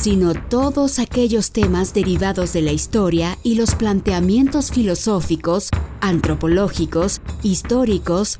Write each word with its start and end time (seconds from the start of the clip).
sino 0.00 0.32
todos 0.32 0.98
aquellos 0.98 1.50
temas 1.50 1.92
derivados 1.92 2.54
de 2.54 2.62
la 2.62 2.72
historia 2.72 3.36
y 3.42 3.56
los 3.56 3.74
planteamientos 3.74 4.70
filosóficos, 4.70 5.68
antropológicos, 6.00 7.20
históricos, 7.42 8.38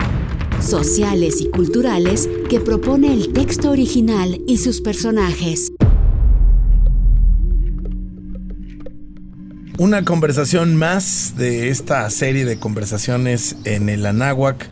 sociales 0.62 1.42
y 1.42 1.50
culturales 1.50 2.30
que 2.48 2.60
propone 2.60 3.12
el 3.12 3.34
texto 3.34 3.70
original 3.70 4.40
y 4.46 4.56
sus 4.56 4.80
personajes. 4.80 5.70
Una 9.76 10.06
conversación 10.06 10.76
más 10.76 11.34
de 11.36 11.68
esta 11.68 12.08
serie 12.08 12.46
de 12.46 12.58
conversaciones 12.58 13.56
en 13.64 13.90
el 13.90 14.06
Anáhuac, 14.06 14.70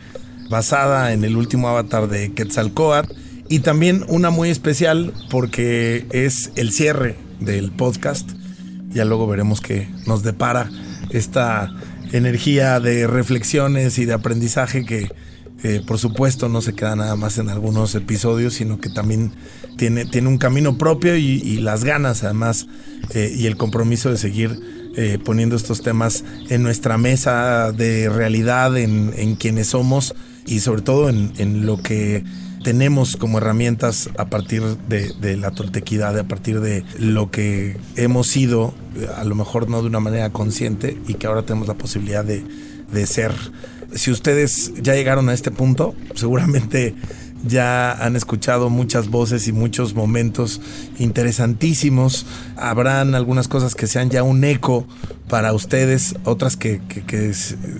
basada 0.49 1.13
en 1.13 1.23
el 1.23 1.37
último 1.37 1.67
avatar 1.67 2.07
de 2.07 2.33
Quetzalcoatl, 2.33 3.13
y 3.49 3.59
también 3.59 4.05
una 4.07 4.29
muy 4.29 4.49
especial 4.49 5.11
porque 5.29 6.05
es 6.11 6.51
el 6.55 6.71
cierre 6.71 7.15
del 7.39 7.71
podcast. 7.71 8.29
Ya 8.91 9.05
luego 9.05 9.27
veremos 9.27 9.59
qué 9.59 9.89
nos 10.05 10.23
depara 10.23 10.69
esta 11.09 11.73
energía 12.11 12.79
de 12.79 13.07
reflexiones 13.07 13.97
y 13.97 14.05
de 14.05 14.13
aprendizaje 14.13 14.85
que 14.85 15.09
eh, 15.63 15.81
por 15.85 15.97
supuesto 15.97 16.47
no 16.47 16.61
se 16.61 16.73
queda 16.73 16.95
nada 16.95 17.15
más 17.15 17.37
en 17.37 17.49
algunos 17.49 17.93
episodios, 17.95 18.53
sino 18.53 18.79
que 18.79 18.89
también 18.89 19.33
tiene, 19.77 20.05
tiene 20.05 20.29
un 20.29 20.37
camino 20.37 20.77
propio 20.77 21.17
y, 21.17 21.57
las 21.57 21.83
ganas 21.83 22.23
además 22.23 22.67
eh, 23.13 23.33
y 23.35 23.45
el 23.45 23.57
compromiso 23.57 24.09
de 24.09 24.17
seguir 24.17 24.57
eh, 24.95 25.17
poniendo 25.23 25.55
estos 25.55 25.81
temas 25.81 26.23
en 26.49 26.63
nuestra 26.63 26.97
mesa 26.97 27.71
de 27.73 28.09
realidad, 28.09 28.77
en, 28.77 29.13
en 29.17 29.35
quienes 29.35 29.67
somos 29.67 30.15
y 30.45 30.61
sobre 30.61 30.81
todo 30.81 31.09
en, 31.09 31.33
en 31.37 31.65
lo 31.65 31.77
que 31.81 32.23
tenemos 32.63 33.15
como 33.15 33.37
herramientas 33.37 34.09
a 34.17 34.25
partir 34.25 34.63
de, 34.63 35.37
la 35.37 35.51
toltequidad, 35.51 36.17
a 36.17 36.23
partir 36.27 36.59
de 36.61 36.83
lo 36.97 37.31
que 37.31 37.77
hemos 37.95 38.27
sido, 38.27 38.73
a 39.15 39.23
lo 39.23 39.35
mejor 39.35 39.69
no 39.69 39.81
de 39.81 39.87
una 39.87 39.99
manera 39.99 40.29
consciente 40.31 40.97
y 41.07 41.15
que 41.15 41.27
ahora 41.27 41.43
tenemos 41.43 41.67
la 41.67 41.75
posibilidad 41.75 42.23
de, 42.23 42.43
de 42.91 43.07
ser. 43.07 43.33
Si 43.93 44.11
ustedes 44.11 44.73
ya 44.81 44.93
llegaron 44.93 45.29
a 45.29 45.33
este 45.33 45.51
punto, 45.51 45.95
seguramente 46.15 46.95
ya 47.45 47.91
han 47.91 48.15
escuchado 48.15 48.69
muchas 48.69 49.09
voces 49.09 49.47
y 49.47 49.51
muchos 49.51 49.93
momentos 49.93 50.61
interesantísimos. 50.97 52.25
Habrán 52.57 53.15
algunas 53.15 53.47
cosas 53.47 53.75
que 53.75 53.87
sean 53.87 54.09
ya 54.09 54.23
un 54.23 54.43
eco 54.43 54.85
para 55.29 55.53
ustedes, 55.53 56.15
otras 56.23 56.57
que, 56.57 56.81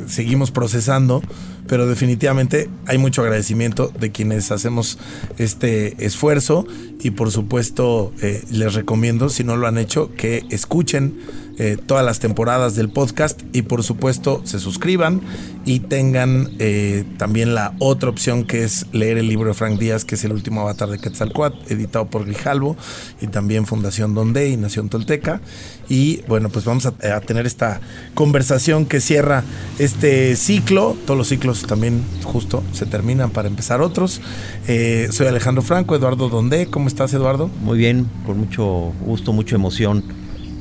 seguimos 0.07 0.51
procesando, 0.51 1.21
pero 1.67 1.87
definitivamente 1.87 2.69
hay 2.85 2.97
mucho 2.97 3.21
agradecimiento 3.21 3.91
de 3.99 4.11
quienes 4.11 4.51
hacemos 4.51 4.97
este 5.37 6.05
esfuerzo 6.05 6.65
y 7.01 7.11
por 7.11 7.31
supuesto 7.31 8.13
eh, 8.21 8.43
les 8.51 8.73
recomiendo, 8.75 9.29
si 9.29 9.43
no 9.43 9.57
lo 9.57 9.67
han 9.67 9.77
hecho, 9.77 10.13
que 10.15 10.45
escuchen 10.49 11.19
eh, 11.59 11.77
todas 11.85 12.05
las 12.05 12.19
temporadas 12.19 12.75
del 12.75 12.89
podcast 12.89 13.41
y 13.51 13.63
por 13.63 13.83
supuesto 13.83 14.41
se 14.45 14.59
suscriban 14.59 15.21
y 15.65 15.81
tengan 15.81 16.51
eh, 16.57 17.03
también 17.17 17.53
la 17.53 17.73
otra 17.79 18.09
opción 18.09 18.45
que 18.45 18.63
es 18.63 18.85
leer 18.93 19.17
el 19.17 19.27
libro 19.27 19.49
de 19.49 19.53
Frank 19.53 19.77
Díaz, 19.77 20.05
que 20.05 20.15
es 20.15 20.23
el 20.23 20.31
último 20.31 20.61
avatar 20.61 20.89
de 20.89 20.99
Quetzalcoatl, 20.99 21.71
editado 21.71 22.07
por 22.07 22.25
Grijalvo 22.25 22.77
y 23.19 23.27
también 23.27 23.65
Fundación 23.65 24.15
Donde 24.15 24.49
y 24.49 24.55
Nación 24.55 24.87
Tolteca. 24.87 25.41
Y 25.89 26.21
bueno, 26.27 26.49
pues 26.49 26.65
vamos 26.65 26.85
a, 26.85 26.93
tener 27.21 27.45
esta 27.45 27.81
conversación 28.13 28.85
que 28.85 29.01
cierra 29.01 29.43
este 29.79 30.35
ciclo. 30.37 30.95
Todos 31.05 31.17
los 31.17 31.27
ciclos 31.27 31.63
también 31.67 32.03
justo 32.23 32.63
se 32.71 32.85
terminan 32.85 33.31
para 33.31 33.47
empezar 33.47 33.81
otros. 33.81 34.21
Eh, 34.67 35.09
soy 35.11 35.27
Alejandro 35.27 35.61
Franco, 35.61 35.95
Eduardo 35.95 36.29
Donde. 36.29 36.67
¿Cómo 36.67 36.87
estás, 36.87 37.13
Eduardo? 37.13 37.49
Muy 37.61 37.77
bien, 37.77 38.07
con 38.25 38.39
mucho 38.39 38.93
gusto, 39.05 39.33
mucha 39.33 39.55
emoción 39.55 40.05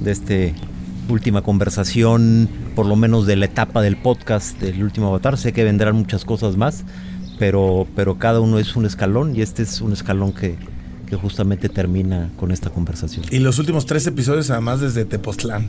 de 0.00 0.12
este 0.12 0.54
última 1.08 1.42
conversación, 1.42 2.48
por 2.74 2.86
lo 2.86 2.96
menos 2.96 3.26
de 3.26 3.36
la 3.36 3.46
etapa 3.46 3.82
del 3.82 3.96
podcast 3.96 4.60
del 4.60 4.82
último 4.82 5.08
avatar. 5.08 5.36
Sé 5.38 5.52
que 5.52 5.64
vendrán 5.64 5.96
muchas 5.96 6.24
cosas 6.24 6.56
más, 6.56 6.84
pero, 7.38 7.86
pero 7.94 8.18
cada 8.18 8.40
uno 8.40 8.58
es 8.58 8.76
un 8.76 8.86
escalón 8.86 9.34
y 9.34 9.42
este 9.42 9.62
es 9.62 9.80
un 9.80 9.92
escalón 9.92 10.32
que, 10.32 10.56
que 11.08 11.16
justamente 11.16 11.68
termina 11.68 12.30
con 12.36 12.52
esta 12.52 12.70
conversación. 12.70 13.24
Y 13.30 13.38
los 13.38 13.58
últimos 13.58 13.86
tres 13.86 14.06
episodios 14.06 14.50
además 14.50 14.80
desde 14.80 15.04
Tepoztlán. 15.04 15.68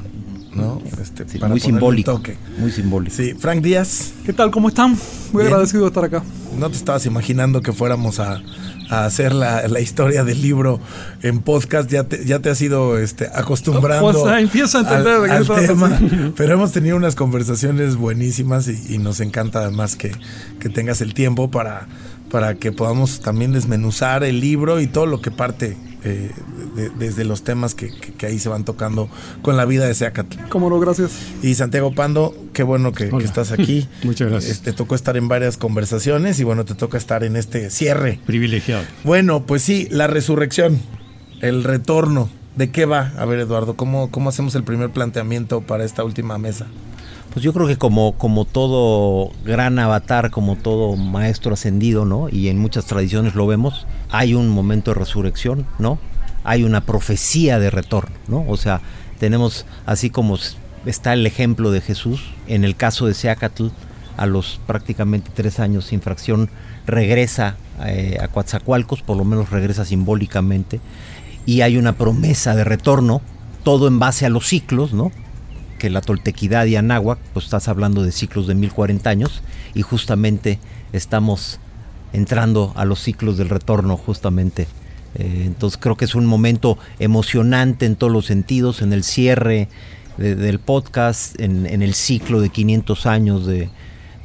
¿No? 0.53 0.81
Este, 1.01 1.25
muy 1.47 1.59
simbólico. 1.59 2.21
Muy 2.57 2.71
simbólico. 2.71 3.15
Sí, 3.15 3.33
Frank 3.37 3.61
Díaz. 3.61 4.13
¿Qué 4.25 4.33
tal? 4.33 4.51
¿Cómo 4.51 4.69
están? 4.69 4.97
Muy 5.31 5.43
agradecido 5.43 5.83
de 5.83 5.87
estar 5.87 6.03
acá. 6.03 6.23
No 6.57 6.69
te 6.69 6.77
estabas 6.77 7.05
imaginando 7.05 7.61
que 7.61 7.71
fuéramos 7.71 8.19
a, 8.19 8.41
a 8.89 9.05
hacer 9.05 9.33
la, 9.33 9.67
la, 9.67 9.79
historia 9.79 10.23
del 10.23 10.41
libro 10.41 10.79
en 11.21 11.39
podcast, 11.39 11.89
ya 11.89 12.03
te, 12.03 12.25
ya 12.25 12.39
te 12.39 12.49
has 12.49 12.61
ido 12.61 12.97
este, 12.97 13.27
acostumbrando. 13.33 14.11
Pues 14.11 14.75
a 14.75 14.79
entender 14.79 15.31
al, 15.31 15.47
tema. 15.47 15.99
Pero 16.35 16.53
hemos 16.53 16.71
tenido 16.71 16.97
unas 16.97 17.15
conversaciones 17.15 17.95
buenísimas 17.95 18.67
y, 18.67 18.95
y 18.95 18.97
nos 18.97 19.19
encanta 19.19 19.59
además 19.59 19.95
que, 19.95 20.11
que, 20.59 20.69
tengas 20.69 21.01
el 21.01 21.13
tiempo 21.13 21.51
para, 21.51 21.87
para 22.31 22.55
que 22.55 22.71
podamos 22.71 23.19
también 23.19 23.51
desmenuzar 23.51 24.23
el 24.23 24.39
libro 24.39 24.81
y 24.81 24.87
todo 24.87 25.05
lo 25.05 25.21
que 25.21 25.29
parte 25.31 25.77
eh, 26.03 26.31
desde 26.97 27.25
los 27.25 27.43
temas 27.43 27.75
que, 27.75 27.91
ahí 28.25 28.39
se 28.39 28.47
van 28.49 28.63
tocando 28.63 29.09
con 29.41 29.57
la 29.57 29.65
vida 29.65 29.85
de 29.85 29.93
Seacatl. 29.93 30.37
Cómo 30.49 30.69
no, 30.69 30.79
gracias. 30.79 31.11
Y 31.41 31.55
Santiago 31.55 31.93
Pando, 31.93 32.35
qué 32.53 32.63
bueno 32.63 32.93
que, 32.93 33.09
estás 33.23 33.51
aquí. 33.51 33.87
Muchas 34.03 34.29
gracias. 34.29 34.61
te 34.61 34.73
tocó 34.73 34.95
estar 34.95 35.17
en 35.17 35.27
varias 35.27 35.57
conversaciones 35.57 36.39
y 36.39 36.43
bueno, 36.43 36.65
te 36.65 36.75
toca 36.75 36.97
estar 36.97 37.23
en 37.23 37.35
este 37.35 37.69
cierre. 37.69 38.19
Privilegiado. 38.25 38.83
Bueno, 39.03 39.45
pues 39.45 39.61
sí, 39.61 39.87
la 39.91 40.07
resurrección, 40.07 40.79
el 41.41 41.63
retorno. 41.63 42.29
¿De 42.55 42.71
qué 42.71 42.85
va? 42.85 43.13
A 43.17 43.25
ver, 43.25 43.39
Eduardo, 43.39 43.75
¿cómo, 43.75 44.11
cómo 44.11 44.29
hacemos 44.29 44.55
el 44.55 44.63
primer 44.63 44.89
planteamiento 44.89 45.61
para 45.61 45.85
esta 45.85 46.03
última 46.03 46.37
mesa? 46.37 46.67
Pues 47.31 47.43
yo 47.43 47.53
creo 47.53 47.67
que 47.67 47.77
como, 47.77 48.13
como 48.13 48.45
todo 48.45 49.31
gran 49.45 49.77
avatar, 49.77 50.31
como 50.31 50.55
todo 50.55 50.95
maestro 50.95 51.53
ascendido, 51.53 52.03
¿no? 52.05 52.27
Y 52.29 52.49
en 52.49 52.57
muchas 52.57 52.85
tradiciones 52.85 53.35
lo 53.35 53.45
vemos, 53.45 53.85
hay 54.09 54.33
un 54.33 54.49
momento 54.49 54.91
de 54.91 54.99
resurrección, 54.99 55.65
¿no? 55.77 55.99
Hay 56.43 56.63
una 56.63 56.81
profecía 56.81 57.59
de 57.59 57.69
retorno, 57.69 58.15
¿no? 58.27 58.45
O 58.47 58.57
sea, 58.57 58.81
tenemos 59.19 59.65
así 59.85 60.09
como 60.09 60.37
está 60.85 61.13
el 61.13 61.25
ejemplo 61.25 61.71
de 61.71 61.81
Jesús, 61.81 62.21
en 62.47 62.63
el 62.63 62.75
caso 62.75 63.05
de 63.05 63.13
Seacatl, 63.13 63.67
a 64.17 64.25
los 64.25 64.59
prácticamente 64.67 65.31
tres 65.33 65.59
años 65.59 65.85
sin 65.85 66.01
fracción, 66.01 66.49
regresa 66.85 67.55
eh, 67.85 68.17
a 68.21 68.27
Coatzacoalcos, 68.27 69.01
por 69.01 69.15
lo 69.17 69.23
menos 69.23 69.49
regresa 69.49 69.85
simbólicamente, 69.85 70.79
y 71.45 71.61
hay 71.61 71.77
una 71.77 71.93
promesa 71.93 72.55
de 72.55 72.63
retorno, 72.63 73.21
todo 73.63 73.87
en 73.87 73.99
base 73.99 74.25
a 74.25 74.29
los 74.29 74.47
ciclos, 74.47 74.93
¿no? 74.93 75.11
que 75.79 75.89
la 75.89 76.01
toltequidad 76.01 76.65
y 76.65 76.75
anáhuac, 76.75 77.17
pues 77.33 77.45
estás 77.45 77.67
hablando 77.67 78.03
de 78.03 78.11
ciclos 78.11 78.45
de 78.45 78.53
1040 78.53 79.09
años 79.09 79.41
y 79.73 79.81
justamente 79.81 80.59
estamos 80.93 81.59
entrando 82.13 82.73
a 82.75 82.85
los 82.85 82.99
ciclos 82.99 83.37
del 83.37 83.49
retorno 83.49 83.97
justamente. 83.97 84.67
Eh, 85.15 85.43
entonces 85.45 85.79
creo 85.81 85.97
que 85.97 86.05
es 86.05 86.15
un 86.15 86.25
momento 86.25 86.77
emocionante 86.99 87.85
en 87.85 87.95
todos 87.95 88.13
los 88.13 88.25
sentidos, 88.25 88.81
en 88.81 88.93
el 88.93 89.03
cierre 89.03 89.67
del 90.17 90.59
podcast, 90.59 91.39
en, 91.39 91.65
el 91.65 91.93
ciclo 91.93 92.41
de 92.41 92.49
500 92.49 93.05
años 93.05 93.45
de, 93.45 93.69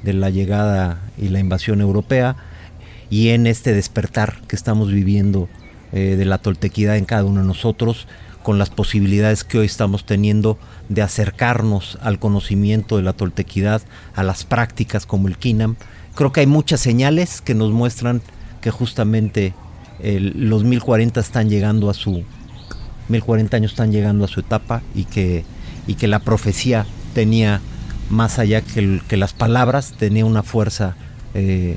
la 0.03 0.29
llegada 0.29 1.01
y 1.17 1.29
la 1.29 1.39
invasión 1.39 1.81
europea 1.81 2.37
y 3.11 3.29
en 3.29 3.47
este 3.47 3.73
despertar 3.73 4.43
que 4.49 4.57
estamos 4.57 4.91
viviendo 4.91 5.49
eh, 5.93 6.17
de 6.17 6.25
la 6.25 6.39
toltequidad 6.39 6.97
en 6.97 7.05
cada 7.05 7.25
uno 7.25 7.41
de 7.41 7.47
nosotros 7.47 8.09
con 8.43 8.59
las 8.59 8.71
posibilidades 8.71 9.45
que 9.45 9.59
hoy 9.59 9.67
estamos 9.67 10.05
teniendo 10.05 10.59
de 10.89 11.01
acercarnos 11.01 11.97
al 12.03 12.19
conocimiento 12.19 12.99
de 12.99 13.03
la 13.03 13.15
toltequidad, 13.15 13.81
a 14.15 14.23
las 14.23 14.45
prácticas 14.45 15.07
como 15.07 15.29
el 15.29 15.39
Kinam. 15.39 15.77
Creo 16.15 16.33
que 16.33 16.41
hay 16.41 16.47
muchas 16.47 16.81
señales 16.81 17.41
que 17.41 17.55
nos 17.55 17.73
muestran 17.73 18.23
que 18.61 18.71
justamente 18.71 19.55
los 20.01 20.65
1040 20.65 21.21
están 21.21 21.49
llegando 21.49 21.89
a 21.89 21.95
su 21.95 22.25
1040 23.09 23.57
años 23.57 23.73
están 23.73 23.93
llegando 23.93 24.25
a 24.25 24.29
su 24.29 24.41
etapa 24.41 24.83
y 24.95 25.05
que 25.05 25.45
y 25.87 25.95
que 25.95 26.09
la 26.09 26.19
profecía 26.19 26.85
tenía 27.15 27.61
más 28.11 28.39
allá 28.39 28.61
que, 28.63 29.01
que 29.07 29.17
las 29.17 29.33
palabras 29.33 29.95
tenía 29.97 30.25
una 30.25 30.43
fuerza 30.43 30.97
eh, 31.35 31.77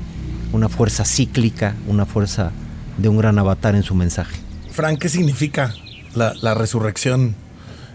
una 0.52 0.68
fuerza 0.68 1.04
cíclica 1.04 1.76
una 1.86 2.06
fuerza 2.06 2.50
de 2.96 3.08
un 3.08 3.18
gran 3.18 3.38
avatar 3.38 3.76
en 3.76 3.82
su 3.84 3.94
mensaje 3.94 4.36
Frank 4.70 4.98
qué 4.98 5.08
significa 5.08 5.74
la, 6.14 6.34
la 6.42 6.54
resurrección, 6.54 7.34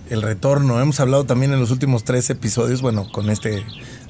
el 0.10 0.22
retorno. 0.22 0.82
Hemos 0.82 1.00
hablado 1.00 1.26
también 1.26 1.54
en 1.54 1.60
los 1.60 1.72
últimos 1.72 2.04
tres 2.04 2.30
episodios, 2.30 2.82
bueno, 2.82 3.12
con 3.12 3.30
este 3.30 3.64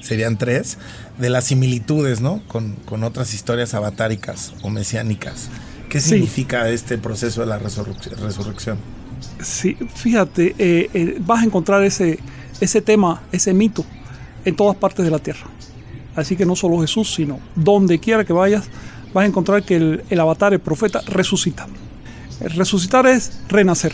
serían 0.04 0.36
tres, 0.36 0.78
de 1.18 1.30
las 1.30 1.44
similitudes, 1.44 2.20
¿no? 2.20 2.42
Con, 2.46 2.74
con 2.84 3.02
otras 3.04 3.34
historias 3.34 3.74
avatáricas 3.74 4.52
o 4.62 4.70
mesiánicas. 4.70 5.48
¿Qué 5.88 6.00
Sí. 6.00 6.10
significa 6.10 6.68
este 6.68 6.98
proceso 6.98 7.40
de 7.40 7.46
la 7.46 7.58
resurrec- 7.58 8.16
resurrección? 8.18 8.78
Sí, 9.42 9.76
fíjate, 9.94 10.54
eh, 10.58 10.90
eh, 10.92 11.16
vas 11.20 11.42
a 11.42 11.46
encontrar 11.46 11.82
ese, 11.84 12.18
ese 12.60 12.80
tema, 12.80 13.22
ese 13.32 13.54
mito, 13.54 13.84
en 14.44 14.54
todas 14.56 14.76
partes 14.76 15.04
de 15.04 15.10
la 15.10 15.18
tierra. 15.18 15.46
Así 16.16 16.36
que 16.36 16.44
no 16.46 16.54
solo 16.54 16.80
Jesús, 16.80 17.14
sino 17.14 17.40
donde 17.54 17.98
quiera 17.98 18.24
que 18.24 18.32
vayas, 18.32 18.64
vas 19.12 19.24
a 19.24 19.26
encontrar 19.26 19.62
que 19.64 19.76
el, 19.76 20.04
el 20.10 20.20
avatar, 20.20 20.52
el 20.52 20.60
profeta, 20.60 21.00
resucita. 21.06 21.66
El 22.40 22.50
resucitar 22.50 23.06
es 23.06 23.40
renacer. 23.48 23.92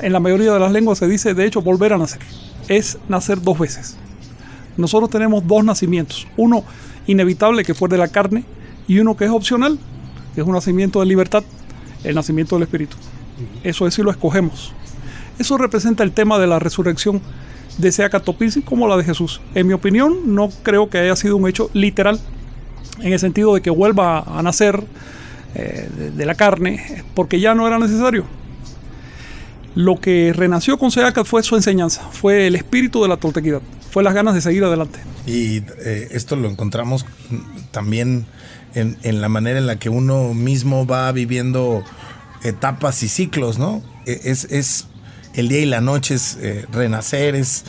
En 0.00 0.12
la 0.12 0.20
mayoría 0.20 0.52
de 0.52 0.60
las 0.60 0.72
lenguas 0.72 0.98
se 0.98 1.06
dice, 1.08 1.34
de 1.34 1.44
hecho, 1.44 1.60
volver 1.60 1.92
a 1.92 1.98
nacer. 1.98 2.20
Es 2.68 2.96
nacer 3.08 3.42
dos 3.42 3.58
veces. 3.58 3.96
Nosotros 4.76 5.10
tenemos 5.10 5.46
dos 5.46 5.64
nacimientos. 5.64 6.26
Uno 6.36 6.64
inevitable, 7.06 7.64
que 7.64 7.74
fue 7.74 7.88
de 7.88 7.98
la 7.98 8.08
carne, 8.08 8.44
y 8.86 8.98
uno 8.98 9.16
que 9.16 9.24
es 9.24 9.30
opcional, 9.30 9.78
que 10.34 10.40
es 10.40 10.46
un 10.46 10.54
nacimiento 10.54 11.00
de 11.00 11.06
libertad, 11.06 11.42
el 12.04 12.14
nacimiento 12.14 12.56
del 12.56 12.64
Espíritu. 12.64 12.96
Eso 13.62 13.86
es 13.86 13.94
si 13.94 14.02
lo 14.02 14.10
escogemos. 14.10 14.72
Eso 15.38 15.56
representa 15.58 16.02
el 16.02 16.12
tema 16.12 16.38
de 16.38 16.46
la 16.46 16.58
resurrección 16.58 17.20
de 17.78 17.92
Seacatopisi 17.92 18.62
como 18.62 18.86
la 18.88 18.96
de 18.96 19.04
Jesús. 19.04 19.40
En 19.54 19.66
mi 19.66 19.72
opinión, 19.72 20.34
no 20.34 20.50
creo 20.62 20.90
que 20.90 20.98
haya 20.98 21.16
sido 21.16 21.36
un 21.36 21.48
hecho 21.48 21.70
literal, 21.72 22.20
en 23.00 23.12
el 23.12 23.18
sentido 23.18 23.54
de 23.54 23.62
que 23.62 23.70
vuelva 23.70 24.20
a 24.20 24.42
nacer 24.42 24.82
eh, 25.54 25.88
de, 25.96 26.10
de 26.10 26.26
la 26.26 26.34
carne, 26.34 27.04
porque 27.14 27.40
ya 27.40 27.54
no 27.54 27.66
era 27.66 27.78
necesario. 27.78 28.24
Lo 29.74 30.00
que 30.00 30.32
renació 30.34 30.78
con 30.78 30.90
Seacat 30.90 31.24
fue 31.24 31.42
su 31.42 31.56
enseñanza, 31.56 32.02
fue 32.10 32.48
el 32.48 32.56
espíritu 32.56 33.02
de 33.02 33.08
la 33.08 33.16
toltequidad, 33.16 33.62
fue 33.90 34.02
las 34.02 34.14
ganas 34.14 34.34
de 34.34 34.40
seguir 34.40 34.64
adelante. 34.64 34.98
Y 35.26 35.58
eh, 35.84 36.08
esto 36.12 36.36
lo 36.36 36.48
encontramos 36.48 37.04
también 37.70 38.26
en, 38.74 38.96
en 39.02 39.20
la 39.20 39.28
manera 39.28 39.58
en 39.58 39.66
la 39.66 39.78
que 39.78 39.88
uno 39.88 40.32
mismo 40.34 40.86
va 40.86 41.10
viviendo 41.12 41.84
etapas 42.42 43.02
y 43.02 43.08
ciclos, 43.08 43.58
¿no? 43.58 43.82
E- 44.06 44.20
Es, 44.24 44.44
es 44.44 44.86
el 45.34 45.48
día 45.48 45.60
y 45.60 45.66
la 45.66 45.80
noche, 45.80 46.14
es 46.14 46.38
eh, 46.40 46.66
renacer, 46.72 47.34
es 47.34 47.64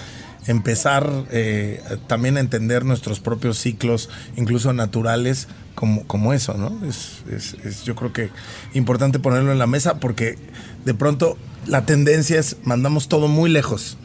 empezar 0.48 1.08
eh, 1.32 1.82
también 2.08 2.38
a 2.38 2.40
entender 2.40 2.84
nuestros 2.86 3.20
propios 3.20 3.58
ciclos, 3.60 4.10
incluso 4.36 4.74
naturales, 4.74 5.48
como, 5.76 6.06
como 6.08 6.34
eso, 6.34 6.56
¿no? 6.56 6.80
Es, 6.88 7.24
es- 7.32 7.56
es, 7.64 7.84
yo 7.84 7.96
creo 7.96 8.14
que 8.14 8.30
importante 8.74 9.20
ponerlo 9.20 9.52
en 9.52 9.60
la 9.60 9.68
mesa 9.68 10.00
porque 10.00 10.38
de 10.86 10.94
pronto 10.94 11.38
la 11.68 11.86
tendencia 11.86 12.40
es 12.40 12.58
mandamos 12.64 13.08
todo 13.08 13.28
muy 13.28 13.50
lejos 13.50 13.98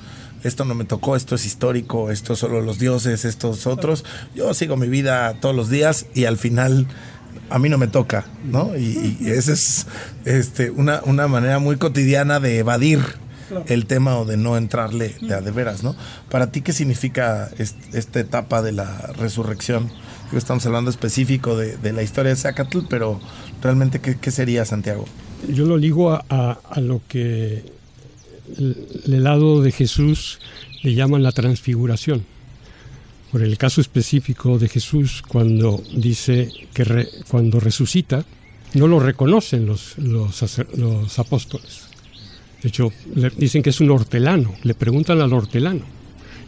esto 0.47 0.65
no 0.65 0.75
me 0.75 0.85
tocó, 0.85 1.17
esto 1.17 1.35
es 1.35 1.45
histórico, 1.47 2.11
esto 2.11 2.37
solo 2.37 2.61
los 2.61 2.79
dioses, 2.79 3.25
estos 3.25 3.67
otros. 3.67 4.05
Yo 4.35 4.53
sigo 4.55 4.77
mi 4.77 4.89
vida 4.89 5.35
todos 5.41 5.55
los 5.55 5.69
días 5.71 6.07
y 6.15 6.25
al 6.25 6.37
final 6.39 6.87
a 7.51 7.59
mí 7.59 7.69
no 7.69 7.79
me 7.79 7.87
toca, 7.89 8.25
¿no? 8.45 8.77
Y, 8.77 9.17
y 9.21 9.31
esa 9.31 9.53
es 9.53 9.87
este, 10.25 10.71
una, 10.71 11.01
una 11.05 11.29
manera 11.29 11.59
muy 11.59 11.77
cotidiana 11.77 12.41
de 12.41 12.59
evadir 12.59 13.01
el 13.67 13.87
tema 13.87 14.19
o 14.19 14.25
de 14.25 14.37
no 14.37 14.57
entrarle 14.57 15.15
de 15.21 15.35
a 15.35 15.41
de 15.41 15.51
veras, 15.53 15.85
¿no? 15.85 15.95
Para 16.31 16.51
ti, 16.51 16.63
¿qué 16.63 16.73
significa 16.73 17.49
est- 17.59 17.95
esta 17.95 18.19
etapa 18.19 18.61
de 18.63 18.73
la 18.73 19.13
resurrección? 19.19 19.93
Estamos 20.33 20.67
hablando 20.67 20.91
específico 20.91 21.57
de, 21.57 21.77
de 21.77 21.93
la 21.93 22.03
historia 22.03 22.31
de 22.31 22.37
Zacatl, 22.37 22.81
pero 22.91 23.21
realmente, 23.63 24.01
¿qué, 24.01 24.17
qué 24.19 24.33
sería 24.33 24.65
Santiago? 24.65 25.05
Yo 25.49 25.65
lo 25.67 25.77
ligo 25.77 26.11
a, 26.13 26.25
a- 26.29 26.59
a 26.69 26.81
lo 26.81 27.01
que 27.07 27.73
el, 28.59 28.77
el 29.07 29.23
lado 29.25 29.63
de 29.63 29.73
Jesús 29.73 30.39
le 30.83 30.95
llaman 30.95 31.23
la 31.23 31.33
transfiguración. 31.33 32.25
Por 33.33 33.43
el 33.43 33.59
caso 33.59 33.81
específico 33.81 34.59
de 34.59 34.69
Jesús, 34.69 35.23
cuando 35.27 35.83
dice 35.95 36.51
que 36.73 36.85
re- 36.85 37.09
cuando 37.29 37.61
resucita, 37.61 38.25
no 38.75 38.87
lo 38.87 39.01
reconocen 39.01 39.67
los, 39.67 39.99
los, 39.99 40.43
apóstoles. 41.19 41.83
De 42.63 42.69
hecho, 42.69 42.93
le 43.15 43.31
dicen 43.31 43.63
que 43.63 43.71
es 43.71 43.81
un 43.81 43.91
hortelano, 43.91 44.55
le 44.63 44.75
preguntan 44.75 45.21
al 45.21 45.33
hortelano. 45.33 45.85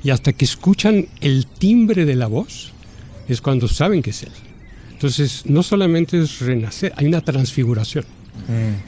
Y 0.02 0.10
hasta 0.10 0.32
que 0.32 0.44
escuchan 0.44 1.06
el 1.20 1.46
timbre 1.46 2.04
de 2.04 2.14
la 2.14 2.28
voz, 2.28 2.70
es 3.28 3.40
cuando 3.40 3.68
saben 3.68 4.02
que 4.02 4.10
es 4.10 4.22
él. 4.22 4.32
Entonces, 4.92 5.42
no 5.46 5.62
solamente 5.62 6.18
es 6.20 6.40
renacer, 6.40 6.92
hay 6.96 7.06
una 7.06 7.20
transfiguración. 7.20 8.04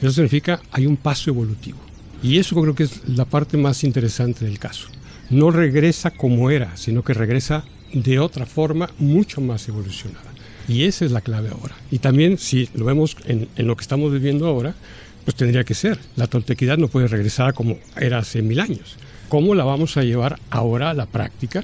Eso 0.01 0.11
significa 0.11 0.61
hay 0.71 0.85
un 0.87 0.97
paso 0.97 1.29
evolutivo. 1.29 1.77
Y 2.23 2.37
eso 2.37 2.59
creo 2.61 2.75
que 2.75 2.83
es 2.83 3.07
la 3.07 3.25
parte 3.25 3.57
más 3.57 3.83
interesante 3.83 4.45
del 4.45 4.59
caso. 4.59 4.87
No 5.29 5.49
regresa 5.49 6.11
como 6.11 6.51
era, 6.51 6.77
sino 6.77 7.03
que 7.03 7.13
regresa 7.13 7.63
de 7.93 8.19
otra 8.19 8.45
forma 8.45 8.89
mucho 8.99 9.41
más 9.41 9.67
evolucionada. 9.67 10.31
Y 10.67 10.83
esa 10.83 11.05
es 11.05 11.11
la 11.11 11.21
clave 11.21 11.49
ahora. 11.49 11.75
Y 11.89 11.99
también, 11.99 12.37
si 12.37 12.69
lo 12.73 12.85
vemos 12.85 13.17
en, 13.25 13.47
en 13.55 13.67
lo 13.67 13.75
que 13.75 13.81
estamos 13.81 14.11
viviendo 14.11 14.47
ahora, 14.47 14.75
pues 15.25 15.35
tendría 15.35 15.63
que 15.63 15.73
ser. 15.73 15.99
La 16.15 16.27
toltequidad 16.27 16.77
no 16.77 16.87
puede 16.87 17.07
regresar 17.07 17.49
a 17.49 17.53
como 17.53 17.77
era 17.99 18.19
hace 18.19 18.41
mil 18.41 18.59
años. 18.59 18.97
¿Cómo 19.29 19.55
la 19.55 19.63
vamos 19.63 19.97
a 19.97 20.03
llevar 20.03 20.39
ahora 20.49 20.89
a 20.89 20.93
la 20.93 21.05
práctica 21.05 21.63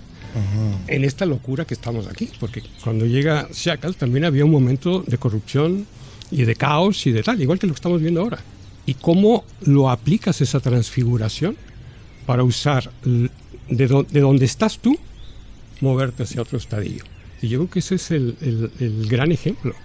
en 0.87 1.03
esta 1.03 1.25
locura 1.25 1.65
que 1.65 1.73
estamos 1.73 2.07
aquí? 2.07 2.29
Porque 2.39 2.63
cuando 2.83 3.05
llega 3.05 3.47
Shackle 3.51 3.93
también 3.93 4.25
había 4.25 4.45
un 4.45 4.51
momento 4.51 5.03
de 5.05 5.17
corrupción 5.17 5.85
y 6.31 6.43
de 6.43 6.55
caos 6.55 7.05
y 7.07 7.11
de 7.11 7.23
tal, 7.23 7.41
igual 7.41 7.59
que 7.59 7.67
lo 7.67 7.73
que 7.73 7.77
estamos 7.77 8.01
viendo 8.01 8.21
ahora. 8.21 8.39
¿Y 8.87 8.95
cómo 8.95 9.43
lo 9.61 9.89
aplicas 9.91 10.41
esa 10.41 10.59
transfiguración 10.59 11.55
para 12.25 12.43
usar 12.43 12.89
de, 13.69 13.87
do- 13.87 14.03
de 14.09 14.19
donde 14.21 14.45
estás 14.45 14.79
tú, 14.79 14.97
moverte 15.81 16.23
hacia 16.23 16.41
otro 16.41 16.57
estadio? 16.57 17.03
Y 17.41 17.49
yo 17.49 17.59
creo 17.59 17.69
que 17.69 17.79
ese 17.79 17.95
es 17.95 18.09
el, 18.11 18.35
el- 18.41 18.71
el 18.79 19.07
gran 19.07 19.31
ejemplo. 19.31 19.75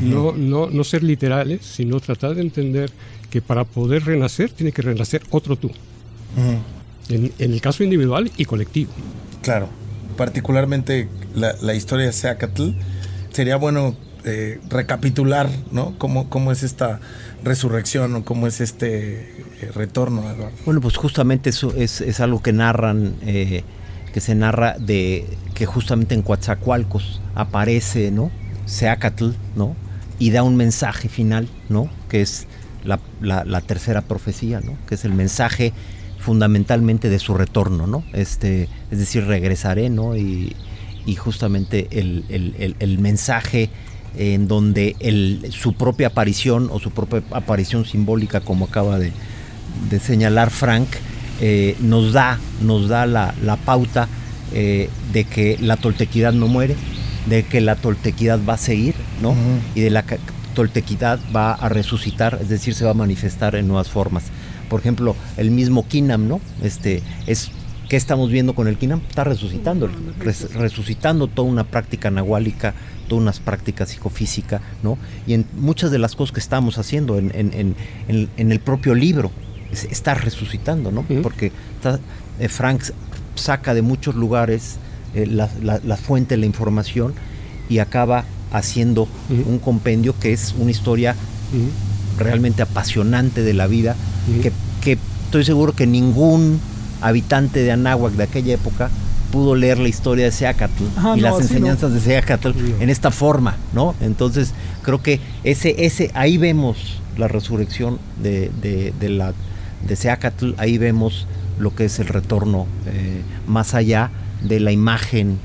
no, 0.00 0.32
no, 0.32 0.68
no 0.70 0.84
ser 0.84 1.02
literales, 1.02 1.64
sino 1.64 1.98
tratar 2.00 2.34
de 2.34 2.42
entender 2.42 2.92
que 3.30 3.40
para 3.40 3.64
poder 3.64 4.04
renacer 4.04 4.50
tiene 4.50 4.70
que 4.72 4.82
renacer 4.82 5.22
otro 5.30 5.56
tú. 5.56 5.70
en, 7.08 7.32
en 7.38 7.52
el 7.52 7.60
caso 7.60 7.82
individual 7.82 8.30
y 8.36 8.44
colectivo. 8.44 8.92
Claro, 9.42 9.68
particularmente 10.16 11.08
la, 11.34 11.54
la 11.60 11.74
historia 11.74 12.06
de 12.06 12.12
Seacatl, 12.12 12.70
sería 13.32 13.56
bueno 13.56 13.96
eh, 14.24 14.60
recapitular, 14.68 15.48
¿no? 15.72 15.94
Cómo, 15.98 16.28
cómo 16.28 16.52
es 16.52 16.62
esta 16.62 17.00
resurrección 17.42 18.14
o 18.16 18.24
cómo 18.24 18.46
es 18.46 18.60
este 18.60 19.20
eh, 19.62 19.70
retorno, 19.74 20.22
Eduardo. 20.30 20.50
Bueno, 20.66 20.80
pues 20.80 20.96
justamente 20.96 21.50
eso 21.50 21.72
es, 21.76 22.00
es 22.00 22.20
algo 22.20 22.42
que 22.42 22.52
narran, 22.52 23.14
eh, 23.22 23.62
que 24.12 24.20
se 24.20 24.34
narra 24.34 24.76
de 24.78 25.26
que 25.54 25.66
justamente 25.66 26.14
en 26.14 26.22
Coatzacoalcos 26.22 27.20
aparece, 27.34 28.10
¿no? 28.10 28.30
Seacatl, 28.66 29.30
¿no? 29.56 29.74
Y 30.18 30.30
da 30.30 30.42
un 30.42 30.56
mensaje 30.56 31.08
final, 31.08 31.48
¿no? 31.68 31.88
Que 32.08 32.20
es 32.20 32.46
la, 32.84 32.98
la- 33.20 33.60
tercera 33.62 34.02
profecía, 34.02 34.60
¿no? 34.60 34.76
Que 34.86 34.94
es 34.96 35.04
el 35.04 35.12
mensaje 35.12 35.72
fundamentalmente 36.18 37.08
de 37.08 37.18
su 37.18 37.34
retorno, 37.34 37.86
¿no? 37.86 38.04
Este, 38.12 38.68
es 38.90 38.98
decir, 38.98 39.24
regresaré, 39.24 39.88
¿no? 39.88 40.16
Y, 40.16 40.54
y 41.06 41.14
justamente 41.16 41.88
el- 41.92 42.74
el 42.78 42.98
mensaje 42.98 43.70
en 44.16 44.48
donde 44.48 44.96
el, 45.00 45.46
su 45.50 45.72
propia 45.74 46.08
aparición 46.08 46.68
o 46.72 46.78
su 46.80 46.90
propia 46.90 47.22
aparición 47.30 47.84
simbólica, 47.84 48.40
como 48.40 48.66
acaba 48.66 48.98
de, 48.98 49.12
de 49.88 50.00
señalar 50.00 50.50
Frank, 50.50 50.88
eh, 51.40 51.76
nos 51.80 52.12
da, 52.12 52.38
nos 52.60 52.88
da 52.88 53.06
la, 53.06 53.34
la 53.42 53.56
pauta 53.56 54.08
eh, 54.52 54.90
de 55.12 55.24
que 55.24 55.56
la 55.60 55.76
toltequidad 55.76 56.32
no 56.32 56.48
muere, 56.48 56.76
de 57.28 57.44
que 57.44 57.60
la 57.60 57.76
toltequidad 57.76 58.40
va 58.48 58.54
a 58.54 58.58
seguir. 58.58 58.94
Y 59.74 59.80
de 59.80 59.90
la 59.90 60.04
toltequidad 60.54 61.20
va 61.34 61.52
a 61.52 61.68
resucitar, 61.68 62.38
es 62.42 62.48
decir, 62.48 62.74
se 62.74 62.84
va 62.84 62.90
a 62.90 62.94
manifestar 62.94 63.54
en 63.54 63.68
nuevas 63.68 63.88
formas. 63.88 64.24
Por 64.68 64.80
ejemplo, 64.80 65.16
el 65.36 65.50
mismo 65.50 65.86
Kinam, 65.86 66.28
¿no? 66.28 66.40
Este 66.62 67.02
es 67.26 67.50
¿Qué 67.88 67.96
estamos 67.96 68.30
viendo 68.30 68.54
con 68.54 68.68
el 68.68 68.76
Kinam? 68.76 69.00
Está 69.08 69.24
resucitando, 69.24 69.90
res- 70.20 70.54
resucitando 70.54 71.26
toda 71.26 71.48
una 71.48 71.64
práctica 71.64 72.08
nahuálica, 72.08 72.72
todas 73.10 73.22
unas 73.22 73.40
prácticas 73.40 73.90
psicofísica, 73.90 74.60
¿no? 74.82 74.96
Y 75.26 75.34
en 75.34 75.44
muchas 75.58 75.90
de 75.90 75.98
las 75.98 76.14
cosas 76.14 76.32
que 76.32 76.40
estamos 76.40 76.78
haciendo 76.78 77.18
en, 77.18 77.32
en- 77.34 77.52
en- 77.52 77.74
en- 78.08 78.28
en 78.38 78.52
el 78.52 78.60
propio 78.60 78.94
libro, 78.94 79.30
es- 79.72 79.84
está 79.84 80.14
resucitando, 80.14 80.90
¿no? 80.92 81.04
Porque 81.22 81.52
está, 81.76 81.98
eh, 82.38 82.48
Frank 82.48 82.82
saca 83.34 83.74
de 83.74 83.82
muchos 83.82 84.14
lugares 84.14 84.76
eh, 85.14 85.26
la, 85.26 85.48
la- 85.62 85.80
la 85.84 85.96
fuente 85.96 86.36
la 86.36 86.46
información 86.46 87.14
y 87.68 87.78
acaba 87.80 88.24
haciendo 88.52 89.08
un 89.46 89.58
compendio 89.58 90.14
que 90.20 90.32
es 90.32 90.54
una 90.58 90.70
historia 90.70 91.14
realmente 92.18 92.62
apasionante 92.62 93.42
de 93.42 93.54
la 93.54 93.66
vida, 93.66 93.96
que, 94.42 94.52
que 94.82 94.98
estoy 95.24 95.44
seguro 95.44 95.72
que 95.74 95.86
ningún 95.86 96.60
habitante 97.00 97.60
de 97.62 97.72
Anáhuac 97.72 98.12
de 98.12 98.22
aquella 98.24 98.54
época 98.54 98.88
pudo 99.30 99.54
leer 99.54 99.78
la 99.78 99.88
historia 99.88 100.24
de 100.26 100.32
Seacatl 100.32 100.82
Ajá, 100.96 101.16
y 101.16 101.20
no, 101.20 101.30
las 101.30 101.40
enseñanzas 101.40 101.92
de 101.92 102.00
Seacatl 102.00 102.50
en 102.80 102.90
esta 102.90 103.10
forma, 103.10 103.56
¿no? 103.72 103.94
Entonces 104.00 104.52
creo 104.82 105.02
que 105.02 105.20
ese, 105.44 105.84
ese, 105.84 106.10
ahí 106.14 106.36
vemos 106.38 107.00
la 107.16 107.28
resurrección 107.28 107.98
de, 108.22 108.50
de- 108.62 108.92
de 108.98 109.08
la, 109.08 109.32
de 109.86 109.96
Seacatl, 109.96 110.52
ahí 110.58 110.78
vemos 110.78 111.26
lo 111.58 111.74
que 111.74 111.84
es 111.86 111.98
el 111.98 112.06
retorno 112.08 112.66
eh, 112.86 113.20
más 113.46 113.74
allá 113.74 114.10
de 114.42 114.60
la 114.60 114.72
imagen 114.72 115.38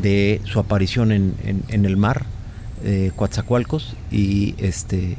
de 0.00 0.40
su 0.44 0.58
aparición 0.60 1.10
en, 1.12 1.34
en, 1.68 1.84
el 1.84 1.96
mar, 1.96 2.24
eh, 2.84 3.10
Coatzacoalcos, 3.16 3.94
y, 4.12 4.54
este, 4.58 5.16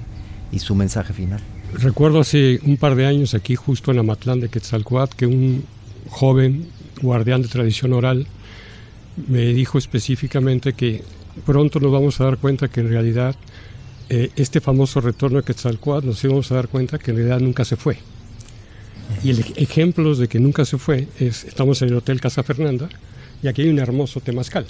y 0.51 0.59
su 0.59 0.75
mensaje 0.75 1.13
final. 1.13 1.41
Recuerdo 1.74 2.19
hace 2.21 2.59
un 2.63 2.77
par 2.77 2.95
de 2.95 3.05
años 3.05 3.33
aquí 3.33 3.55
justo 3.55 3.91
en 3.91 4.00
Amatlán 4.00 4.39
de 4.39 4.47
Quetzalcoatl 4.50 5.15
que 5.17 5.27
un 5.27 5.65
joven 6.09 6.67
guardián 7.01 7.42
de 7.42 7.48
tradición 7.48 7.94
oral 7.94 8.27
me 9.27 9.46
dijo 9.54 9.77
específicamente 9.77 10.74
que 10.74 11.04
pronto 11.46 11.80
nos 11.80 11.92
vamos 11.92 12.20
a 12.22 12.25
dar 12.25 12.38
cuenta 12.38 12.68
que 12.68 12.82
en 12.82 12.89
realidad 12.89 13.36
eh, 14.10 14.30
este 14.36 14.62
famoso 14.62 15.01
retorno 15.01 15.38
de 15.38 15.44
Quetzalcoatl 15.44 16.08
nos 16.08 16.24
íbamos 16.24 16.51
a 16.51 16.56
dar 16.56 16.68
cuenta 16.68 16.98
que 16.98 17.12
en 17.12 17.18
realidad 17.18 17.39
nunca 17.39 17.66
se 17.66 17.75
fue. 17.75 17.98
Y 19.24 19.32
el 19.32 19.44
ejemplo 19.56 20.16
de 20.16 20.27
que 20.27 20.39
nunca 20.39 20.66
se 20.66 20.77
fue 20.77 21.08
es, 21.20 21.46
estamos 21.46 21.82
en 21.82 21.89
el 21.89 21.96
Hotel 21.96 22.22
Casa 22.22 22.44
Fernanda 22.44 22.89
y 23.42 23.48
aquí 23.48 23.63
hay 23.63 23.70
un 23.70 23.80
hermoso 23.80 24.20
temazcal. 24.20 24.66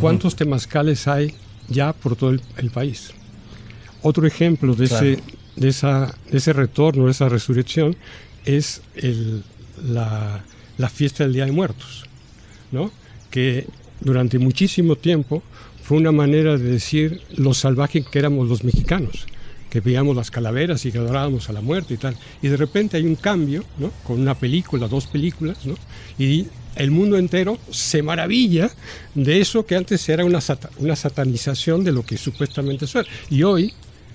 ¿Cuántos 0.00 0.36
temazcales 0.36 1.06
hay 1.06 1.34
ya 1.68 1.92
por 1.92 2.16
todo 2.16 2.30
el, 2.30 2.70
país? 2.70 3.12
Otro 4.02 4.26
ejemplo 4.26 4.74
de, 4.74 4.86
ese, 4.86 5.18
de, 5.54 5.68
esa, 5.68 6.14
de 6.30 6.38
ese 6.38 6.52
retorno, 6.52 7.06
de 7.06 7.12
esa 7.12 7.28
resurrección, 7.28 7.96
es 8.44 8.82
el, 8.96 9.42
la, 9.84 10.42
la 10.78 10.88
fiesta 10.88 11.24
del 11.24 11.32
Día 11.32 11.46
de 11.46 11.52
Muertos, 11.52 12.04
¿no? 12.72 12.90
que 13.30 13.66
durante 14.00 14.38
muchísimo 14.38 14.96
tiempo 14.96 15.42
fue 15.82 15.98
una 15.98 16.12
manera 16.12 16.56
de 16.56 16.70
decir 16.70 17.22
lo 17.36 17.54
salvaje 17.54 18.02
que 18.02 18.18
éramos 18.18 18.48
los 18.48 18.64
mexicanos, 18.64 19.26
que 19.70 19.80
veíamos 19.80 20.16
las 20.16 20.30
calaveras 20.30 20.84
y 20.84 20.92
que 20.92 20.98
adorábamos 20.98 21.48
a 21.48 21.52
la 21.52 21.60
muerte 21.60 21.94
y 21.94 21.96
tal. 21.96 22.16
Y 22.42 22.48
de 22.48 22.56
repente 22.56 22.96
hay 22.96 23.04
un 23.04 23.14
cambio, 23.14 23.64
¿no? 23.78 23.92
Con 24.04 24.20
una 24.20 24.34
película, 24.34 24.88
dos 24.88 25.06
películas, 25.06 25.64
¿no? 25.64 25.74
Y 26.18 26.46
el 26.74 26.90
mundo 26.90 27.16
entero 27.16 27.58
se 27.70 28.02
maravilla 28.02 28.70
de 29.14 29.40
eso 29.40 29.64
que 29.64 29.76
antes 29.76 30.08
era 30.08 30.24
una, 30.24 30.40
una 30.78 30.96
satanización 30.96 31.84
de 31.84 31.92
lo 31.92 32.04
que 32.04 32.16
supuestamente 32.16 32.84
es. 32.84 32.94
Y 33.30 33.44
hoy, 33.44 33.72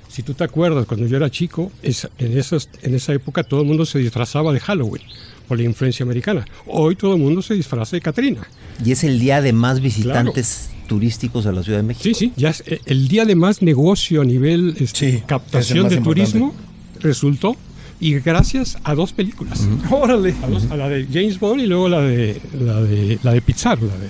si 0.09 0.23
tú 0.23 0.33
te 0.33 0.43
acuerdas, 0.43 0.85
cuando 0.85 1.07
yo 1.07 1.17
era 1.17 1.29
chico, 1.29 1.71
en, 1.83 2.37
esos, 2.37 2.69
en 2.81 2.95
esa 2.95 3.13
época 3.13 3.43
todo 3.43 3.61
el 3.61 3.67
mundo 3.67 3.85
se 3.85 3.99
disfrazaba 3.99 4.51
de 4.51 4.59
Halloween 4.59 5.03
por 5.51 5.57
la 5.57 5.65
influencia 5.65 6.05
americana. 6.05 6.45
Hoy 6.65 6.95
todo 6.95 7.15
el 7.15 7.21
mundo 7.21 7.41
se 7.41 7.53
disfraza 7.55 7.97
de 7.97 8.01
Catrina. 8.01 8.39
Y 8.85 8.93
es 8.93 9.03
el 9.03 9.19
día 9.19 9.41
de 9.41 9.51
más 9.51 9.81
visitantes 9.81 10.69
turísticos 10.87 11.45
a 11.45 11.51
la 11.51 11.61
Ciudad 11.61 11.79
de 11.79 11.83
México. 11.83 12.03
Sí, 12.05 12.13
sí, 12.13 12.33
ya 12.37 12.51
es 12.51 12.63
eh, 12.65 12.79
el 12.85 13.09
día 13.09 13.25
de 13.25 13.35
más 13.35 13.61
negocio 13.61 14.21
a 14.21 14.23
nivel 14.23 14.77
este, 14.79 15.25
captación 15.27 15.89
de 15.89 15.97
turismo 15.97 16.55
resultó 17.01 17.57
y 17.99 18.13
gracias 18.19 18.77
a 18.85 18.95
dos 18.95 19.11
películas. 19.11 19.67
Órale. 19.91 20.33
A, 20.69 20.77
la 20.77 20.87
de 20.87 21.05
James 21.11 21.37
Bond 21.37 21.59
y 21.59 21.67
luego 21.67 21.89
la 21.89 21.99
de 21.99 22.39
la 22.57 22.81
de 22.81 23.19
la 23.21 23.33
de 23.33 23.41
Pixar, 23.41 23.77
la 23.83 23.97
de 23.97 24.07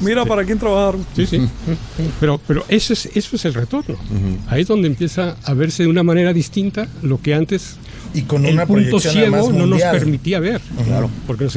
Mira 0.00 0.22
este, 0.22 0.28
para 0.28 0.44
quién 0.44 0.58
trabajaron. 0.58 1.06
Sí, 1.14 1.24
sí. 1.24 1.40
Pero, 2.18 2.40
pero 2.48 2.64
eso, 2.68 2.94
es, 2.94 3.06
eso 3.14 3.36
es 3.36 3.44
el 3.44 3.54
retorno. 3.54 3.96
Ahí 4.48 4.62
es 4.62 4.66
donde 4.66 4.88
empieza 4.88 5.36
a 5.44 5.54
verse 5.54 5.84
de 5.84 5.88
una 5.88 6.02
manera 6.02 6.32
distinta 6.32 6.88
lo 7.00 7.20
que 7.20 7.32
antes 7.32 7.76
y 8.14 8.22
con 8.22 8.46
el 8.46 8.54
una 8.54 8.64
punto 8.64 9.00
ciego 9.00 9.52
no 9.52 9.66
nos 9.66 9.82
permitía 9.82 10.38
ver. 10.38 10.60
Claro. 10.86 11.10
Porque 11.26 11.44
nos, 11.44 11.56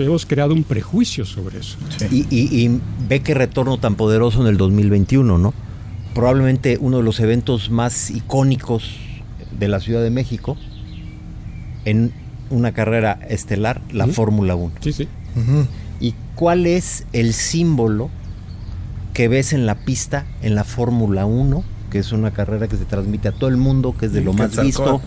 habíamos 0.00 0.26
creado 0.26 0.52
un 0.52 0.64
prejuicio 0.64 1.24
sobre 1.24 1.60
eso. 1.60 1.78
Y, 2.10 2.80
ve 3.08 3.20
qué 3.20 3.34
retorno 3.34 3.78
tan 3.78 3.94
poderoso 3.94 4.42
en 4.42 4.48
el 4.48 4.56
2021, 4.56 5.38
¿no? 5.38 5.54
Probablemente 6.14 6.78
uno 6.80 6.98
de 6.98 7.02
los 7.04 7.20
eventos 7.20 7.70
más 7.70 8.10
icónicos 8.10 8.96
de 9.58 9.68
la 9.68 9.80
Ciudad 9.80 10.02
de 10.02 10.10
México 10.10 10.56
en 11.84 12.12
una 12.50 12.72
carrera 12.72 13.18
estelar, 13.28 13.80
la 13.92 14.06
Fórmula 14.06 14.56
1. 14.56 14.72
Sí, 14.80 14.92
sí. 14.92 15.08
¿Y 16.00 16.14
cuál 16.34 16.66
es 16.66 17.06
el 17.12 17.32
símbolo 17.34 18.10
que 19.12 19.28
ves 19.28 19.52
en 19.52 19.66
la 19.66 19.76
pista 19.76 20.26
en 20.42 20.56
la 20.56 20.64
Fórmula 20.64 21.24
1? 21.24 21.62
Que 21.90 22.00
es 22.00 22.10
una 22.10 22.32
carrera 22.32 22.66
que 22.66 22.76
se 22.76 22.84
transmite 22.84 23.28
a 23.28 23.32
todo 23.32 23.48
el 23.48 23.56
mundo, 23.56 23.94
que 23.96 24.06
es 24.06 24.12
de 24.12 24.20
lo 24.20 24.32
más 24.32 24.60
visto. 24.60 25.00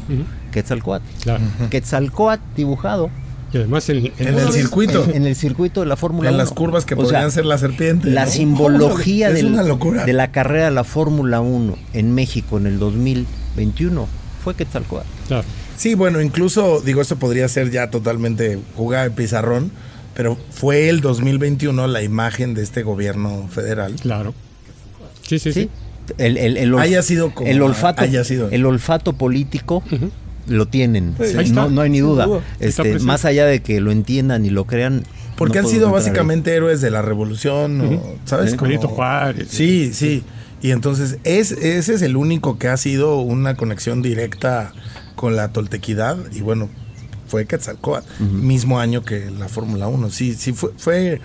Quetzalcoatl. 0.52 1.06
Claro. 1.24 1.44
Quetzalcoatl 1.70 2.44
dibujado. 2.56 3.10
Y 3.54 3.58
además 3.58 3.88
en, 3.90 4.12
el 4.18 4.52
circuito. 4.52 5.06
En, 5.14 5.26
el 5.26 5.36
circuito 5.36 5.80
de 5.80 5.88
la 5.88 5.96
Fórmula 5.96 6.30
1. 6.30 6.32
En 6.32 6.38
las 6.38 6.52
curvas 6.52 6.86
que 6.86 6.96
podrían 6.96 7.32
ser 7.32 7.46
la 7.46 7.58
serpiente. 7.58 8.10
La 8.10 8.28
simbología 8.28 9.32
de 9.32 10.14
la 10.14 10.32
carrera 10.32 10.66
de 10.66 10.72
la 10.72 10.84
Fórmula 10.84 11.40
1 11.40 11.78
en 11.94 12.14
México 12.14 12.58
en 12.58 12.68
el 12.68 12.78
2021 12.80 14.08
fue 14.44 14.56
Quetzalcoatl. 14.56 15.08
Claro. 15.28 15.46
Sí, 15.78 15.94
bueno, 15.94 16.22
incluso, 16.22 16.82
digo, 16.82 17.02
esto 17.02 17.18
podría 17.18 17.48
ser 17.48 17.70
ya 17.72 17.90
totalmente 17.90 18.60
jugada 18.76 19.04
de 19.04 19.12
pizarrón, 19.12 19.72
pero 20.16 20.38
fue 20.50 20.90
el 20.90 21.02
2021 21.02 21.88
la 21.88 22.02
imagen 22.02 22.54
de 22.54 22.64
este 22.64 22.82
gobierno 22.82 23.48
federal. 23.50 23.96
Claro. 24.02 24.34
Sí, 25.22 25.40
sí, 25.40 25.54
sí. 25.54 25.70
El, 26.18 26.38
el, 26.38 26.78
haya 26.80 27.02
sido 27.02 27.34
como 27.34 27.50
el 27.50 27.62
olfato, 27.62 28.02
haya 28.02 28.24
sido. 28.24 28.50
El 28.50 28.66
olfato 28.66 29.14
político 29.14 29.84
lo 30.48 30.68
tienen. 30.68 31.16
no, 31.52 31.82
hay 31.82 31.90
ni 31.90 32.00
duda. 32.00 32.28
Este, 32.60 33.00
más 33.00 33.26
allá 33.26 33.46
de 33.46 33.62
que 33.62 33.80
lo 33.80 33.92
entiendan 33.92 34.46
y 34.46 34.50
lo 34.50 34.66
crean. 34.66 35.04
Porque 35.36 35.60
han 35.60 35.68
sido 35.68 35.92
básicamente 35.92 36.56
héroes 36.56 36.82
de 36.82 36.90
la 36.90 37.02
revolución, 37.02 38.02
¿sabes? 38.26 38.56
Juárez. 38.58 39.48
Sí, 39.50 39.92
sí. 39.94 40.24
Y 40.62 40.72
entonces 40.72 41.20
es, 41.24 41.52
ese 41.52 41.94
es 41.94 42.02
el 42.02 42.18
único 42.18 42.58
que 42.58 42.68
ha 42.68 42.78
sido 42.78 43.20
una 43.20 43.56
conexión 43.56 44.02
directa 44.02 44.74
con 45.16 45.36
la 45.36 45.50
toltequidad 45.50 46.18
y 46.32 46.42
bueno, 46.42 46.70
fue 47.28 47.46
Quetzalcóatl, 47.46 48.24
mismo 48.24 48.80
año 48.80 49.04
que 49.04 49.30
la 49.30 49.50
Fórmula 49.50 49.88
1. 49.88 50.10
Sí, 50.10 50.34
sí, 50.34 50.54
fue, 50.54 50.72
fue, 50.78 51.22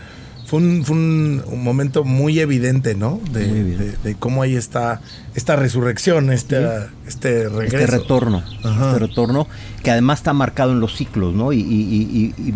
fue, 0.52 0.60
un, 0.60 1.42
momento 1.64 2.04
muy 2.04 2.38
evidente, 2.38 2.94
¿no? 2.94 3.20
De, 3.32 4.16
cómo 4.18 4.42
ahí 4.42 4.54
está 4.54 5.00
esta 5.34 5.56
resurrección, 5.56 6.30
este, 6.30 6.58
este 7.06 7.48
regreso. 7.48 7.78
Este 7.78 7.86
retorno, 7.86 8.42
este 8.56 8.98
retorno, 8.98 9.46
que 9.82 9.90
además 9.90 10.18
está 10.18 10.34
marcado 10.34 10.72
en 10.72 10.80
los 10.80 10.94
ciclos, 10.94 11.32
¿no? 11.32 11.54
Y, 11.54 11.60
y, 11.60 12.54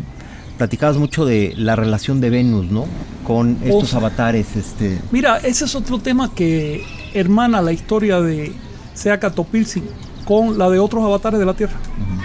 platicabas 0.59 0.99
mucho 0.99 1.25
de 1.25 1.55
la 1.57 1.75
relación 1.75 2.21
de 2.21 2.29
Venus, 2.29 2.71
¿no? 2.71 2.85
Con 3.27 3.59
estos 3.63 3.95
avatares. 3.95 4.57
Este... 4.57 4.99
Mira, 5.11 5.39
ese 5.39 5.65
es 5.65 5.75
otro 5.75 5.99
tema 5.99 6.35
que 6.35 6.85
hermana 7.15 7.63
la 7.63 7.73
historia 7.73 8.21
de 8.21 8.53
Seaca 8.93 9.31
Topilsi 9.31 9.83
con 10.27 10.59
la 10.59 10.69
de 10.69 10.79
otros 10.79 11.03
avatares 11.03 11.41
de 11.41 11.47
la 11.47 11.55
Tierra. 11.55 11.77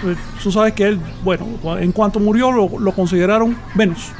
Eh, 0.05 0.15
tú 0.43 0.51
sabes 0.51 0.73
que 0.73 0.87
él, 0.87 0.99
bueno, 1.23 1.45
en 1.77 1.91
cuanto 1.93 2.19
murió 2.19 2.51
lo, 2.51 2.91
consideraron 2.93 3.55
Venus. 3.75 4.11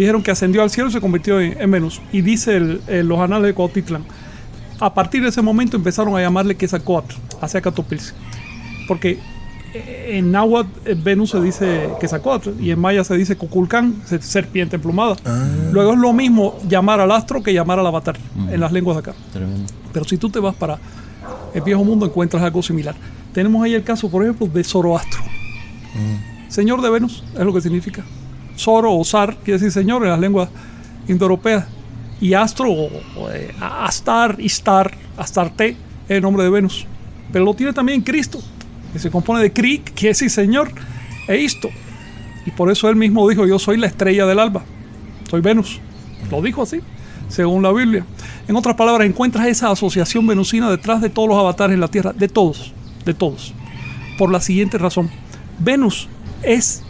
Dijeron 0.00 0.22
que 0.22 0.30
ascendió 0.30 0.62
al 0.62 0.70
cielo 0.70 0.88
y 0.88 0.92
se 0.92 1.00
convirtió 1.02 1.38
en, 1.42 1.70
Venus. 1.70 2.00
Y 2.10 2.22
dice 2.22 2.58
los 2.58 3.20
anales 3.20 3.48
de 3.48 3.54
Cotitlán. 3.54 4.02
A 4.78 4.94
partir 4.94 5.20
de 5.22 5.28
ese 5.28 5.42
momento 5.42 5.76
empezaron 5.76 6.16
a 6.16 6.22
llamarle 6.22 6.56
Quetzalcoatl, 6.56 7.16
hacia 7.42 7.60
Catopilce. 7.60 8.14
Porque 8.88 9.18
eh, 9.74 10.12
en 10.12 10.32
náhuatl 10.32 10.70
eh, 10.86 10.96
Venus 10.96 11.32
se 11.32 11.42
dice 11.42 11.90
Quetzalcoatl 12.00 12.58
y 12.58 12.70
en 12.70 12.80
maya 12.80 13.04
se 13.04 13.14
dice 13.14 13.36
Cuculcán, 13.36 13.96
serpiente 14.22 14.76
emplumada. 14.76 15.16
Ah. 15.26 15.46
Luego 15.70 15.92
es 15.92 15.98
lo 15.98 16.14
mismo 16.14 16.58
llamar 16.66 16.98
al 17.00 17.12
astro 17.12 17.42
que 17.42 17.52
llamar 17.52 17.78
al 17.78 17.86
avatar 17.86 18.16
en 18.50 18.58
las 18.58 18.72
lenguas 18.72 18.96
de 18.96 19.00
acá. 19.00 19.14
Pero 19.92 20.06
si 20.06 20.16
tú 20.16 20.30
te 20.30 20.38
vas 20.38 20.54
para 20.54 20.78
el 21.52 21.60
viejo 21.60 21.84
mundo 21.84 22.06
encuentras 22.06 22.42
algo 22.42 22.62
similar. 22.62 22.94
Tenemos 23.34 23.62
ahí 23.62 23.74
el 23.74 23.84
caso, 23.84 24.10
por 24.10 24.22
ejemplo, 24.22 24.46
de 24.46 24.64
Zoroastro. 24.64 25.20
Mm. 25.94 26.50
Señor 26.50 26.80
de 26.80 26.88
Venus, 26.88 27.22
es 27.34 27.44
lo 27.44 27.52
que 27.52 27.60
significa. 27.60 28.02
Zoro 28.60 28.94
o 28.94 29.04
Zar 29.04 29.36
quiere 29.36 29.58
decir 29.58 29.72
señor 29.72 30.02
en 30.02 30.10
las 30.10 30.20
lenguas 30.20 30.48
indoeuropeas. 31.08 31.66
Y 32.20 32.34
Astro, 32.34 32.70
o, 32.70 32.90
eh, 33.32 33.54
Astar, 33.60 34.36
Istar, 34.38 34.92
Astarte, 35.16 35.70
es 35.70 35.76
el 36.08 36.22
nombre 36.22 36.44
de 36.44 36.50
Venus. 36.50 36.86
Pero 37.32 37.44
lo 37.44 37.54
tiene 37.54 37.72
también 37.72 38.02
Cristo, 38.02 38.40
que 38.92 38.98
se 38.98 39.10
compone 39.10 39.42
de 39.42 39.52
Kri, 39.52 39.78
que 39.78 39.92
quiere 39.92 40.10
decir 40.10 40.30
señor, 40.30 40.70
e 41.26 41.38
Isto. 41.38 41.70
Y 42.44 42.50
por 42.50 42.70
eso 42.70 42.88
él 42.88 42.96
mismo 42.96 43.28
dijo, 43.28 43.46
yo 43.46 43.58
soy 43.58 43.76
la 43.76 43.86
estrella 43.86 44.26
del 44.26 44.38
alba, 44.38 44.62
soy 45.30 45.40
Venus. 45.40 45.80
Lo 46.30 46.42
dijo 46.42 46.62
así, 46.62 46.80
según 47.28 47.62
la 47.62 47.72
Biblia. 47.72 48.04
En 48.48 48.56
otras 48.56 48.76
palabras, 48.76 49.08
encuentras 49.08 49.46
esa 49.46 49.70
asociación 49.70 50.26
venusina 50.26 50.70
detrás 50.70 51.00
de 51.00 51.08
todos 51.08 51.28
los 51.28 51.38
avatares 51.38 51.74
en 51.74 51.80
la 51.80 51.88
Tierra, 51.88 52.12
de 52.12 52.28
todos, 52.28 52.72
de 53.04 53.14
todos. 53.14 53.54
Por 54.18 54.30
la 54.30 54.40
siguiente 54.40 54.76
razón. 54.76 55.10
Venus 55.58 56.08
es, 56.42 56.82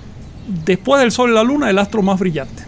después 0.64 1.00
del 1.00 1.12
Sol 1.12 1.30
y 1.30 1.34
la 1.34 1.42
Luna, 1.42 1.70
el 1.70 1.78
astro 1.78 2.02
más 2.02 2.18
brillante. 2.18 2.62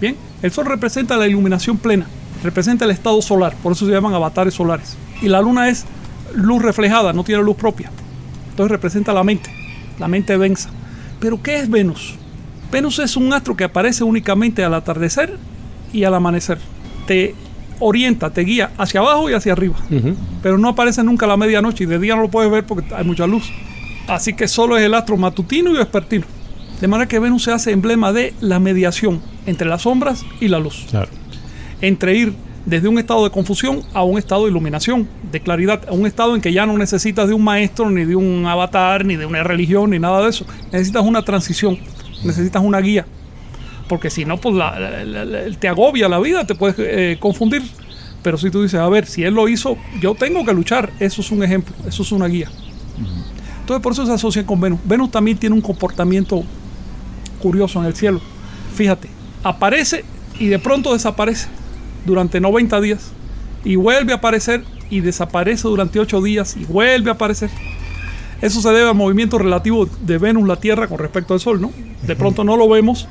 Bien, 0.00 0.16
el 0.42 0.52
Sol 0.52 0.66
representa 0.66 1.16
la 1.16 1.26
iluminación 1.26 1.76
plena, 1.76 2.06
representa 2.42 2.84
el 2.84 2.92
estado 2.92 3.20
solar, 3.20 3.54
por 3.62 3.72
eso 3.72 3.86
se 3.86 3.92
llaman 3.92 4.14
avatares 4.14 4.54
solares. 4.54 4.96
Y 5.20 5.28
la 5.28 5.40
Luna 5.40 5.68
es 5.68 5.84
luz 6.34 6.62
reflejada, 6.62 7.12
no 7.12 7.24
tiene 7.24 7.42
luz 7.42 7.56
propia. 7.56 7.90
Entonces 8.50 8.70
representa 8.70 9.12
la 9.12 9.24
mente, 9.24 9.50
la 9.98 10.08
mente 10.08 10.38
densa. 10.38 10.70
Pero 11.20 11.42
¿qué 11.42 11.58
es 11.58 11.68
Venus? 11.68 12.14
Venus 12.70 12.98
es 12.98 13.16
un 13.16 13.32
astro 13.32 13.56
que 13.56 13.64
aparece 13.64 14.04
únicamente 14.04 14.64
al 14.64 14.74
atardecer 14.74 15.36
y 15.92 16.04
al 16.04 16.14
amanecer. 16.14 16.58
Te 17.06 17.34
orienta, 17.78 18.30
te 18.30 18.42
guía 18.42 18.70
hacia 18.78 19.00
abajo 19.00 19.30
y 19.30 19.34
hacia 19.34 19.52
arriba. 19.52 19.76
Pero 20.42 20.58
no 20.58 20.68
aparece 20.68 21.02
nunca 21.02 21.26
a 21.26 21.28
la 21.28 21.36
medianoche 21.36 21.84
y 21.84 21.86
de 21.86 21.98
día 21.98 22.16
no 22.16 22.22
lo 22.22 22.28
puedes 22.28 22.50
ver 22.50 22.64
porque 22.64 22.94
hay 22.94 23.04
mucha 23.04 23.26
luz. 23.26 23.50
Así 24.08 24.34
que 24.34 24.48
solo 24.48 24.76
es 24.76 24.84
el 24.84 24.94
astro 24.94 25.16
matutino 25.16 25.70
y 25.70 25.74
vespertino. 25.74 26.26
De 26.80 26.88
manera 26.88 27.08
que 27.08 27.18
Venus 27.18 27.44
se 27.44 27.52
hace 27.52 27.70
emblema 27.72 28.12
de 28.12 28.34
la 28.40 28.58
mediación 28.60 29.20
entre 29.46 29.66
las 29.68 29.82
sombras 29.82 30.24
y 30.40 30.48
la 30.48 30.58
luz. 30.58 30.86
Claro. 30.90 31.08
Entre 31.80 32.16
ir 32.16 32.34
desde 32.66 32.88
un 32.88 32.98
estado 32.98 33.24
de 33.24 33.30
confusión 33.30 33.80
a 33.94 34.02
un 34.02 34.18
estado 34.18 34.44
de 34.44 34.50
iluminación, 34.50 35.08
de 35.30 35.40
claridad, 35.40 35.82
a 35.88 35.92
un 35.92 36.06
estado 36.06 36.34
en 36.34 36.40
que 36.40 36.52
ya 36.52 36.66
no 36.66 36.76
necesitas 36.76 37.28
de 37.28 37.34
un 37.34 37.44
maestro, 37.44 37.90
ni 37.90 38.04
de 38.04 38.16
un 38.16 38.44
avatar, 38.46 39.04
ni 39.04 39.16
de 39.16 39.24
una 39.24 39.42
religión, 39.44 39.90
ni 39.90 39.98
nada 39.98 40.22
de 40.22 40.30
eso. 40.30 40.44
Necesitas 40.72 41.02
una 41.04 41.22
transición, 41.22 41.78
necesitas 42.24 42.62
una 42.62 42.80
guía. 42.80 43.06
Porque 43.88 44.10
si 44.10 44.24
no, 44.24 44.36
pues 44.38 44.54
la- 44.56 44.78
la- 45.04 45.24
la- 45.24 45.50
te 45.58 45.68
agobia 45.68 46.08
la 46.08 46.18
vida, 46.18 46.44
te 46.46 46.54
puedes 46.56 46.74
eh, 46.78 47.16
confundir. 47.20 47.62
Pero 48.22 48.36
si 48.36 48.50
tú 48.50 48.62
dices, 48.64 48.80
a 48.80 48.88
ver, 48.88 49.06
si 49.06 49.22
él 49.22 49.34
lo 49.34 49.48
hizo, 49.48 49.76
yo 50.00 50.14
tengo 50.16 50.44
que 50.44 50.52
luchar, 50.52 50.90
eso 50.98 51.20
es 51.20 51.30
un 51.30 51.44
ejemplo, 51.44 51.72
eso 51.86 52.02
es 52.02 52.10
una 52.10 52.26
guía. 52.26 52.50
Entonces 53.60 53.82
por 53.82 53.92
eso 53.92 54.04
se 54.06 54.12
asocia 54.12 54.44
con 54.44 54.60
Venus. 54.60 54.80
Venus 54.84 55.10
también 55.12 55.38
tiene 55.38 55.54
un 55.54 55.60
comportamiento 55.60 56.42
curioso 57.46 57.78
en 57.78 57.86
el 57.86 57.94
cielo. 57.94 58.20
Fíjate, 58.74 59.08
aparece 59.44 60.04
y 60.40 60.48
de 60.48 60.58
pronto 60.58 60.92
desaparece 60.92 61.46
durante 62.04 62.40
90 62.40 62.80
días 62.80 63.12
y 63.64 63.76
vuelve 63.76 64.12
a 64.12 64.16
aparecer 64.16 64.64
y 64.90 64.98
desaparece 64.98 65.68
durante 65.68 66.00
8 66.00 66.22
días 66.22 66.56
y 66.56 66.64
vuelve 66.64 67.10
a 67.10 67.12
aparecer. 67.12 67.48
Eso 68.40 68.60
se 68.60 68.68
debe 68.70 68.88
al 68.88 68.96
movimiento 68.96 69.38
relativo 69.38 69.88
de 70.00 70.18
Venus, 70.18 70.48
la 70.48 70.56
Tierra, 70.56 70.88
con 70.88 70.98
respecto 70.98 71.34
al 71.34 71.40
Sol, 71.40 71.60
¿no? 71.60 71.70
De 72.04 72.16
pronto 72.16 72.42
no 72.42 72.56
lo 72.56 72.68
vemos. 72.68 73.06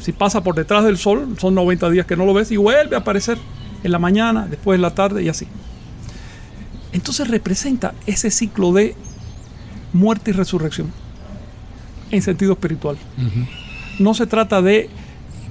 Si 0.00 0.10
pasa 0.10 0.42
por 0.42 0.56
detrás 0.56 0.82
del 0.82 0.98
Sol, 0.98 1.36
son 1.38 1.54
90 1.54 1.88
días 1.90 2.04
que 2.04 2.16
no 2.16 2.26
lo 2.26 2.34
ves 2.34 2.50
y 2.50 2.56
vuelve 2.56 2.96
a 2.96 2.98
aparecer 2.98 3.38
en 3.84 3.92
la 3.92 4.00
mañana, 4.00 4.48
después 4.50 4.74
en 4.74 4.82
la 4.82 4.90
tarde 4.92 5.22
y 5.22 5.28
así. 5.28 5.46
Entonces 6.92 7.28
representa 7.28 7.94
ese 8.06 8.32
ciclo 8.32 8.72
de 8.72 8.96
muerte 9.92 10.32
y 10.32 10.34
resurrección 10.34 10.92
en 12.10 12.22
sentido 12.22 12.54
espiritual. 12.54 12.96
No 13.98 14.14
se 14.14 14.26
trata 14.26 14.62
de 14.62 14.88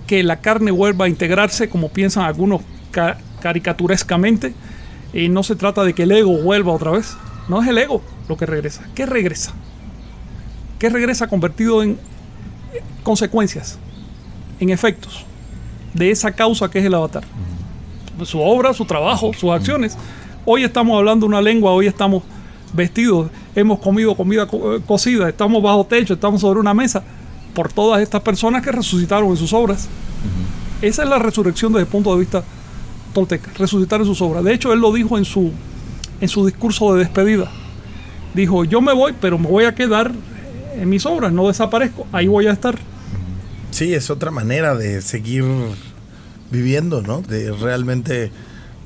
que 0.07 0.23
la 0.23 0.37
carne 0.41 0.71
vuelva 0.71 1.05
a 1.05 1.09
integrarse 1.09 1.69
como 1.69 1.89
piensan 1.89 2.23
algunos 2.23 2.61
ca- 2.91 3.17
caricaturescamente 3.41 4.53
y 5.13 5.29
no 5.29 5.43
se 5.43 5.55
trata 5.55 5.83
de 5.83 5.93
que 5.93 6.03
el 6.03 6.11
ego 6.11 6.37
vuelva 6.41 6.71
otra 6.73 6.91
vez. 6.91 7.15
No 7.49 7.61
es 7.61 7.67
el 7.67 7.77
ego 7.77 8.01
lo 8.29 8.37
que 8.37 8.45
regresa. 8.45 8.83
¿Qué 8.95 9.05
regresa? 9.05 9.53
¿Qué 10.79 10.89
regresa 10.89 11.27
convertido 11.27 11.81
en 11.83 11.91
eh, 11.91 12.81
consecuencias, 13.03 13.79
en 14.59 14.69
efectos 14.69 15.25
de 15.93 16.11
esa 16.11 16.31
causa 16.31 16.69
que 16.69 16.79
es 16.79 16.85
el 16.85 16.93
avatar? 16.93 17.23
Su 18.23 18.39
obra, 18.41 18.73
su 18.73 18.85
trabajo, 18.85 19.31
sus 19.33 19.51
acciones. 19.51 19.97
Hoy 20.45 20.63
estamos 20.63 20.97
hablando 20.97 21.25
una 21.25 21.41
lengua, 21.41 21.71
hoy 21.71 21.87
estamos 21.87 22.23
vestidos, 22.73 23.29
hemos 23.55 23.79
comido 23.79 24.15
comida 24.15 24.47
co- 24.47 24.75
eh, 24.75 24.81
cocida, 24.85 25.27
estamos 25.29 25.61
bajo 25.61 25.85
techo, 25.85 26.13
estamos 26.13 26.41
sobre 26.41 26.59
una 26.59 26.73
mesa, 26.73 27.03
por 27.57 27.73
todas 27.73 28.03
estas 28.03 28.21
personas 28.21 28.61
que 28.61 28.71
resucitaron 28.71 29.31
en 29.31 29.35
sus 29.35 29.51
obras. 29.51 29.87
Esa 30.79 31.01
es 31.01 31.09
la 31.09 31.17
resurrección 31.17 31.73
desde 31.73 31.85
el 31.85 31.87
punto 31.87 32.13
de 32.13 32.19
vista 32.19 32.43
tolteca, 33.15 33.49
resucitar 33.57 33.99
en 33.99 34.05
sus 34.05 34.21
obras. 34.21 34.43
De 34.43 34.53
hecho, 34.53 34.71
él 34.73 34.79
lo 34.79 34.93
dijo 34.93 35.17
en 35.17 35.25
su, 35.25 35.51
en 36.21 36.29
su 36.29 36.45
discurso 36.45 36.93
de 36.93 36.99
despedida. 36.99 37.51
Dijo, 38.35 38.63
yo 38.63 38.79
me 38.79 38.93
voy, 38.93 39.15
pero 39.19 39.39
me 39.39 39.47
voy 39.47 39.63
a 39.65 39.73
quedar 39.73 40.11
en 40.75 40.87
mis 40.87 41.03
obras, 41.07 41.33
no 41.33 41.47
desaparezco, 41.47 42.05
ahí 42.11 42.27
voy 42.27 42.45
a 42.45 42.51
estar. 42.51 42.77
Sí, 43.71 43.91
es 43.95 44.11
otra 44.11 44.29
manera 44.29 44.75
de 44.75 45.01
seguir 45.01 45.43
viviendo, 46.51 47.01
¿no? 47.01 47.23
De 47.23 47.51
realmente 47.53 48.31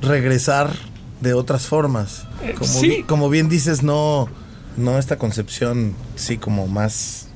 regresar 0.01 0.71
de 1.19 1.33
otras 1.33 1.67
formas. 1.67 2.25
Eh, 2.41 2.53
Como, 2.57 2.71
sí. 2.71 3.03
como 3.05 3.29
bien 3.29 3.49
dices, 3.49 3.83
no, 3.83 4.29
no 4.77 4.97
esta 4.97 5.17
concepción, 5.17 5.93
sí, 6.15 6.37
como 6.37 6.67
más 6.67 7.27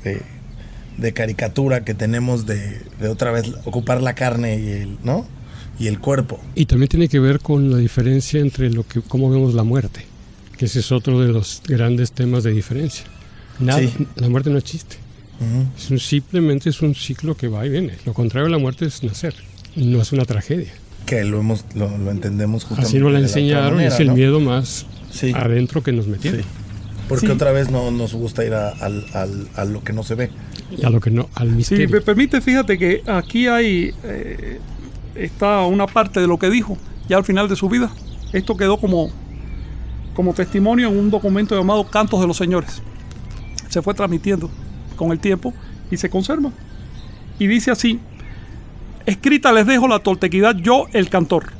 de 0.97 1.13
caricatura 1.13 1.83
que 1.83 1.93
tenemos 1.93 2.45
de, 2.45 2.81
de 2.99 3.07
otra 3.09 3.31
vez 3.31 3.51
ocupar 3.65 4.01
la 4.01 4.15
carne 4.15 4.59
y 4.59 4.69
el, 4.69 4.97
¿no? 5.03 5.25
Y 5.79 5.87
el 5.87 5.99
cuerpo. 5.99 6.39
Y 6.55 6.65
también 6.65 6.87
tiene 6.89 7.09
que 7.09 7.19
ver 7.19 7.39
con 7.39 7.69
la 7.71 7.77
diferencia 7.77 8.39
entre 8.39 8.69
lo 8.69 8.87
que 8.87 9.01
cómo 9.01 9.29
vemos 9.29 9.53
la 9.53 9.63
muerte, 9.63 10.05
que 10.57 10.65
ese 10.65 10.79
es 10.79 10.91
otro 10.91 11.19
de 11.21 11.27
los 11.33 11.61
grandes 11.67 12.11
temas 12.13 12.43
de 12.43 12.51
diferencia. 12.51 13.05
Nada, 13.59 13.79
Sí. 13.81 13.91
La 14.15 14.29
muerte 14.29 14.49
no 14.49 14.57
existe. 14.57 14.97
Ujú. 15.39 15.65
Es 15.77 15.91
un- 15.91 15.99
simplemente 15.99 16.69
es 16.69 16.81
un 16.81 16.95
ciclo 16.95 17.35
que 17.35 17.47
va 17.49 17.65
y 17.65 17.69
viene. 17.69 17.93
Lo 18.05 18.13
contrario 18.13 18.45
de 18.45 18.51
la 18.51 18.57
muerte 18.57 18.85
es 18.85 19.03
nacer. 19.03 19.35
No 19.75 20.01
es 20.01 20.13
una 20.13 20.23
tragedia. 20.23 20.71
Que 21.05 21.23
lo 21.25 21.39
hemos, 21.39 21.65
lo, 21.75 21.97
lo 21.97 22.09
entendemos 22.11 22.63
justamente. 22.63 22.87
Así 22.87 22.99
nos 22.99 23.11
la 23.11 23.19
enseñaron 23.19 23.73
y 23.73 23.75
manera, 23.75 23.93
es 23.93 23.99
el 23.99 24.07
¿no? 24.07 24.15
miedo 24.15 24.39
más 24.39 24.85
Sí. 25.11 25.31
adentro 25.35 25.83
que 25.83 25.91
nos 25.91 26.07
metieron. 26.07 26.41
Sí. 26.41 26.47
Porque 27.09 27.27
Sí. 27.27 27.31
otra 27.33 27.51
vez 27.51 27.69
no 27.69 27.91
nos 27.91 28.13
gusta 28.13 28.43
ir 28.45 28.53
a, 28.53 28.69
al- 28.69 29.05
al- 29.13 29.47
a 29.55 29.65
lo 29.65 29.83
que 29.83 29.91
no 29.93 30.03
se 30.03 30.15
ve. 30.15 30.29
Y 30.71 30.85
a 30.85 30.89
lo 30.89 30.99
que 30.99 31.11
no, 31.11 31.29
al 31.35 31.49
Si 31.49 31.55
misterio. 31.55 31.89
me 31.89 32.01
permite, 32.01 32.41
fíjate 32.41 32.77
que 32.77 33.03
aquí 33.05 33.47
hay 33.47 33.93
eh, 34.03 34.59
está 35.15 35.61
una 35.61 35.87
parte 35.87 36.19
de 36.19 36.27
lo 36.27 36.37
que 36.37 36.49
dijo 36.49 36.77
ya 37.07 37.17
al 37.17 37.23
final 37.23 37.47
de 37.47 37.55
su 37.55 37.69
vida. 37.69 37.91
Esto 38.33 38.57
quedó 38.57 38.77
como, 38.77 39.09
como 40.13 40.33
testimonio 40.33 40.89
en 40.89 40.97
un 40.97 41.11
documento 41.11 41.55
llamado 41.55 41.85
Cantos 41.85 42.19
de 42.19 42.27
los 42.27 42.37
Señores. 42.37 42.81
Se 43.69 43.81
fue 43.81 43.93
transmitiendo 43.93 44.49
con 44.95 45.11
el 45.11 45.19
tiempo 45.19 45.53
y 45.91 45.97
se 45.97 46.09
conserva. 46.09 46.51
Y 47.37 47.47
dice 47.47 47.71
así, 47.71 47.99
escrita 49.05 49.51
les 49.51 49.67
dejo 49.67 49.87
la 49.87 49.99
toltequidad 49.99 50.55
yo, 50.55 50.87
el 50.93 51.09
cantor. 51.09 51.51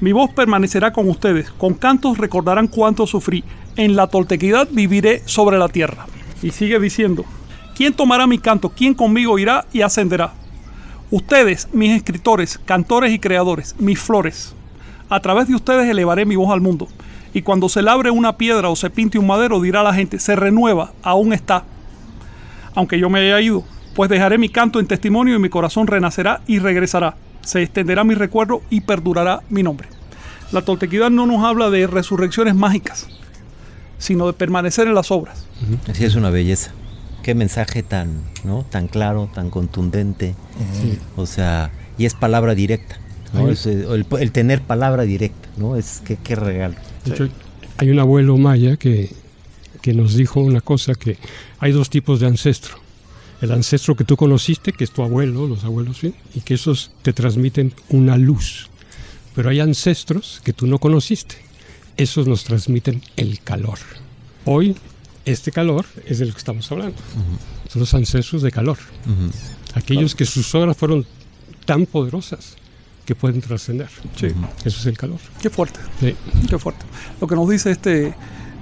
Mi 0.00 0.12
voz 0.12 0.30
permanecerá 0.30 0.92
con 0.92 1.08
ustedes. 1.08 1.50
Con 1.50 1.74
cantos 1.74 2.18
recordarán 2.18 2.68
cuánto 2.68 3.06
sufrí. 3.06 3.44
En 3.76 3.96
la 3.96 4.06
toltequidad 4.08 4.68
viviré 4.70 5.22
sobre 5.26 5.58
la 5.58 5.68
tierra. 5.68 6.06
Y 6.42 6.50
sigue 6.50 6.80
diciendo, 6.80 7.24
¿quién 7.80 7.94
tomará 7.94 8.26
mi 8.26 8.36
canto? 8.36 8.68
¿Quién 8.68 8.92
conmigo 8.92 9.38
irá 9.38 9.64
y 9.72 9.80
ascenderá? 9.80 10.34
Ustedes, 11.10 11.66
mis 11.72 11.92
escritores, 11.92 12.60
cantores 12.66 13.10
y 13.10 13.18
creadores, 13.18 13.74
mis 13.78 13.98
flores. 13.98 14.54
A 15.08 15.20
través 15.20 15.48
de 15.48 15.54
ustedes 15.54 15.88
elevaré 15.88 16.26
mi 16.26 16.36
voz 16.36 16.50
al 16.50 16.60
mundo. 16.60 16.88
Y 17.32 17.40
cuando 17.40 17.70
se 17.70 17.80
labre 17.80 18.10
una 18.10 18.36
piedra 18.36 18.68
o 18.68 18.76
se 18.76 18.90
pinte 18.90 19.18
un 19.18 19.26
madero, 19.26 19.62
dirá 19.62 19.82
la 19.82 19.94
gente, 19.94 20.18
se 20.18 20.36
renueva, 20.36 20.92
aún 21.02 21.32
está. 21.32 21.64
Aunque 22.74 22.98
yo 22.98 23.08
me 23.08 23.20
haya 23.20 23.40
ido, 23.40 23.64
pues 23.94 24.10
dejaré 24.10 24.36
mi 24.36 24.50
canto 24.50 24.78
en 24.78 24.86
testimonio 24.86 25.36
y 25.36 25.38
mi 25.38 25.48
corazón 25.48 25.86
renacerá 25.86 26.42
y 26.46 26.58
regresará. 26.58 27.16
Se 27.40 27.62
extenderá 27.62 28.04
mi 28.04 28.12
recuerdo 28.12 28.60
y 28.68 28.82
perdurará 28.82 29.40
mi 29.48 29.62
nombre. 29.62 29.88
La 30.52 30.60
toltequidad 30.60 31.08
no 31.08 31.24
nos 31.24 31.42
habla 31.42 31.70
de 31.70 31.86
resurrecciones 31.86 32.54
mágicas, 32.54 33.08
sino 33.96 34.26
de 34.26 34.34
permanecer 34.34 34.86
en 34.86 34.94
las 34.94 35.10
obras. 35.10 35.46
Así 35.88 36.04
es 36.04 36.14
una 36.14 36.28
belleza. 36.28 36.74
Qué 37.22 37.34
mensaje 37.34 37.82
tan, 37.82 38.22
¿no? 38.44 38.64
Tan 38.68 38.88
claro, 38.88 39.30
tan 39.32 39.50
contundente. 39.50 40.34
O 41.16 41.26
sea, 41.26 41.70
y 41.98 42.06
es 42.06 42.14
palabra 42.14 42.54
directa. 42.54 42.98
¿no? 43.32 43.48
Es, 43.48 43.66
eh, 43.66 43.86
el, 43.90 44.06
el 44.18 44.32
tener 44.32 44.60
palabra 44.62 45.04
directa, 45.04 45.48
¿no? 45.56 45.76
Es 45.76 46.02
que 46.04 46.16
qué 46.16 46.34
regalo. 46.34 46.74
De 47.04 47.12
hecho, 47.12 47.28
hay 47.76 47.90
un 47.90 47.98
abuelo 47.98 48.36
maya 48.38 48.76
que, 48.76 49.10
que 49.80 49.94
nos 49.94 50.14
dijo 50.14 50.40
una 50.40 50.60
cosa, 50.60 50.94
que 50.94 51.18
hay 51.58 51.72
dos 51.72 51.90
tipos 51.90 52.20
de 52.20 52.26
ancestro. 52.26 52.76
El 53.40 53.52
ancestro 53.52 53.96
que 53.96 54.04
tú 54.04 54.16
conociste, 54.16 54.72
que 54.72 54.84
es 54.84 54.90
tu 54.90 55.02
abuelo, 55.02 55.46
los 55.46 55.64
abuelos, 55.64 55.98
¿sí? 55.98 56.14
y 56.34 56.40
que 56.40 56.54
esos 56.54 56.90
te 57.02 57.12
transmiten 57.12 57.72
una 57.88 58.18
luz. 58.18 58.68
Pero 59.34 59.48
hay 59.48 59.60
ancestros 59.60 60.42
que 60.44 60.52
tú 60.52 60.66
no 60.66 60.78
conociste. 60.78 61.36
Esos 61.96 62.26
nos 62.26 62.44
transmiten 62.44 63.02
el 63.16 63.40
calor. 63.40 63.78
Hoy, 64.44 64.76
este 65.24 65.52
calor 65.52 65.86
es 66.06 66.18
del 66.18 66.32
que 66.32 66.38
estamos 66.38 66.70
hablando. 66.72 66.96
Son 67.68 67.80
los 67.80 67.94
ancestros 67.94 68.42
de 68.42 68.50
calor. 68.50 68.78
Aquellos 69.74 70.14
que 70.14 70.24
sus 70.24 70.54
obras 70.54 70.76
fueron 70.76 71.06
tan 71.64 71.86
poderosas 71.86 72.56
que 73.04 73.14
pueden 73.14 73.40
trascender. 73.40 73.88
Sí. 74.16 74.28
Eso 74.64 74.80
es 74.80 74.86
el 74.86 74.96
calor. 74.96 75.18
Qué 75.40 75.50
fuerte. 75.50 75.80
Sí. 76.00 76.14
Qué 76.48 76.58
fuerte. 76.58 76.84
Lo 77.20 77.26
que 77.26 77.34
nos 77.34 77.48
dice 77.48 77.70
este, 77.70 78.14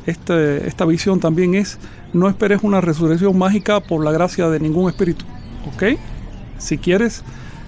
este, 0.07 0.66
esta 0.66 0.85
visión 0.85 1.21
también 1.21 1.55
es, 1.55 1.79
no 2.12 2.29
esperes 2.29 2.61
una 2.62 2.81
resurrección 2.81 3.37
mágica 3.37 3.81
por 3.81 4.05
la 4.05 4.12
gracia 4.12 4.49
de 4.49 4.61
ningún 4.61 4.88
espíritu. 4.88 5.25
¿Ok? 5.75 5.99
Si 6.59 6.79
quieres 6.79 7.23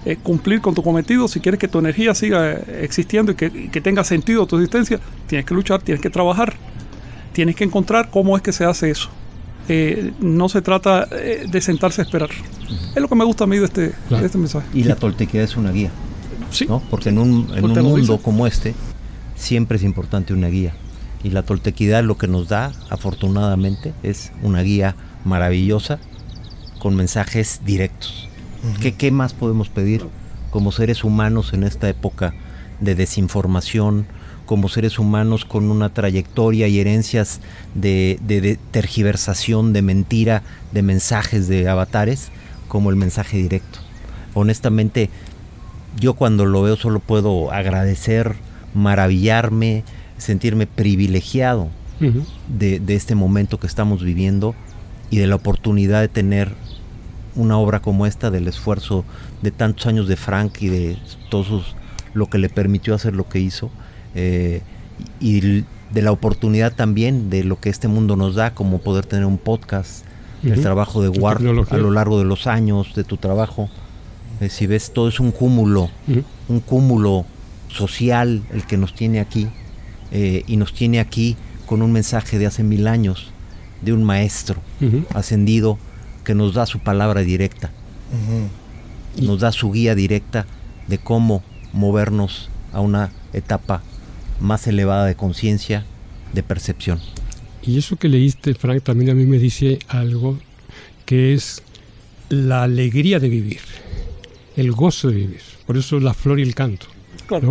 eh, 0.05 0.17
cumplir 0.21 0.61
con 0.61 0.73
tu 0.73 0.81
cometido, 0.83 1.27
si 1.27 1.39
quieres 1.39 1.59
que 1.59 1.67
tu 1.67 1.79
energía 1.79 2.15
siga 2.15 2.53
existiendo 2.53 3.31
y 3.31 3.35
que, 3.35 3.45
y 3.45 3.69
que 3.69 3.81
tenga 3.81 4.03
sentido 4.03 4.47
tu 4.47 4.57
existencia, 4.57 4.99
tienes 5.27 5.45
que 5.45 5.53
luchar, 5.53 5.81
tienes 5.81 6.01
que 6.01 6.09
trabajar, 6.09 6.55
tienes 7.33 7.55
que 7.55 7.63
encontrar 7.63 8.09
cómo 8.09 8.35
es 8.35 8.41
que 8.43 8.51
se 8.51 8.65
hace 8.65 8.89
eso. 8.91 9.09
Eh, 9.67 10.11
no 10.19 10.49
se 10.49 10.61
trata 10.61 11.07
eh, 11.11 11.45
de 11.49 11.61
sentarse 11.61 12.01
a 12.01 12.03
esperar. 12.03 12.29
Es 12.95 13.01
lo 13.01 13.07
que 13.07 13.15
me 13.15 13.23
gusta 13.25 13.43
a 13.43 13.47
mí 13.47 13.57
de 13.57 13.65
este, 13.65 13.91
Claro. 14.07 14.21
de 14.21 14.25
este 14.25 14.37
mensaje. 14.37 14.65
Y 14.73 14.83
la 14.83 14.95
toltequidad 14.95 15.43
es 15.43 15.55
una 15.55 15.71
guía, 15.71 15.91
Sí. 16.49 16.65
¿no? 16.67 16.81
Porque 16.89 17.09
en 17.09 17.17
un, 17.19 17.47
en 17.55 17.63
un 17.63 17.71
mundo 17.73 17.95
dice. 17.95 18.19
como 18.23 18.47
este, 18.47 18.73
siempre 19.35 19.77
es 19.77 19.83
importante 19.83 20.33
una 20.33 20.47
guía. 20.47 20.73
Y 21.23 21.29
la 21.29 21.43
toltequidad 21.43 22.03
lo 22.03 22.17
que 22.17 22.27
nos 22.27 22.47
da, 22.49 22.71
afortunadamente, 22.89 23.93
es 24.03 24.31
una 24.41 24.61
guía 24.61 24.95
maravillosa 25.23 25.99
con 26.79 26.95
mensajes 26.95 27.61
directos. 27.63 28.27
¿Qué, 28.81 28.93
¿Qué 28.95 29.11
más 29.11 29.33
podemos 29.33 29.69
pedir 29.69 30.05
como 30.49 30.71
seres 30.71 31.03
humanos 31.03 31.53
en 31.53 31.63
esta 31.63 31.87
época 31.87 32.33
de 32.79 32.95
desinformación, 32.95 34.07
como 34.51 34.67
seres 34.67 34.99
humanos 34.99 35.45
con 35.45 35.71
una 35.71 35.93
trayectoria 35.93 36.67
y 36.67 36.77
herencias 36.77 37.39
de, 37.73 38.19
de 38.21 38.59
tergiversación, 38.71 39.71
de 39.71 39.81
mentira, 39.81 40.43
de 40.73 40.81
mensajes 40.81 41.47
de 41.47 41.69
avatares, 41.69 42.31
como 42.67 42.89
el 42.89 42.97
mensaje 42.97 43.37
directo. 43.37 43.79
Honestamente, 44.33 45.09
yo 45.97 46.15
cuando 46.15 46.45
lo 46.45 46.63
veo 46.63 46.75
solo 46.75 46.99
puedo 46.99 47.49
agradecer, 47.53 48.35
maravillarme, 48.73 49.85
sentirme 50.17 50.67
privilegiado 50.67 51.69
de, 52.49 52.81
este 52.89 53.15
momento 53.15 53.57
que 53.57 53.67
estamos 53.67 54.03
viviendo 54.03 54.53
y 55.09 55.19
de 55.19 55.27
la 55.27 55.35
oportunidad 55.35 56.01
de 56.01 56.09
tener 56.09 56.49
una 57.35 57.57
obra 57.57 57.81
como 57.81 58.05
esta, 58.05 58.31
del 58.31 58.49
esfuerzo 58.49 59.05
de 59.41 59.51
tantos 59.51 59.85
años 59.85 60.09
de 60.09 60.17
Frank 60.17 60.61
y 60.61 60.67
de 60.67 60.97
todos 61.29 61.73
lo 62.13 62.29
que 62.29 62.37
le 62.37 62.49
permitió 62.49 62.93
hacer 62.93 63.15
lo 63.15 63.29
que 63.29 63.39
hizo, 63.39 63.71
eh, 64.15 64.61
y 65.19 65.41
de 65.41 66.01
la 66.01 66.11
oportunidad 66.11 66.73
también 66.73 67.29
de 67.29 67.43
lo 67.43 67.59
que 67.59 67.69
este 67.69 67.87
mundo 67.87 68.15
nos 68.15 68.35
da, 68.35 68.53
como 68.53 68.79
poder 68.79 69.05
tener 69.05 69.25
un 69.25 69.37
podcast, 69.37 70.05
el 70.43 70.61
trabajo 70.61 71.03
de 71.03 71.09
Ward 71.09 71.45
a 71.69 71.77
lo 71.77 71.91
largo 71.91 72.17
de 72.17 72.25
los 72.25 72.47
años 72.47 72.95
de 72.95 73.03
tu 73.03 73.17
trabajo. 73.17 73.69
Eh, 74.39 74.49
si 74.49 74.65
ves, 74.65 74.91
todo 74.91 75.07
es 75.07 75.19
un 75.19 75.31
cúmulo, 75.31 75.89
un 76.47 76.59
cúmulo 76.61 77.25
social 77.67 78.41
el 78.51 78.65
que 78.65 78.77
nos 78.77 78.95
tiene 78.95 79.19
aquí, 79.19 79.47
eh, 80.11 80.43
y 80.47 80.57
nos 80.57 80.73
tiene 80.73 80.99
aquí 80.99 81.37
con 81.65 81.81
un 81.81 81.91
mensaje 81.91 82.39
de 82.39 82.47
hace 82.47 82.63
mil 82.63 82.87
años, 82.87 83.31
de 83.81 83.93
un 83.93 84.03
maestro 84.03 84.61
ascendido 85.13 85.77
que 86.23 86.35
nos 86.35 86.53
da 86.53 86.65
su 86.65 86.79
palabra 86.79 87.21
directa, 87.21 87.71
nos 89.19 89.39
da 89.39 89.51
su 89.51 89.71
guía 89.71 89.95
directa 89.95 90.45
de 90.87 90.97
cómo 90.97 91.43
movernos 91.73 92.49
a 92.73 92.79
una 92.79 93.11
etapa 93.33 93.81
más 94.41 94.67
elevada 94.67 95.05
de 95.05 95.15
conciencia, 95.15 95.85
de 96.33 96.43
percepción. 96.43 96.99
Y 97.63 97.77
eso 97.77 97.95
que 97.95 98.09
leíste, 98.09 98.53
Frank, 98.55 98.83
también 98.83 99.11
a 99.11 99.13
mí 99.13 99.25
me 99.25 99.37
dice 99.37 99.79
algo 99.87 100.37
que 101.05 101.33
es 101.33 101.61
la 102.29 102.63
alegría 102.63 103.19
de 103.19 103.29
vivir, 103.29 103.61
el 104.55 104.71
gozo 104.71 105.09
de 105.09 105.15
vivir. 105.15 105.41
Por 105.65 105.77
eso 105.77 105.99
la 105.99 106.13
flor 106.13 106.39
y 106.39 106.43
el 106.43 106.55
canto 106.55 106.87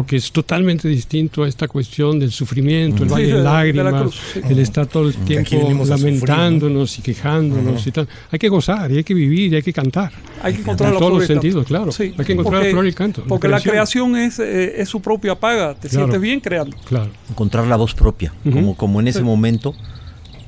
que 0.07 0.17
es 0.17 0.33
totalmente 0.33 0.89
distinto 0.89 1.45
a 1.45 1.49
esta 1.49 1.69
cuestión 1.69 2.19
del 2.19 2.31
sufrimiento, 2.31 3.03
el 3.03 3.09
valle 3.09 3.35
de, 3.35 3.43
lágrimas, 3.43 4.15
el 4.49 4.59
estar 4.59 4.87
todo 4.87 5.09
el 5.09 5.15
tiempo 5.15 5.85
lamentándonos 5.85 6.99
y 6.99 7.03
quejándonos 7.03 7.87
y 7.87 7.93
tal. 7.93 8.09
Hay 8.31 8.39
que 8.39 8.49
gozar 8.49 8.91
y 8.91 8.99
hay 8.99 9.05
que 9.05 9.15
vivir 9.15 9.53
y 9.53 9.57
hay 9.57 9.63
que 9.63 9.73
cantar. 9.73 10.13
Hay 10.43 10.55
que 10.55 10.61
encontrar 10.61 10.93
en 10.93 10.99
todos 10.99 11.13
los 11.13 11.27
sentidos, 11.27 11.67
claro. 11.67 11.91
hay 11.99 12.13
que 12.13 12.33
encontrar 12.33 12.65
la 12.65 12.71
flor 12.71 12.85
y 12.85 12.89
el 12.89 12.95
canto. 12.95 13.25
Porque 13.27 13.49
la 13.49 13.61
creación, 13.61 14.17
es, 14.17 14.39
eh, 14.39 14.81
es, 14.81 14.89
su 14.89 15.01
propia 15.01 15.35
paga, 15.35 15.75
te 15.75 15.89
sientes 15.89 16.21
bien 16.21 16.41
creando. 16.41 16.77
Claro. 16.87 17.11
Encontrar 17.29 17.67
la 17.67 17.77
voz 17.77 17.95
propia, 17.95 18.33
como, 18.51 18.77
como 18.77 19.01
en 19.01 19.09
ese 19.09 19.23
momento 19.23 19.75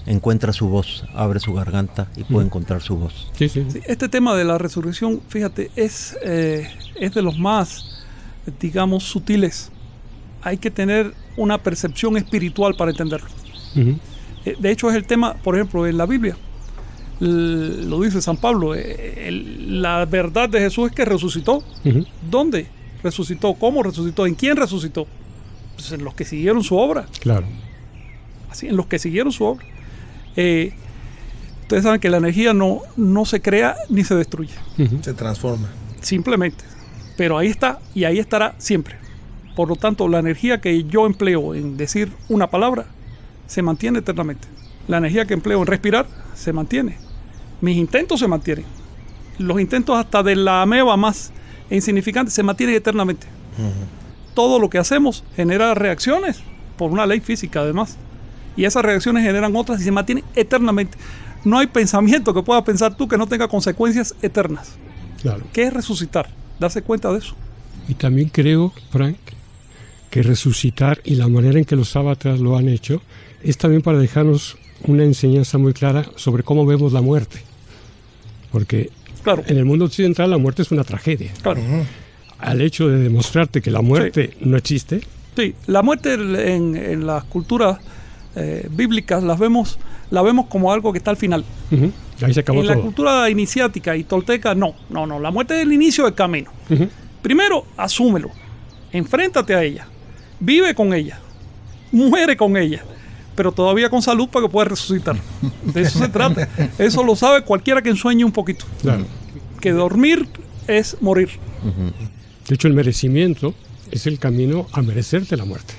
encuentra 0.06 0.52
su 0.52 0.68
voz, 0.68 1.04
abre 1.14 1.40
su 1.40 1.54
garganta 1.54 2.08
y 2.16 2.24
puede 2.24 2.46
encontrar 2.46 2.82
su 2.82 2.96
voz. 2.96 3.30
Sí, 3.36 3.48
sí. 3.48 3.64
este 3.84 4.08
tema 4.08 4.34
de 4.34 4.44
la 4.44 4.58
resurrección, 4.58 5.20
fíjate, 5.28 5.70
es, 5.76 6.16
eh, 6.22 6.68
es 6.96 7.14
de 7.14 7.22
los 7.22 7.38
más 7.38 7.91
digamos, 8.60 9.04
sutiles. 9.04 9.70
Hay 10.42 10.58
que 10.58 10.70
tener 10.70 11.14
una 11.36 11.58
percepción 11.58 12.16
espiritual 12.16 12.74
para 12.74 12.90
entenderlo. 12.90 13.28
Eh, 14.44 14.56
de 14.58 14.70
hecho, 14.70 14.90
es 14.90 14.96
el 14.96 15.06
tema, 15.06 15.34
por 15.34 15.54
ejemplo, 15.54 15.86
en 15.86 15.96
la 15.96 16.06
Biblia. 16.06 16.36
Lo 17.20 18.00
dice 18.00 18.20
San 18.20 18.36
Pablo, 18.36 18.74
eh, 18.74 19.30
la 19.68 20.04
verdad 20.06 20.48
de 20.48 20.58
Jesús 20.58 20.90
es 20.90 20.96
que 20.96 21.04
resucitó. 21.04 21.62
¿Dónde 22.28 22.66
resucitó? 23.02 23.54
¿Cómo 23.54 23.82
resucitó? 23.82 24.26
¿En 24.26 24.34
quién 24.34 24.56
resucitó? 24.56 25.06
Pues 25.76 25.92
en 25.92 26.04
los 26.04 26.14
que 26.14 26.24
siguieron 26.24 26.64
su 26.64 26.76
obra. 26.76 27.06
Claro. 27.20 27.46
Así, 28.50 28.66
en 28.66 28.76
los 28.76 28.86
que 28.86 28.98
siguieron 28.98 29.32
su 29.32 29.44
obra. 29.44 29.64
Eh, 30.34 30.72
ustedes 31.62 31.84
saben 31.84 32.00
que 32.00 32.10
la 32.10 32.16
energía 32.16 32.52
no, 32.52 32.80
no 32.96 33.24
se 33.24 33.40
crea 33.40 33.76
ni 33.88 34.02
se 34.02 34.16
destruye. 34.16 34.54
Se 35.02 35.14
transforma. 35.14 35.68
Simplemente 36.00 36.71
pero 37.16 37.38
ahí 37.38 37.48
está 37.48 37.78
y 37.94 38.04
ahí 38.04 38.18
estará 38.18 38.54
siempre. 38.58 38.96
Por 39.54 39.68
lo 39.68 39.76
tanto, 39.76 40.08
la 40.08 40.18
energía 40.18 40.60
que 40.60 40.84
yo 40.84 41.06
empleo 41.06 41.54
en 41.54 41.76
decir 41.76 42.10
una 42.28 42.48
palabra 42.48 42.86
se 43.46 43.62
mantiene 43.62 43.98
eternamente. 43.98 44.48
La 44.88 44.96
energía 44.98 45.26
que 45.26 45.34
empleo 45.34 45.60
en 45.60 45.66
respirar 45.66 46.06
se 46.34 46.52
mantiene. 46.52 46.96
Mis 47.60 47.76
intentos 47.76 48.20
se 48.20 48.28
mantienen. 48.28 48.64
Los 49.38 49.60
intentos 49.60 49.98
hasta 49.98 50.22
de 50.22 50.36
la 50.36 50.62
ameba 50.62 50.96
más 50.96 51.32
insignificante 51.70 52.30
se 52.30 52.42
mantienen 52.42 52.76
eternamente. 52.76 53.26
Todo 54.34 54.58
lo 54.58 54.70
que 54.70 54.78
hacemos 54.78 55.24
genera 55.36 55.74
reacciones 55.74 56.42
por 56.76 56.90
una 56.90 57.06
ley 57.06 57.20
física 57.20 57.60
además. 57.60 57.96
Y 58.56 58.64
esas 58.64 58.84
reacciones 58.84 59.24
generan 59.24 59.54
otras 59.54 59.80
y 59.80 59.84
se 59.84 59.92
mantienen 59.92 60.24
eternamente. 60.34 60.96
No 61.44 61.58
hay 61.58 61.66
pensamiento 61.66 62.32
que 62.32 62.42
puedas 62.42 62.62
pensar 62.62 62.94
tú 62.96 63.08
que 63.08 63.18
no 63.18 63.26
tenga 63.26 63.48
consecuencias 63.48 64.14
eternas. 64.22 64.76
Claro. 65.20 65.44
¿Qué 65.52 65.64
es 65.64 65.72
resucitar? 65.72 66.28
Darse 66.62 66.82
cuenta 66.82 67.12
de 67.12 67.18
eso. 67.18 67.34
Y 67.88 67.94
también 67.94 68.28
creo, 68.28 68.72
Frank, 68.90 69.16
que 70.10 70.22
resucitar 70.22 71.00
y 71.04 71.16
la 71.16 71.28
manera 71.28 71.58
en 71.58 71.64
que 71.64 71.76
los 71.76 71.94
avatars 71.96 72.40
lo 72.40 72.56
han 72.56 72.68
hecho 72.68 73.02
es 73.42 73.58
también 73.58 73.82
para 73.82 73.98
dejarnos 73.98 74.56
una 74.86 75.04
enseñanza 75.04 75.58
muy 75.58 75.72
clara 75.72 76.04
sobre 76.16 76.42
cómo 76.42 76.64
vemos 76.66 76.92
la 76.92 77.00
muerte. 77.00 77.40
Porque 78.50 78.90
claro. 79.22 79.42
en 79.46 79.56
el 79.56 79.64
mundo 79.64 79.86
occidental 79.86 80.30
la 80.30 80.38
muerte 80.38 80.62
es 80.62 80.70
una 80.70 80.84
tragedia. 80.84 81.32
Claro. 81.42 81.60
Al 82.38 82.60
hecho 82.60 82.88
de 82.88 82.98
demostrarte 82.98 83.62
que 83.62 83.70
la 83.70 83.80
muerte 83.80 84.36
no 84.40 84.56
existe. 84.56 85.00
Sí, 85.36 85.54
la 85.66 85.82
muerte 85.82 86.14
en, 86.14 87.06
las 87.06 87.24
culturas 87.24 87.78
eh, 88.36 88.68
bíblicas 88.70 89.22
las 89.22 89.38
vemos, 89.38 89.78
la 90.10 90.22
vemos 90.22 90.46
como 90.46 90.72
algo 90.72 90.92
que 90.92 90.98
está 90.98 91.10
al 91.10 91.16
final 91.16 91.44
en 92.26 92.66
la 92.66 92.76
cultura 92.76 93.28
iniciática 93.30 93.96
y 93.96 94.04
tolteca, 94.04 94.54
no, 94.54 94.74
no, 94.90 95.06
no. 95.06 95.18
La 95.18 95.30
muerte 95.30 95.56
es 95.56 95.62
el 95.62 95.72
inicio 95.72 96.04
del 96.04 96.14
camino. 96.14 96.50
Primero, 97.22 97.66
asúmelo. 97.76 98.30
Enfréntate 98.92 99.54
a 99.54 99.62
ella. 99.62 99.86
Vive 100.40 100.74
con 100.74 100.92
ella. 100.92 101.18
Muere 101.92 102.36
con 102.36 102.56
ella. 102.56 102.82
Pero 103.34 103.52
todavía 103.52 103.88
con 103.88 104.02
salud 104.02 104.28
para 104.28 104.46
que 104.46 104.52
puedas 104.52 104.68
resucitar. 104.70 105.16
De 105.62 105.82
eso 105.82 105.98
se 105.98 106.08
trata. 106.08 106.48
Eso 106.78 107.02
lo 107.02 107.16
sabe 107.16 107.42
cualquiera 107.42 107.80
que 107.80 107.88
ensueñe 107.88 108.24
un 108.24 108.32
poquito. 108.32 108.66
Que 109.60 109.72
dormir 109.72 110.28
es 110.66 110.96
morir. 111.00 111.30
De 112.48 112.54
hecho, 112.54 112.68
el 112.68 112.74
merecimiento 112.74 113.54
es 113.90 114.06
el 114.06 114.18
camino 114.18 114.66
a 114.72 114.82
merecerte 114.82 115.36
la 115.36 115.44
muerte. 115.44 115.74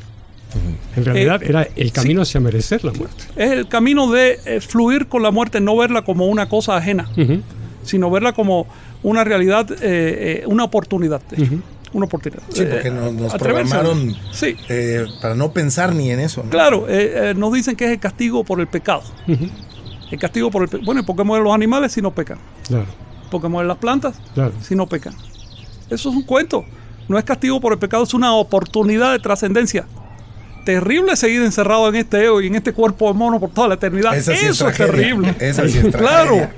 En 0.95 1.05
realidad 1.05 1.41
eh, 1.43 1.47
era 1.49 1.67
el 1.75 1.91
camino 1.91 2.21
hacia 2.21 2.39
merecer 2.39 2.83
la 2.83 2.93
muerte. 2.93 3.25
Es 3.35 3.51
el 3.51 3.67
camino 3.67 4.11
de 4.11 4.39
eh, 4.45 4.61
fluir 4.61 5.07
con 5.07 5.23
la 5.23 5.31
muerte, 5.31 5.59
no 5.59 5.75
verla 5.75 6.03
como 6.03 6.27
una 6.27 6.49
cosa 6.49 6.77
ajena, 6.77 7.09
sino 7.83 8.09
verla 8.09 8.33
como 8.33 8.67
una 9.01 9.23
realidad, 9.23 9.67
eh, 9.81 10.43
una 10.47 10.63
oportunidad. 10.63 11.21
Una 11.93 12.05
oportunidad. 12.05 12.41
Sí, 12.49 12.65
porque 12.65 12.89
nos, 12.89 13.33
programaron 13.35 14.15
para 15.21 15.35
no 15.35 15.51
pensar 15.51 15.93
ni 15.93 16.09
en 16.09 16.19
eso. 16.19 16.43
Claro, 16.49 16.87
nos 17.35 17.53
dicen 17.53 17.75
que 17.75 17.85
es 17.85 17.91
el 17.91 17.99
castigo 17.99 18.43
por 18.43 18.59
el 18.59 18.67
pecado. 18.67 19.03
El 20.11 20.19
castigo 20.19 20.51
por 20.51 20.63
el 20.63 20.81
Bueno, 20.81 21.03
¿por 21.05 21.15
qué 21.15 21.23
mueren 21.23 21.43
los 21.43 21.53
animales 21.53 21.91
si 21.91 22.01
no 22.01 22.11
pecan? 22.11 22.37
Claro. 22.67 22.85
¿Por 23.31 23.41
qué 23.41 23.47
mueren 23.47 23.67
las 23.67 23.77
plantas 23.77 24.15
si 24.61 24.75
no 24.75 24.87
pecan? 24.87 25.13
Eso 25.89 26.09
es 26.09 26.15
un 26.15 26.23
cuento. 26.23 26.65
No 27.07 27.17
es 27.17 27.25
castigo 27.25 27.59
por 27.59 27.73
el 27.73 27.79
pecado, 27.79 28.03
es 28.03 28.13
una 28.13 28.33
oportunidad 28.33 29.11
de 29.11 29.19
trascendencia 29.19 29.85
terrible 30.63 31.15
seguir 31.15 31.41
encerrado 31.41 31.89
en 31.89 31.95
este 31.95 32.25
ego 32.25 32.41
y 32.41 32.47
en 32.47 32.55
este 32.55 32.73
cuerpo 32.73 33.07
de 33.11 33.17
mono 33.17 33.39
por 33.39 33.51
toda 33.51 33.67
la 33.69 33.73
eternidad. 33.75 34.15
Eso 34.15 34.31
es, 34.31 34.77
terrible. 34.77 35.35
Eso 35.39 35.67
sí 35.67 35.79
es 35.79 35.95
claro. 35.95 36.49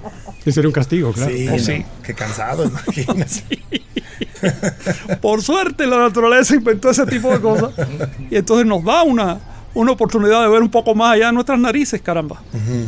Ese 0.46 0.60
era 0.60 0.70
un 0.70 0.74
castigo, 0.74 1.12
claro. 1.12 1.32
Sí, 1.32 1.60
sí. 1.60 1.86
Qué 2.04 2.14
cansado, 2.14 2.66
imagínate. 2.66 3.62
Por 5.22 5.42
suerte 5.42 5.88
la 5.88 5.98
naturaleza 5.98 6.56
inventó 6.56 6.90
ese 6.90 7.06
tipo 7.06 7.32
de 7.32 7.40
cosas. 7.40 7.72
Y 8.30 8.36
entonces 8.36 8.66
nos 8.66 8.84
da 8.84 9.04
una, 9.04 9.40
una 9.74 9.92
oportunidad 9.92 10.44
de 10.44 10.50
ver 10.50 10.62
un 10.62 10.70
poco 10.70 10.94
más 10.94 11.14
allá 11.14 11.28
de 11.28 11.34
nuestras 11.34 11.60
narices, 11.60 12.02
caramba. 12.02 12.42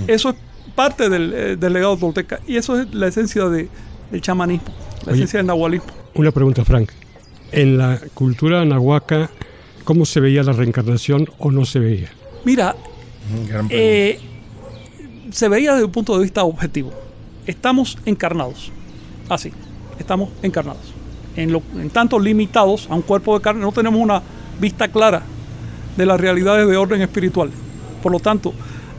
Eso 0.07 0.29
es 0.29 0.35
parte 0.75 1.09
del, 1.09 1.33
eh, 1.33 1.55
del, 1.55 1.73
legado 1.73 1.97
tolteca. 1.97 2.39
Y 2.47 2.57
eso 2.57 2.79
es 2.79 2.93
la 2.93 3.07
esencia 3.07 3.45
de, 3.45 3.69
del 4.11 4.21
chamanismo, 4.21 4.67
la 5.05 5.13
esencia 5.13 5.37
del 5.37 5.47
nahualismo. 5.47 5.87
Una 6.13 6.31
pregunta, 6.31 6.63
Frank. 6.63 6.91
En 7.51 7.77
la 7.77 7.99
cultura 8.13 8.65
nahuaca 8.65 9.29
¿Cómo 9.87 10.05
se 10.05 10.19
veía 10.19 10.43
la 10.43 10.51
reencarnación 10.51 11.29
o 11.37 11.49
no 11.49 11.63
se 11.63 11.79
veía? 11.79 12.09
Mira, 12.43 12.75
eh, 13.69 14.19
se 15.31 15.47
veía 15.47 15.71
desde 15.75 15.85
un 15.85 15.93
punto 15.93 16.17
de 16.17 16.23
vista 16.23 16.43
objetivo. 16.43 16.91
Estamos 17.45 17.97
encarnados. 18.05 18.69
Así, 19.29 19.53
estamos 19.97 20.29
encarnados. 20.43 20.93
En, 21.37 21.53
lo, 21.53 21.61
en 21.77 21.89
tanto 21.89 22.19
limitados 22.19 22.89
a 22.89 22.95
un 22.95 23.01
cuerpo 23.01 23.37
de 23.37 23.41
carne, 23.41 23.61
no 23.61 23.71
tenemos 23.71 24.01
una 24.01 24.21
vista 24.59 24.89
clara 24.89 25.21
de 25.95 26.05
las 26.05 26.19
realidades 26.19 26.67
de 26.67 26.75
orden 26.75 27.01
espiritual. 27.01 27.49
Por 28.03 28.11
lo 28.11 28.19
tanto, 28.19 28.53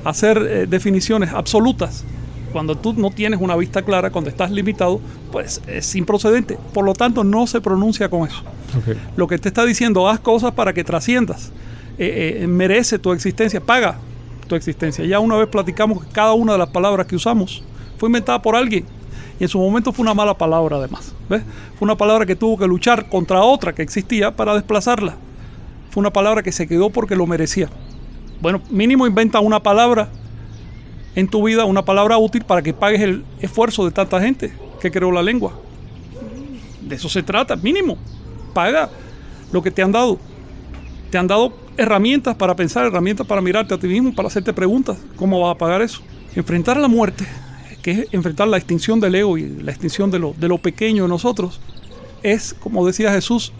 hacer 0.05 0.39
eh, 0.39 0.67
definiciones 0.67 1.35
absolutas 1.35 2.03
cuando 2.53 2.77
tú 2.77 2.95
no 2.95 3.11
tienes 3.11 3.41
una 3.41 3.57
vista 3.57 3.83
clara, 3.83 4.11
cuando 4.11 4.31
estás 4.31 4.51
limitado, 4.51 5.01
pues 5.33 5.61
es 5.67 5.95
improcedente. 5.95 6.59
Por 6.73 6.85
lo 6.85 6.95
tanto, 6.95 7.25
no 7.25 7.47
se 7.47 7.61
pronuncia 7.61 8.09
con 8.09 8.27
eso. 8.27 8.43
Lo 9.17 9.27
que 9.27 9.39
te 9.39 9.49
está 9.49 9.65
diciendo, 9.65 10.09
haz 10.09 10.21
cosas 10.21 10.53
para 10.53 10.73
que 10.73 10.85
trasciendas. 10.85 11.53
eh, 11.99 12.41
eh, 12.43 12.47
merece 12.47 12.99
tu 12.99 13.13
existencia, 13.13 13.61
paga 13.61 13.99
tu 14.47 14.55
existencia. 14.55 15.05
Ya 15.05 15.21
una 15.21 15.37
vez 15.37 15.49
platicamos 15.49 16.05
que 16.05 16.13
cada 16.13 16.33
una 16.33 16.53
de 16.53 16.59
las 16.59 16.69
palabras 16.69 17.07
que 17.07 17.17
usamos 17.17 17.63
fue 17.99 18.09
inventada 18.09 18.41
por 18.41 18.57
alguien. 18.57 18.85
Y 19.41 19.45
en 19.45 19.49
su 19.49 19.59
momento 19.59 19.93
fue 19.93 20.03
una 20.03 20.15
mala 20.15 20.35
palabra 20.35 20.77
además. 20.77 21.13
¿ves? 21.29 21.43
Fue 21.79 21.87
una 21.87 21.97
palabra 21.97 22.27
que 22.27 22.35
tuvo 22.37 22.57
que 22.57 22.67
luchar 22.67 23.09
contra 23.09 23.43
otra 23.43 23.75
que 23.75 23.83
existía 23.83 24.35
para 24.35 24.55
desplazarla. 24.55 25.17
Fue 25.91 26.01
una 26.01 26.13
palabra 26.13 26.43
que 26.43 26.53
se 26.53 26.67
quedó 26.67 26.91
porque 26.91 27.17
lo 27.17 27.27
merecía. 27.27 27.69
Bueno, 28.41 28.63
mínimo 28.71 29.07
inventa 29.07 29.41
una 29.41 29.61
palabra 29.61 30.09
en 31.19 31.27
tu 31.27 31.43
vida, 31.43 31.65
una 31.65 31.85
palabra 31.85 32.17
útil 32.17 32.45
para 32.45 32.63
que 32.63 32.73
pagues 32.73 33.01
el 33.01 33.25
esfuerzo 33.41 33.85
de 33.85 33.91
tanta 33.91 34.21
gente 34.21 34.53
que 34.81 34.89
creó 34.89 35.11
la 35.11 35.21
lengua. 35.21 35.53
De 36.81 36.95
eso 36.95 37.09
se 37.09 37.25
trata, 37.25 37.57
mínimo. 37.57 37.99
Paga 38.55 38.89
lo 39.51 39.61
que 39.61 39.73
te 39.73 39.83
han 39.83 39.91
dado. 39.91 40.17
Te 41.11 41.19
han 41.19 41.27
dado 41.27 41.53
herramientas 41.77 42.37
para 42.37 42.55
pensar, 42.55 42.87
herramientas 42.87 43.27
para 43.27 43.41
mirarte 43.41 43.75
a 43.75 43.79
ti 43.79 43.89
mismo, 43.89 44.15
para 44.15 44.29
hacerte 44.29 44.53
preguntas. 44.53 44.97
¿Cómo 45.17 45.41
vas 45.41 45.57
a 45.57 45.59
pagar 45.59 45.83
eso? 45.83 46.03
Enfrentar 46.37 46.77
la 46.77 46.87
muerte, 46.87 47.27
que 47.83 47.91
es 47.91 48.07
enfrentar 48.13 48.47
la 48.47 48.57
extinción 48.57 49.01
del 49.01 49.17
ego 49.17 49.37
y 49.37 49.49
la 49.49 49.73
extinción 49.73 50.13
de 50.13 50.21
lo, 50.21 50.35
de 50.39 50.47
lo 50.47 50.59
pequeño 50.59 51.03
de 51.03 51.09
nosotros, 51.09 51.59
es, 52.23 52.55
como 52.55 52.87
decía 52.87 53.11
Jesús, 53.11 53.53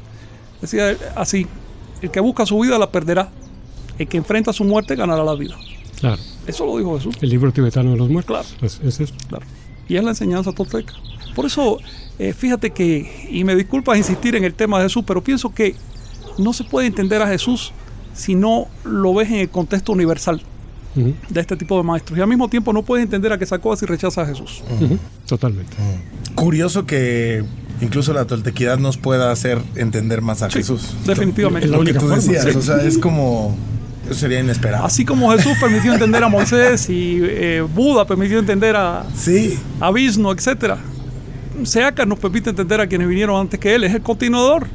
decía 0.61 0.97
así, 1.17 1.49
el 2.03 2.13
que 2.13 2.21
busca 2.21 2.47
su 2.47 2.57
vida 2.61 2.79
la 2.79 2.93
perderá, 2.93 3.31
el 3.99 4.07
que 4.07 4.17
enfrenta 4.17 4.53
su 4.53 4.63
muerte 4.63 4.95
ganará 4.95 5.25
la 5.25 5.35
vida. 5.35 5.57
Claro. 6.01 6.21
Eso 6.47 6.65
lo 6.67 6.79
dijo 6.79 6.97
Jesús. 6.97 7.17
El 7.21 7.31
libro 7.31 7.53
tibetano 7.53 7.91
de 7.93 7.97
los 7.97 8.09
muertos. 8.09 8.55
Claro. 8.59 8.67
Es, 8.67 8.81
es 8.85 9.01
eso. 9.01 9.15
Claro. 9.29 9.45
Y 9.89 9.97
es 9.97 10.05
la 10.05 10.11
enseñanza 10.11 10.53
tolteca. 10.53 10.93
Por 11.35 11.47
eso, 11.47 11.79
eh, 12.19 12.33
fíjate 12.33 12.71
que, 12.71 13.29
y 13.31 13.45
me 13.45 13.55
disculpas 13.57 13.97
insistir 13.99 14.35
en 14.37 14.45
el 14.45 14.55
tema 14.55 14.79
de 14.79 14.85
Jesús, 14.85 15.05
pero 15.07 15.23
pienso 15.23 15.53
que 15.55 15.75
no 16.39 16.53
se 16.53 16.65
puede 16.65 16.87
entender 16.87 17.23
a 17.23 17.29
Jesús 17.29 17.73
si 18.15 18.35
no 18.35 18.67
lo 18.85 19.15
ves 19.15 19.29
en 19.29 19.37
el 19.37 19.49
contexto 19.49 19.93
universal 19.93 20.43
Ujú, 20.97 21.15
de 21.29 21.41
este 21.41 21.57
tipo 21.57 21.77
de 21.77 21.83
maestros. 21.85 22.19
Y 22.19 22.23
al 22.23 22.29
mismo 22.29 22.49
tiempo 22.49 22.73
no 22.73 22.83
puedes 22.83 23.05
entender 23.05 23.33
a 23.33 23.39
que 23.39 23.47
sacó 23.47 23.77
si 23.77 23.87
rechaza 23.87 24.23
a 24.23 24.27
Jesús. 24.27 24.63
ujú, 24.81 24.99
Totalmente. 25.27 25.77
Curioso 26.35 26.87
que 26.87 27.45
incluso 27.81 28.13
la 28.13 28.27
toltequidad 28.27 28.79
nos 28.79 28.97
pueda 28.97 29.31
hacer 29.31 29.61
entender 29.77 30.23
más 30.23 30.43
a 30.43 30.51
Sí, 30.51 30.59
Jesús. 30.59 30.95
definitivamente. 31.07 31.69
La 31.69 31.77
Lo 31.79 31.85
que 31.85 31.95
tú 31.95 32.09
decías, 32.09 32.45
sí. 32.45 32.51
o 32.57 32.63
sea, 32.63 32.83
es 32.83 32.99
como... 32.99 33.57
Eso 34.09 34.15
sería 34.21 34.41
inesperado. 34.41 34.85
Así 34.85 35.05
como 35.05 35.31
Jesús 35.33 35.53
permitió 35.61 35.93
entender 35.93 36.23
a 36.25 36.29
Moisés 36.29 36.89
y 36.89 37.19
eh, 37.23 37.61
Buda 37.75 38.07
permitió 38.07 38.39
entender 38.39 38.75
a, 38.77 39.05
Sí, 39.17 39.59
a 39.81 39.91
Vishnu, 39.91 40.31
etc. 40.33 40.75
Seaca 41.65 42.07
nos 42.07 42.19
permite 42.21 42.51
entender 42.51 42.81
a 42.81 42.87
quienes 42.87 43.09
vinieron 43.09 43.39
antes 43.41 43.59
que 43.59 43.75
él. 43.75 43.83
Es 43.85 43.93
el 43.95 44.01
continuador. 44.01 44.69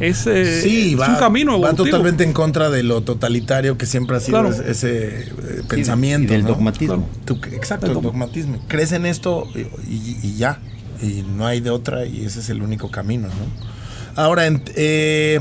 Es, 0.00 0.26
eh, 0.26 0.60
sí, 0.62 0.92
es 0.94 1.00
va, 1.00 1.08
un 1.10 1.16
camino 1.16 1.52
va 1.52 1.68
evolutivo. 1.68 1.84
totalmente 1.84 2.24
en 2.24 2.32
contra 2.32 2.70
de 2.70 2.82
lo 2.82 3.02
totalitario 3.02 3.76
que 3.76 3.84
siempre 3.84 4.16
ha 4.16 4.20
sido 4.20 4.40
Claro. 4.40 4.54
ese, 4.54 4.70
ese, 4.70 5.20
eh, 5.20 5.62
pensamiento. 5.68 6.32
Y 6.32 6.36
del 6.36 6.42
¿no? 6.44 6.48
dogmatismo. 6.48 7.08
Tú- 7.26 7.38
exacto, 7.52 7.86
El 7.86 7.90
el 7.92 7.94
dogma. 7.96 8.10
dogmatismo. 8.10 8.58
Crees 8.68 8.92
en 8.92 9.04
esto 9.06 9.46
y, 9.54 9.60
y- 9.92 10.18
y 10.22 10.36
ya. 10.36 10.60
Y 11.02 11.22
no 11.36 11.46
hay 11.46 11.60
de 11.60 11.70
otra 11.70 12.06
y 12.06 12.24
ese 12.24 12.40
es 12.40 12.48
el 12.48 12.62
único 12.62 12.90
camino, 12.90 13.28
¿no? 13.28 14.20
Ahora, 14.22 14.46
en, 14.46 14.62
eh, 14.76 15.40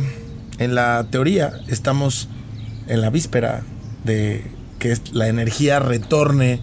en 0.57 0.75
la 0.75 1.07
teoría 1.09 1.53
estamos 1.67 2.27
en 2.89 3.01
la 3.01 3.09
víspera 3.09 3.61
de 4.03 4.43
que 4.79 4.95
la 5.13 5.27
energía 5.29 5.79
retorne 5.79 6.59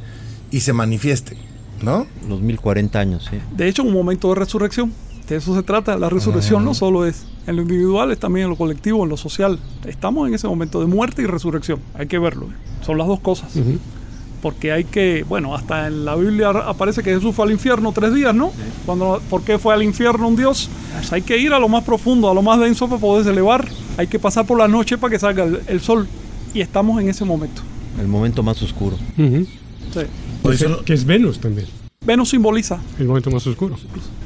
y 0.50 0.60
se 0.60 0.72
manifieste, 0.74 1.36
¿no? 1.82 2.06
Los 2.28 2.40
1040 2.40 2.98
años, 2.98 3.26
sí. 3.30 3.38
De 3.56 3.68
hecho, 3.68 3.82
un 3.82 3.92
momento 3.92 4.28
de 4.30 4.34
resurrección. 4.36 4.92
De 5.28 5.36
eso 5.36 5.56
se 5.56 5.62
trata. 5.64 5.96
La 5.96 6.08
resurrección 6.08 6.62
Ah. 6.62 6.64
no 6.66 6.74
solo 6.74 7.04
es 7.04 7.24
en 7.48 7.56
lo 7.56 7.62
individual, 7.62 8.12
es 8.12 8.18
también 8.20 8.44
en 8.44 8.50
lo 8.50 8.56
colectivo, 8.56 9.02
en 9.02 9.08
lo 9.10 9.16
social. 9.16 9.58
Estamos 9.84 10.28
en 10.28 10.34
ese 10.34 10.46
momento 10.46 10.78
de 10.80 10.86
muerte 10.86 11.22
y 11.22 11.26
resurrección. 11.26 11.80
Hay 11.94 12.06
que 12.06 12.18
verlo. 12.18 12.46
¿eh? 12.46 12.84
Son 12.84 12.96
las 12.96 13.06
dos 13.08 13.18
cosas. 13.20 13.54
Ujú. 13.56 13.78
Porque 14.40 14.70
hay 14.70 14.84
que, 14.84 15.24
bueno, 15.28 15.54
hasta 15.56 15.88
en 15.88 16.04
la 16.04 16.14
Biblia 16.14 16.50
aparece 16.50 17.02
que 17.02 17.12
Jesús 17.12 17.34
fue 17.34 17.44
al 17.46 17.50
infierno 17.50 17.90
tres 17.92 18.14
días, 18.14 18.34
¿no? 18.34 18.52
Cuando, 18.84 19.20
¿Por 19.28 19.42
qué 19.42 19.58
fue 19.58 19.74
al 19.74 19.82
infierno 19.82 20.28
un 20.28 20.36
Dios? 20.36 20.68
Pues 20.94 21.12
hay 21.12 21.22
que 21.22 21.36
ir 21.38 21.52
a 21.52 21.58
lo 21.58 21.68
más 21.68 21.82
profundo, 21.82 22.30
a 22.30 22.34
lo 22.34 22.42
más 22.42 22.60
denso 22.60 22.86
para 22.88 23.00
poderse 23.00 23.30
elevar. 23.30 23.66
Hay 23.96 24.06
que 24.06 24.18
pasar 24.18 24.46
por 24.46 24.59
la 24.59 24.68
noche 24.68 24.98
para 24.98 25.11
que 25.11 25.18
salga 25.18 25.44
el, 25.44 25.61
el 25.68 25.80
sol. 25.80 26.06
Y 26.54 26.61
estamos 26.61 27.00
en 27.00 27.09
ese 27.09 27.24
momento. 27.24 27.62
El 28.00 28.09
momento 28.09 28.42
más 28.42 28.61
oscuro. 28.62 28.96
Sí. 29.16 29.46
Que- 30.85 30.92
es 30.94 31.04
Venus 31.04 31.40
también, 31.40 31.66
Venus 32.04 32.30
simboliza. 32.30 32.78
el 32.98 33.06
momento 33.06 33.30
más 33.30 33.46
oscuro. 33.46 33.76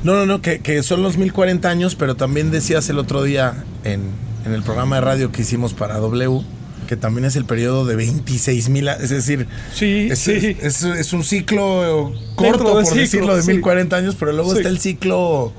No, 0.03 0.15
no, 0.15 0.27
no, 0.27 0.43
que, 0.43 0.59
que 0.61 0.83
son 0.83 1.03
los 1.03 1.17
1040 1.17 1.69
años, 1.69 1.95
pero 1.95 2.15
también 2.17 2.51
decías 2.51 2.89
el 2.91 2.99
otro 2.99 3.23
día 3.23 3.65
en, 3.85 4.03
en 4.45 4.53
el 4.53 4.63
programa 4.63 4.97
de 4.97 5.03
radio 5.03 5.33
que 5.33 5.43
hicimos 5.43 5.73
para 5.73 5.99
W, 5.99 6.43
que 6.89 6.97
también 6.97 7.25
es 7.25 7.37
el 7.37 7.45
periodo 7.45 7.87
de 7.87 7.97
26 7.97 8.69
mil, 8.69 8.89
es 8.89 9.11
decir, 9.11 9.47
Sí, 9.75 10.09
es, 10.11 10.19
sí. 10.19 10.57
es- 10.61 10.83
es 10.83 11.13
un 11.13 11.23
ciclo 11.25 12.13
corto, 12.35 12.65
por 12.73 12.85
ciclo, 12.85 13.01
decirlo, 13.01 13.37
de 13.37 13.43
sí. 13.43 13.49
1040 13.53 13.97
años, 13.97 14.17
pero 14.19 14.33
luego 14.33 14.51
Sí. 14.53 14.59
está 14.59 14.69
el 14.69 14.79
ciclo 14.81 15.53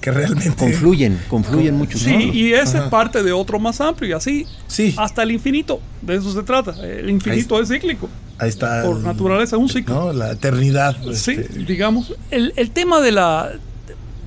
que 0.00 0.10
realmente... 0.10 0.54
Confluyen, 0.56 1.20
confluyen 1.28 1.74
mucho. 1.76 1.98
Sí, 1.98 2.30
y 2.32 2.52
ese 2.52 2.78
es 2.78 2.84
parte 2.84 3.22
de 3.22 3.32
otro 3.32 3.58
más 3.58 3.80
amplio 3.80 4.10
y 4.10 4.12
así 4.12 4.46
Sí, 4.66 4.94
hasta 4.96 5.22
el 5.22 5.32
infinito. 5.32 5.80
De 6.02 6.16
eso 6.16 6.32
se 6.32 6.42
trata. 6.42 6.74
El 6.86 7.10
infinito 7.10 7.60
es 7.60 7.68
cíclico. 7.68 8.08
ahí 8.38 8.48
está. 8.48 8.82
Por 8.84 8.98
el- 8.98 9.02
naturaleza 9.02 9.56
es 9.56 9.62
un 9.62 9.68
ciclo. 9.68 9.94
¿no? 9.94 10.12
La 10.12 10.32
eternidad. 10.32 10.96
Sí, 11.14 11.32
este, 11.32 11.58
digamos. 11.64 12.14
El, 12.30 12.52
el 12.56 12.70
tema 12.70 13.00
de, 13.00 13.12
la, 13.12 13.50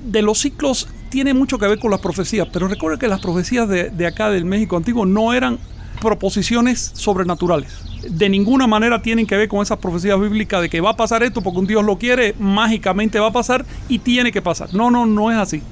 de 0.06 0.22
los 0.22 0.38
ciclos 0.38 0.88
tiene 1.10 1.34
mucho 1.34 1.58
que 1.58 1.66
ver 1.66 1.78
con 1.78 1.90
las 1.90 2.00
profecías, 2.00 2.48
pero 2.52 2.68
recuerda 2.68 2.98
que 2.98 3.08
las 3.08 3.20
profecías 3.20 3.68
de, 3.68 3.90
de 3.90 4.06
acá 4.06 4.30
del 4.30 4.44
México 4.44 4.76
antiguo 4.76 5.04
no 5.06 5.32
eran 5.34 5.58
proposiciones 6.02 6.90
sobrenaturales. 6.94 7.72
De 8.08 8.28
ninguna 8.28 8.66
manera 8.66 9.00
tienen 9.00 9.26
que 9.26 9.36
ver 9.36 9.48
con 9.48 9.62
esas 9.62 9.78
profecías 9.78 10.20
bíblicas 10.20 10.60
de 10.60 10.68
que 10.68 10.80
va 10.80 10.90
a 10.90 10.96
pasar 10.96 11.22
esto 11.22 11.40
porque 11.40 11.60
un 11.60 11.66
Dios 11.66 11.84
lo 11.84 11.96
quiere, 11.98 12.34
mágicamente 12.38 13.20
va 13.20 13.28
a 13.28 13.32
pasar 13.32 13.64
y 13.88 14.00
tiene 14.00 14.32
que 14.32 14.42
pasar. 14.42 14.74
No, 14.74 14.90
no, 14.90 15.06
no 15.06 15.30
es 15.30 15.38
así. 15.38 15.62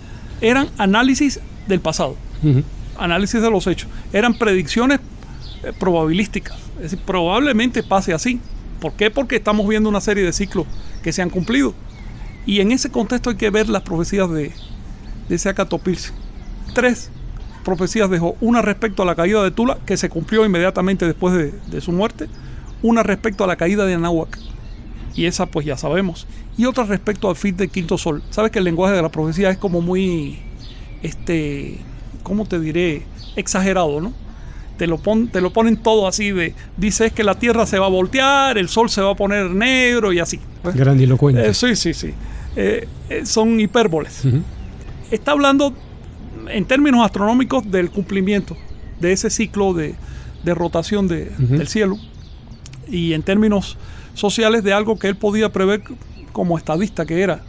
Eran 0.41 0.69
análisis 0.79 1.41
del 1.69 1.81
pasado 1.81 2.17
análisis 3.01 3.41
de 3.41 3.51
los 3.51 3.67
hechos. 3.67 3.89
Eran 4.13 4.35
predicciones 4.35 5.01
eh, 5.63 5.73
probabilísticas. 5.79 6.57
Es 6.77 6.83
decir, 6.93 7.01
probablemente 7.05 7.83
pase 7.83 8.13
así. 8.13 8.41
¿Por 8.81 8.93
qué? 8.93 9.11
Porque 9.11 9.37
estamos 9.37 9.67
viendo 9.67 9.89
una 9.89 10.01
serie 10.01 10.25
de 10.25 10.33
ciclos 10.33 10.67
que 11.03 11.13
se 11.13 11.23
han 11.23 11.31
cumplido. 11.31 11.75
Y 12.47 12.61
en 12.61 12.73
ese 12.73 12.91
contexto 12.91 13.31
hay 13.31 13.37
que 13.37 13.51
ver 13.51 13.69
las 13.69 13.83
profecías 13.83 14.31
de, 14.31 14.53
de 15.29 15.39
Seacatopilsi. 15.39 16.13
Tres 16.75 17.11
profecías 17.65 18.11
dejó. 18.11 18.37
Una 18.41 18.63
respecto 18.63 19.03
a 19.03 19.07
la 19.07 19.15
caída 19.15 19.43
de 19.43 19.51
Tula, 19.51 19.79
que 19.87 19.97
se 19.97 20.09
cumplió 20.09 20.45
inmediatamente 20.45 21.07
después 21.07 21.35
de, 21.35 21.53
de 21.71 21.81
su 21.81 21.93
muerte. 21.93 22.27
Una 22.83 23.03
respecto 23.03 23.45
a 23.45 23.47
la 23.47 23.57
caída 23.57 23.87
de 23.87 23.95
Anáhuac. 23.95 24.39
Y 25.15 25.27
esa 25.27 25.47
pues 25.47 25.67
ya 25.67 25.77
sabemos. 25.77 26.27
Y 26.57 26.67
otra 26.67 26.85
respecto 26.85 27.29
al 27.29 27.37
fin 27.37 27.57
del 27.57 27.69
quinto 27.71 27.99
sol. 27.99 28.23
Sabes 28.31 28.51
que 28.53 28.59
el 28.59 28.65
lenguaje 28.65 28.95
de 28.95 29.03
la 29.03 29.09
profecía 29.11 29.51
es 29.51 29.59
como 29.59 29.81
muy, 29.81 30.39
este, 31.03 31.79
¿cómo 32.23 32.47
te 32.47 32.59
diré? 32.61 33.03
Exagerado, 33.37 34.01
¿no? 34.01 34.13
Te 34.77 34.87
lo, 34.87 34.97
pon- 34.99 35.29
te 35.29 35.41
lo 35.43 35.53
ponen 35.53 35.77
todo 35.77 36.09
así 36.09 36.31
de, 36.31 36.55
dices 36.79 37.13
que 37.13 37.23
la 37.23 37.35
tierra 37.39 37.67
se 37.67 37.79
va 37.79 37.87
a 37.87 37.91
voltear, 37.91 38.57
el 38.57 38.69
sol 38.71 38.89
se 38.89 39.03
va 39.03 39.11
a 39.11 39.15
poner 39.15 39.51
negro 39.51 40.13
y 40.13 40.21
así. 40.21 40.41
Grandilocuente. 40.75 41.49
Eh, 41.49 41.55
sí, 41.55 41.77
sí, 41.77 41.93
sí. 41.93 42.15
Eh, 42.57 42.89
eh, 43.11 43.27
son 43.27 43.61
hipérboles. 43.61 44.23
Está 45.11 45.33
hablando 45.33 45.75
en 46.53 46.65
términos 46.65 47.05
astronómicos 47.05 47.71
del 47.71 47.91
cumplimiento 47.91 48.57
de 49.01 49.13
ese 49.13 49.31
ciclo 49.31 49.73
de, 49.73 49.95
de 50.45 50.55
rotación 50.55 51.09
de- 51.09 51.31
del 51.59 51.69
cielo 51.69 51.97
y 52.89 53.13
en 53.13 53.23
términos 53.23 53.77
sociales 54.15 54.63
de 54.65 54.73
algo 54.73 54.99
que 54.99 55.09
él 55.09 55.17
podía 55.17 55.51
prever 55.53 55.83
como 56.33 56.59
estadista 56.59 57.07
que 57.07 57.23
era. 57.23 57.43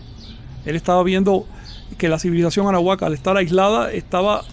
Él 0.65 0.75
estaba 0.75 1.03
viendo 1.03 1.45
que 1.97 2.07
la 2.09 2.19
civilización 2.19 2.67
anahuaca 2.67 3.05
al 3.07 3.13
estar 3.13 3.35
aislada 3.37 3.91
estaba 3.91 4.43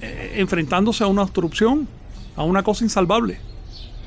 eh, 0.00 0.34
enfrentándose 0.36 1.04
a 1.04 1.08
una 1.08 1.22
obstrucción, 1.22 1.86
a 2.36 2.44
una 2.44 2.62
cosa 2.62 2.84
insalvable. 2.84 3.38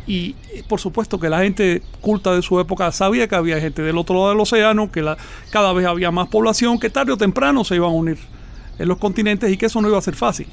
Y 0.07 0.35
eh, 0.53 0.63
por 0.67 0.79
supuesto 0.79 1.19
que 1.19 1.29
la 1.29 1.39
gente 1.39 1.81
culta 2.01 2.33
de 2.35 2.41
su 2.41 2.59
época 2.59 2.91
sabía 2.91 3.27
que 3.27 3.35
había 3.35 3.59
gente 3.59 3.81
del 3.81 3.97
otro 3.97 4.15
lado 4.15 4.29
del 4.29 4.39
océano, 4.39 4.91
que 4.91 5.01
la, 5.01 5.17
cada 5.51 5.71
vez 5.73 5.85
había 5.85 6.11
más 6.11 6.27
población, 6.29 6.79
que 6.79 6.89
tarde 6.89 7.11
o 7.13 7.17
temprano 7.17 7.63
se 7.63 7.75
iban 7.75 7.89
a 7.91 7.93
unir 7.93 8.17
en 8.79 8.87
los 8.87 8.97
continentes 8.97 9.51
y 9.51 9.57
que 9.57 9.67
eso 9.67 9.81
no 9.81 9.87
iba 9.87 9.97
a 9.97 10.01
ser 10.01 10.15
fácil. 10.15 10.47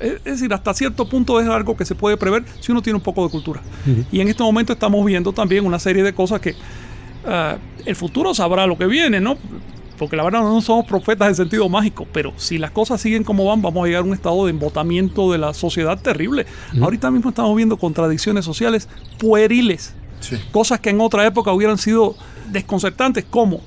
Es 0.00 0.24
decir, 0.24 0.52
hasta 0.54 0.72
cierto 0.72 1.06
punto 1.08 1.40
es 1.40 1.48
algo 1.48 1.76
que 1.76 1.84
se 1.84 1.94
puede 1.94 2.16
prever 2.16 2.44
si 2.60 2.72
uno 2.72 2.80
tiene 2.80 2.96
un 2.96 3.02
poco 3.02 3.22
de 3.24 3.30
cultura. 3.30 3.60
Y 4.10 4.20
en 4.20 4.28
este 4.28 4.42
momento 4.42 4.72
estamos 4.72 5.04
viendo 5.04 5.32
también 5.32 5.66
una 5.66 5.78
serie 5.78 6.02
de 6.02 6.14
cosas 6.14 6.40
que 6.40 6.54
ah, 7.26 7.58
el 7.84 7.96
futuro 7.96 8.34
sabrá 8.34 8.66
lo 8.66 8.78
que 8.78 8.86
viene, 8.86 9.20
¿no? 9.20 9.36
Porque 9.98 10.16
la 10.16 10.24
verdad 10.24 10.40
no 10.40 10.58
somos 10.62 10.86
profetas 10.86 11.28
en 11.28 11.34
sentido 11.34 11.68
mágico, 11.68 12.06
pero 12.10 12.32
si 12.36 12.56
las 12.56 12.70
cosas 12.70 13.02
siguen 13.02 13.24
como 13.24 13.44
van, 13.44 13.60
vamos 13.60 13.84
a 13.84 13.86
llegar 13.86 14.02
a 14.02 14.06
un 14.06 14.14
estado 14.14 14.46
de 14.46 14.50
embotamiento 14.52 15.30
de 15.32 15.36
la 15.36 15.52
sociedad 15.52 16.00
terrible. 16.00 16.46
Ahorita 16.80 17.10
mismo 17.10 17.28
estamos 17.28 17.54
viendo 17.54 17.76
contradicciones 17.76 18.46
sociales 18.46 18.88
pueriles, 19.18 19.92
sí. 20.20 20.38
cosas 20.50 20.80
que 20.80 20.88
en 20.88 21.02
otra 21.02 21.26
época 21.26 21.52
hubieran 21.52 21.76
sido 21.76 22.16
desconcertantes, 22.50 23.26
como 23.28 23.60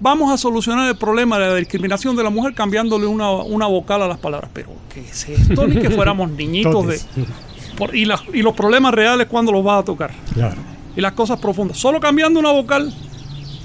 vamos 0.00 0.32
a 0.32 0.36
solucionar 0.38 0.88
el 0.88 0.96
problema 0.96 1.38
de 1.38 1.46
la 1.48 1.54
discriminación 1.56 2.14
de 2.16 2.22
la 2.22 2.30
mujer 2.30 2.54
cambiándole 2.54 3.06
una, 3.06 3.30
una 3.30 3.66
vocal 3.66 4.02
a 4.02 4.08
las 4.08 4.18
palabras. 4.18 4.50
Pero, 4.52 4.70
¿qué 4.92 5.00
es 5.00 5.28
esto? 5.28 5.66
Ni 5.66 5.76
que 5.80 5.90
fuéramos 5.90 6.30
niñitos 6.36 6.86
de. 6.86 7.00
Por- 7.76 7.94
y, 7.94 8.04
la- 8.04 8.20
y 8.32 8.42
los 8.42 8.54
problemas 8.54 8.92
reales 8.94 9.26
cuando 9.28 9.52
los 9.52 9.62
vas 9.64 9.80
a 9.82 9.84
tocar. 9.84 10.10
Claro. 10.34 10.56
y 10.96 11.00
las 11.00 11.12
cosas 11.12 11.38
profundas. 11.38 11.78
Solo 11.78 12.00
cambiando 12.00 12.40
una 12.40 12.50
vocal. 12.50 12.92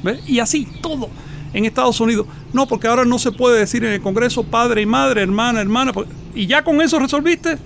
¿ves? 0.04 0.20
Y 0.28 0.40
así, 0.40 0.68
todo. 0.82 1.10
En 1.54 1.66
Estados 1.66 2.00
Unidos. 2.00 2.28
No, 2.52 2.68
porque 2.68 2.88
ahora 2.88 3.06
no 3.06 3.18
se 3.20 3.32
puede 3.32 3.60
decir 3.60 3.84
en 3.86 3.94
el 3.94 4.02
Congreso 4.02 4.44
padre 4.44 4.82
y 4.82 4.86
madre, 4.86 5.22
hermana, 5.22 5.62
hermana. 5.62 5.94
porque- 5.94 6.12
Y 6.36 6.46
ya 6.48 6.64
con 6.64 6.82
eso 6.82 7.00
resolviste. 7.00 7.58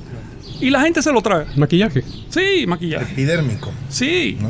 Y 0.60 0.69
la 0.71 0.82
gente 0.82 1.01
se 1.01 1.12
lo 1.12 1.21
traga. 1.21 1.45
Maquillaje. 1.56 2.03
Sí, 2.30 2.65
maquillaje. 2.67 3.12
Epidérmico. 3.13 3.71
Sí. 3.89 4.38
¿no? 4.41 4.49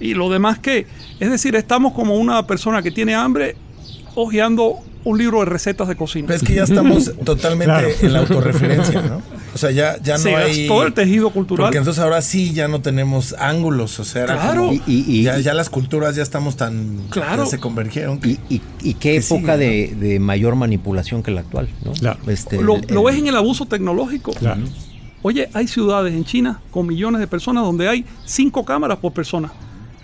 Y 0.00 0.14
lo 0.14 0.28
demás 0.30 0.58
que. 0.58 0.86
Es 1.20 1.30
decir, 1.30 1.54
estamos 1.56 1.92
como 1.92 2.16
una 2.16 2.46
persona 2.46 2.82
que 2.82 2.90
tiene 2.90 3.14
hambre 3.14 3.56
hojeando 4.14 4.76
un 5.04 5.18
libro 5.18 5.38
de 5.40 5.44
recetas 5.46 5.86
de 5.86 5.94
cocina. 5.94 6.26
Pero 6.26 6.36
es 6.38 6.42
que 6.42 6.54
ya 6.54 6.64
estamos 6.64 7.12
totalmente 7.24 7.64
Claro. 7.66 7.88
en 8.02 8.12
la 8.12 8.18
autorreferencia, 8.20 9.02
¿no? 9.02 9.22
O 9.54 9.58
sea, 9.58 9.70
ya, 9.70 9.96
ya 10.02 10.14
no 10.14 10.18
se 10.22 10.34
hay. 10.34 10.66
gastó 10.66 10.84
el 10.84 10.92
tejido 10.92 11.30
cultural. 11.30 11.66
Porque 11.66 11.78
entonces 11.78 12.02
ahora 12.02 12.20
sí 12.22 12.52
ya 12.52 12.66
no 12.68 12.80
tenemos 12.82 13.34
ángulos, 13.38 13.98
o 14.00 14.04
sea, 14.04 14.24
Claro. 14.26 14.62
como- 14.66 14.72
Y- 14.74 14.82
y- 14.86 15.04
y- 15.06 15.22
ya, 15.22 15.38
ya 15.38 15.54
las 15.54 15.70
culturas 15.70 16.16
ya 16.16 16.22
estamos 16.24 16.56
tan. 16.56 16.98
Claro. 17.10 17.44
ya 17.44 17.50
se 17.50 17.58
convergieron. 17.58 18.18
que- 18.18 18.30
Y, 18.30 18.38
y- 18.50 18.62
y 18.82 18.94
qué 18.94 19.12
Que 19.12 19.16
época 19.18 19.54
sigue, 19.56 19.94
de, 19.94 20.08
de 20.08 20.18
mayor 20.18 20.56
manipulación 20.56 21.22
que 21.22 21.30
la 21.30 21.42
actual, 21.42 21.68
¿no? 21.84 21.92
Claro. 21.92 22.18
Este, 22.26 22.60
lo, 22.60 22.76
el- 22.76 22.86
lo 22.90 23.04
ves 23.04 23.16
en 23.16 23.28
el 23.28 23.36
abuso 23.36 23.64
tecnológico. 23.66 24.32
Claro. 24.32 24.62
Oye, 25.22 25.48
hay 25.54 25.68
ciudades 25.68 26.12
en 26.14 26.24
China 26.24 26.60
con 26.70 26.86
millones 26.86 27.20
de 27.20 27.26
personas 27.28 27.62
donde 27.64 27.88
hay 27.88 28.04
cinco 28.24 28.64
cámaras 28.64 28.98
por 28.98 29.12
persona. 29.12 29.52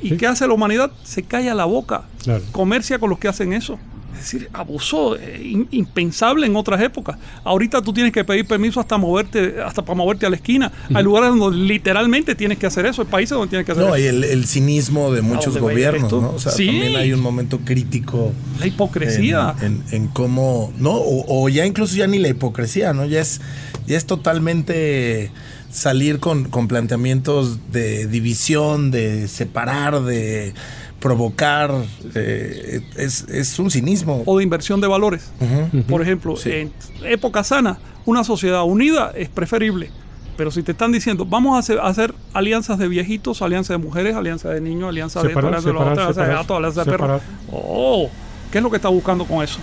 ¿Y 0.02 0.10
Sí. 0.10 0.16
qué 0.16 0.26
hace 0.26 0.46
la 0.46 0.54
humanidad? 0.54 0.90
Se 1.04 1.22
calla 1.22 1.54
la 1.54 1.64
boca. 1.64 2.02
Claro. 2.22 2.42
Comercia 2.52 2.98
con 2.98 3.10
los 3.10 3.18
que 3.18 3.28
hacen 3.28 3.52
eso. 3.52 3.78
Es 4.14 4.30
decir, 4.30 4.48
abuso 4.52 5.16
eh, 5.16 5.40
in- 5.42 5.66
impensable 5.72 6.46
en 6.46 6.54
otras 6.54 6.80
épocas. 6.82 7.16
Ahorita 7.44 7.80
tú 7.82 7.92
tienes 7.92 8.12
que 8.12 8.22
pedir 8.24 8.46
permiso 8.46 8.78
hasta 8.78 8.96
moverte, 8.98 9.56
hasta 9.64 9.82
para 9.82 9.96
moverte 9.96 10.26
a 10.26 10.30
la 10.30 10.36
esquina. 10.36 10.70
Hay 10.94 11.02
lugares 11.02 11.30
donde 11.34 11.56
literalmente 11.56 12.34
tienes 12.36 12.58
que 12.58 12.66
hacer 12.66 12.86
eso. 12.86 13.02
Hay 13.02 13.08
países 13.08 13.30
donde 13.30 13.48
tienes 13.48 13.64
que 13.66 13.72
hacer 13.72 13.84
No, 13.84 13.96
y 13.96 14.02
eso. 14.02 14.10
el, 14.10 14.24
el 14.24 14.44
cinismo 14.46 15.10
de 15.12 15.22
muchos 15.22 15.56
gobiernos? 15.58 16.12
¿no? 16.12 16.30
O 16.34 16.38
sea, 16.38 16.52
Sí. 16.52 16.66
también 16.66 16.96
hay 16.96 17.12
un 17.12 17.20
momento 17.20 17.58
crítico. 17.64 18.32
La 18.60 18.66
hipocresía. 18.66 19.54
En, 19.60 19.82
en- 19.90 19.94
en 20.02 20.08
cómo, 20.08 20.72
¿no? 20.78 20.92
O, 20.92 21.44
o 21.44 21.48
ya 21.48 21.64
incluso 21.66 21.96
ya 21.96 22.06
ni 22.06 22.18
la 22.18 22.28
hipocresía, 22.28 22.92
¿no? 22.92 23.06
Ya 23.06 23.20
es, 23.22 23.40
ya 23.86 23.96
es 23.96 24.04
totalmente 24.06 25.30
salir 25.72 26.20
con, 26.20 26.44
con 26.44 26.68
planteamientos 26.68 27.58
de 27.72 28.06
división, 28.06 28.90
de 28.90 29.26
separar, 29.28 30.02
de 30.02 30.52
provocar. 31.00 31.72
eh, 32.14 32.82
es, 32.96 33.22
es 33.28 33.58
un 33.58 33.70
cinismo. 33.70 34.22
o 34.26 34.38
de 34.38 34.44
inversión 34.44 34.80
de 34.80 34.86
valores. 34.86 35.30
Ujú. 35.40 35.82
Por 35.84 36.02
ejemplo, 36.02 36.36
Sí. 36.36 36.50
en 36.52 36.72
época 37.04 37.42
sana, 37.42 37.78
una 38.04 38.22
sociedad 38.24 38.62
unida 38.64 39.12
es 39.16 39.28
preferible. 39.28 39.90
Pero 40.36 40.50
si 40.50 40.62
te 40.62 40.72
están 40.72 40.92
diciendo, 40.92 41.24
vamos 41.26 41.56
a 41.56 41.58
hacer, 41.58 41.78
a 41.78 41.88
hacer 41.88 42.14
alianzas 42.32 42.78
de 42.78 42.88
viejitos, 42.88 43.42
alianzas 43.42 43.78
de 43.78 43.84
mujeres, 43.84 44.14
alianzas 44.16 44.54
de 44.54 44.60
niños, 44.60 44.88
alianzas 44.88 45.22
de 45.22 45.28
esto, 45.28 45.40
Separar, 45.40 45.58
alianzas 45.58 45.64
de 45.66 45.72
separar, 45.72 45.92
otro, 45.92 45.92
alianzas 45.92 46.16
de 46.16 46.22
separar, 46.22 46.36
gatos, 46.42 46.56
alianzas 46.56 46.86
de 46.86 46.90
perros. 46.92 47.20
separar. 47.22 47.48
Oh, 47.52 48.10
¿qué 48.50 48.58
es 48.58 48.64
lo 48.64 48.70
que 48.70 48.76
está 48.76 48.88
buscando 48.88 49.24
con 49.26 49.42
eso? 49.44 49.58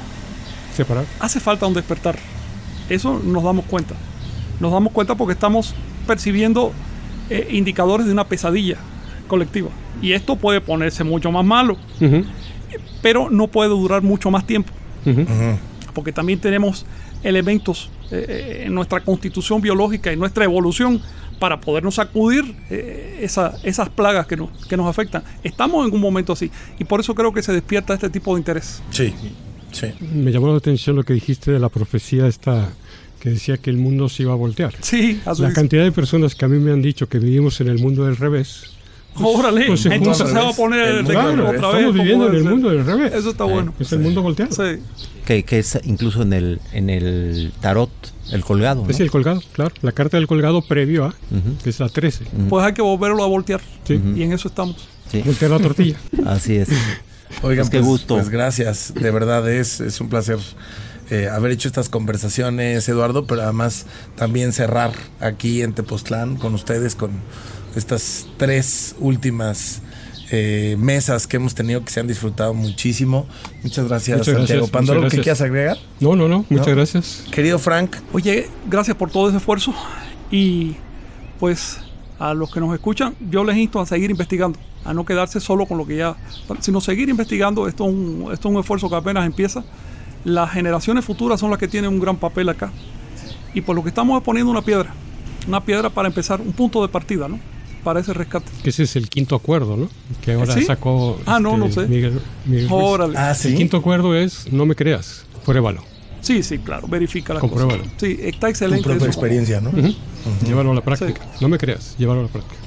Separar. 0.76 1.06
Hace 1.19 1.39
falta 1.39 1.65
un 1.65 1.74
despertar. 1.74 2.17
Eso 2.88 3.19
nos 3.24 3.43
damos 3.43 3.65
cuenta. 3.65 3.95
Nos 4.60 4.72
damos 4.72 4.93
cuenta 4.93 5.15
porque 5.15 5.34
estamos 5.34 5.74
percibiendo 6.13 6.72
eh, 7.30 7.48
indicadores 7.52 8.08
de 8.08 8.12
una 8.12 8.26
pesadilla 8.28 8.78
colectiva. 9.28 9.69
Y 10.02 10.13
esto 10.13 10.36
puede 10.36 10.60
ponerse 10.60 11.04
mucho 11.04 11.32
más 11.32 11.45
malo, 11.45 11.78
pero 13.04 13.30
no 13.30 13.48
puede 13.48 13.69
durar 13.69 14.02
mucho 14.02 14.32
más 14.32 14.45
tiempo. 14.45 14.74
porque 15.93 16.12
también 16.12 16.39
tenemos 16.39 16.86
elementos 17.24 17.89
eh, 18.12 18.26
eh, 18.28 18.63
en 18.65 18.74
nuestra 18.74 19.02
constitución 19.02 19.60
biológica 19.62 20.12
y 20.13 20.15
nuestra 20.17 20.43
evolución 20.45 21.02
para 21.39 21.60
podernos 21.62 21.95
sacudir 21.95 22.56
eh, 22.69 23.19
esa- 23.22 23.54
esas 23.63 23.89
plagas 23.89 24.26
que 24.28 24.36
nos, 24.38 24.50
que 24.67 24.76
nos 24.78 24.88
afectan. 24.88 25.24
Estamos 25.43 25.88
en 25.88 25.93
un 25.93 26.02
momento 26.02 26.34
así 26.34 26.50
y 26.80 26.84
por 26.86 27.00
eso 27.02 27.13
creo 27.15 27.32
que 27.34 27.41
se 27.43 27.52
despierta 27.54 27.93
este 27.93 28.10
tipo 28.10 28.34
de 28.36 28.39
interés. 28.41 28.82
Sí, 28.91 29.13
sí. 29.72 29.88
Me 30.13 30.32
llamó 30.32 30.48
la 30.48 30.58
atención 30.58 30.95
lo 30.95 31.04
que 31.04 31.13
dijiste 31.13 31.52
de 31.52 31.60
la 31.60 31.69
profecía 31.69 32.28
esta 32.28 32.69
que 33.20 33.30
decía 33.32 33.58
que 33.58 33.70
el 33.70 33.78
mundo 33.78 34.08
se 34.10 34.24
iba 34.24 34.34
a 34.34 34.36
voltear. 34.36 34.74
Sí, 34.82 35.20
así 35.26 35.42
La 35.42 35.50
es. 35.50 35.54
cantidad 35.54 35.84
de 35.84 35.92
personas 35.92 36.36
que 36.36 36.46
a 36.46 36.48
mí 36.48 36.58
me 36.60 36.72
han 36.72 36.82
dicho 36.82 37.08
que 37.10 37.20
vivimos 37.20 37.60
en 37.62 37.68
el 37.68 37.80
mundo 37.80 38.06
del 38.06 38.16
revés. 38.18 38.64
Órale, 39.22 39.66
pues 39.68 39.82
se 39.82 39.94
entonces 39.94 40.30
se 40.30 40.34
va 40.36 40.50
a 40.50 40.54
poner 40.54 40.80
el 40.88 40.98
El 40.98 41.04
mundo 41.04 41.20
al 41.20 41.40
otra 41.40 41.52
revés. 41.52 41.52
vez. 41.52 41.56
Estamos 41.74 41.94
viviendo 41.96 42.28
en 42.30 42.36
el 42.36 42.42
ser. 42.44 42.52
mundo 42.52 42.70
del 42.70 42.86
revés. 42.86 43.14
Eso 43.14 43.30
está 43.32 43.44
bueno. 43.44 43.74
Es 43.80 43.92
el 43.92 44.00
mundo 44.00 44.22
volteado. 44.22 44.52
Sí. 44.54 44.82
que, 45.26 45.44
que 45.44 45.60
es 45.60 45.78
incluso 45.84 46.22
en 46.22 46.32
el, 46.32 46.62
en 46.72 46.90
el 46.90 47.52
tarot, 47.60 47.90
el 48.32 48.46
colgado. 48.46 48.84
¿no? 48.86 48.90
Es 48.90 49.00
el 49.02 49.12
colgado, 49.12 49.42
claro. 49.52 49.74
La 49.82 49.92
carta 49.92 50.16
del 50.18 50.28
colgado 50.28 50.62
previo 50.62 51.06
a, 51.06 51.08
Ujú. 51.10 51.58
que 51.64 51.72
es 51.72 51.80
la 51.80 51.90
13. 51.90 52.26
Pues 52.48 52.66
hay 52.66 52.74
que 52.74 52.82
volverlo 52.82 53.24
a 53.24 53.28
voltear. 53.28 53.60
Sí. 53.84 54.00
Y 54.16 54.24
en 54.24 54.32
eso 54.32 54.48
estamos. 54.48 54.88
Sí, 55.12 55.22
Voltear 55.26 55.52
la 55.52 55.60
tortilla. 55.60 55.98
así 56.28 56.56
es. 56.56 56.70
Oigan, 57.42 57.68
Pues 57.68 57.70
qué 57.72 57.78
pues, 57.80 57.86
gusto. 57.88 58.16
pues 58.16 58.30
gracias. 58.30 58.94
De 58.94 59.12
verdad 59.12 59.50
es, 59.52 59.82
es 59.82 60.00
un 60.00 60.08
placer 60.08 60.38
eh, 61.10 61.28
haber 61.30 61.52
hecho 61.52 61.67
estas 61.67 61.89
conversaciones, 61.89 62.88
Eduardo, 62.88 63.26
pero 63.26 63.41
además 63.43 63.86
también 64.15 64.54
cerrar 64.54 64.91
aquí 65.19 65.62
en 65.62 65.74
Tepoztlán 65.74 66.38
con 66.38 66.54
ustedes, 66.54 66.95
con 66.95 67.12
estas 67.76 68.28
tres 68.38 68.95
últimas 69.00 69.82
eh, 70.32 70.76
mesas 70.78 71.26
que 71.26 71.38
hemos 71.38 71.56
tenido 71.56 71.84
que 71.84 71.91
se 71.91 72.00
han 72.00 72.08
disfrutado 72.08 72.54
muchísimo. 72.54 73.28
Muchas 73.63 73.88
gracias, 73.88 74.19
Muchas 74.19 74.36
Santiago 74.36 74.60
gracias, 74.62 74.69
Pandoro. 74.72 75.00
muchas 75.02 75.12
¿Qué 75.12 75.17
gracias. 75.17 75.38
quieras 75.38 75.41
agregar? 75.41 75.78
No, 76.00 76.15
no, 76.15 76.28
no. 76.28 76.45
Muchas 76.50 76.67
¿No? 76.67 76.76
gracias. 76.76 77.24
Querido 77.32 77.58
Frank, 77.58 77.95
Oye, 78.13 78.48
gracias 78.69 78.95
por 78.95 79.10
todo 79.10 79.30
ese 79.30 79.38
esfuerzo 79.38 79.74
y 80.30 80.76
pues 81.39 81.78
a 82.19 82.34
los 82.34 82.52
que 82.52 82.60
nos 82.60 82.74
escuchan, 82.74 83.15
yo 83.32 83.43
les 83.43 83.58
insto 83.58 83.80
a 83.80 83.86
seguir 83.86 84.12
investigando, 84.12 84.60
a 84.84 84.93
no 84.93 85.06
quedarse 85.06 85.39
solo 85.39 85.65
con 85.65 85.78
lo 85.78 85.88
que 85.88 85.95
ya, 85.95 86.15
sino 86.60 86.82
seguir 86.82 87.10
investigando. 87.10 87.67
Esto 87.67 87.86
es 87.86 87.93
un, 87.93 88.30
esto 88.32 88.50
es 88.50 88.54
un 88.54 88.60
esfuerzo 88.60 88.89
que 88.89 88.95
apenas 88.95 89.26
empieza. 89.26 89.63
Las 90.26 90.52
generaciones 90.52 91.06
futuras 91.06 91.40
son 91.40 91.50
las 91.50 91.60
que 91.60 91.68
tienen 91.68 91.92
un 91.92 92.00
gran 92.00 92.18
papel 92.18 92.50
acá. 92.50 92.72
Y 93.54 93.62
por 93.62 93.76
lo 93.76 93.84
que 93.84 93.90
estamos 93.90 94.18
es 94.20 94.24
poniendo 94.24 94.52
una 94.52 94.62
piedra, 94.62 94.94
una 95.48 95.64
piedra 95.64 95.90
para 95.90 96.08
empezar, 96.08 96.40
un 96.42 96.52
punto 96.54 96.82
de 96.82 96.88
partida, 96.90 97.28
¿no? 97.28 97.40
Para 97.84 98.02
ese 98.02 98.14
rescate. 98.14 98.52
Que 98.62 98.70
ese 98.72 98.84
es 98.84 98.96
el 98.98 99.10
quinto 99.10 99.36
acuerdo, 99.36 99.78
¿no? 99.78 99.90
Que 100.22 100.34
ahora 100.34 100.54
¿Sí? 100.54 100.64
sacó. 100.64 101.20
Ah, 101.26 101.40
no, 101.40 101.58
no 101.58 101.72
sé. 101.72 101.88
Miguel, 101.88 102.20
Miguel. 102.46 102.68
Órale. 102.70 103.18
ah, 103.18 103.30
El 103.32 103.36
sí. 103.36 103.56
quinto 103.56 103.78
acuerdo 103.78 104.16
es 104.16 104.52
no 104.52 104.66
me 104.66 104.76
creas, 104.76 105.26
pruébalo. 105.46 105.82
Sí, 106.22 106.44
sí, 106.44 106.60
claro, 106.60 106.86
verifica 106.90 107.34
la 107.34 107.40
cosa. 107.40 107.50
Compruébalo. 107.56 107.90
Sí, 107.96 108.18
está 108.22 108.48
Tu 108.48 108.48
excelente. 108.48 108.84
propia 108.84 108.98
eso. 108.98 109.06
experiencia, 109.08 109.62
¿no? 109.62 109.70
Ujú. 109.70 109.96
Llévalo 110.46 110.72
a 110.72 110.76
la 110.76 110.82
práctica. 110.82 111.22
No 111.40 111.48
me 111.48 111.58
creas, 111.58 111.96
llévalo 111.98 112.20
a 112.20 112.24
la 112.24 112.30
práctica. 112.30 112.58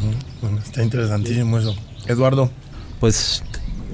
Bueno, 0.41 0.59
está 0.59 0.83
interesantísimo 0.83 1.59
eso. 1.59 1.77
Eduardo, 2.07 2.51
Pues 2.99 3.43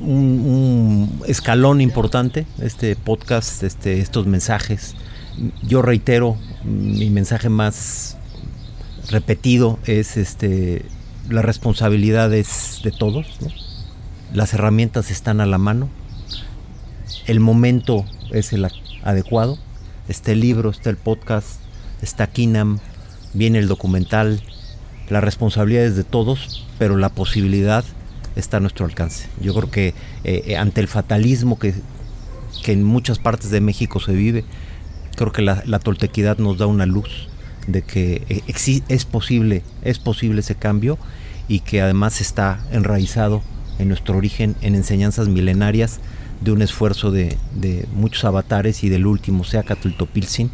un, 0.01 1.21
escalón 1.27 1.81
importante, 1.81 2.47
este 2.61 2.97
podcast, 2.97 3.63
este, 3.63 4.01
estos 4.01 4.27
mensajes. 4.27 4.95
Yo 5.63 5.83
reitero, 5.83 6.37
mi 6.65 7.11
mensaje 7.11 7.49
más 7.49 8.17
repetido 9.11 9.79
es 9.87 10.17
este 10.17 10.85
la 11.29 11.43
responsabilidad 11.43 12.33
es 12.33 12.81
de 12.83 12.91
todos, 12.91 13.27
las 14.33 14.55
herramientas 14.55 15.11
están 15.11 15.41
a 15.41 15.47
la 15.47 15.59
mano, 15.59 15.91
el 17.27 17.41
momento 17.41 18.05
es 18.31 18.53
el 18.55 18.67
adecuado, 19.05 19.59
está 20.09 20.33
el 20.33 20.41
libro, 20.41 20.71
está 20.71 20.89
el 20.89 20.97
podcast, 20.97 21.61
está 22.01 22.27
Kinam, 22.29 22.79
viene 23.35 23.59
el 23.59 23.69
documental, 23.69 24.41
la 25.11 25.21
responsabilidad 25.21 25.85
es 25.85 25.97
de 25.97 26.05
todos, 26.05 26.67
pero 26.79 26.97
la 26.97 27.11
posibilidad 27.11 27.85
está 28.37 28.59
a 28.59 28.61
nuestro 28.61 28.87
alcance. 28.87 29.29
Yo 29.41 29.55
creo 29.55 29.71
que 29.71 29.89
eh, 30.25 30.43
eh, 30.47 30.57
ante 30.57 30.81
el 30.81 30.89
fatalismo 30.89 31.59
que, 31.59 31.75
que 32.63 32.73
en 32.73 32.85
muchas 32.85 33.19
partes 33.19 33.51
de 33.51 33.61
México 33.61 34.01
se 34.01 34.13
vive, 34.13 34.45
creo 35.17 35.33
que 35.33 35.43
la, 35.43 35.63
la 35.67 35.79
toltequidad 35.79 36.39
nos 36.39 36.59
da 36.59 36.67
una 36.67 36.87
luz 36.87 37.29
de 37.67 37.83
que 37.83 38.23
eh, 38.29 38.83
es 38.89 39.05
posible, 39.05 39.63
es 39.83 39.99
posible 39.99 40.41
ese 40.41 40.55
cambio 40.55 40.99
y 41.49 41.61
que 41.61 41.81
además 41.81 42.21
está 42.21 42.61
enraizado 42.73 43.43
en 43.79 43.89
nuestro 43.89 44.17
origen, 44.17 44.57
en 44.61 44.75
enseñanzas 44.75 45.29
milenarias 45.29 46.01
de 46.41 46.53
un 46.53 46.63
esfuerzo 46.63 47.11
de, 47.11 47.37
de 47.55 47.87
muchos 47.95 48.25
avatares 48.25 48.85
y 48.85 48.89
del 48.89 49.07
último, 49.07 49.45
Seacatl 49.45 49.91
Topilzin, 49.91 50.51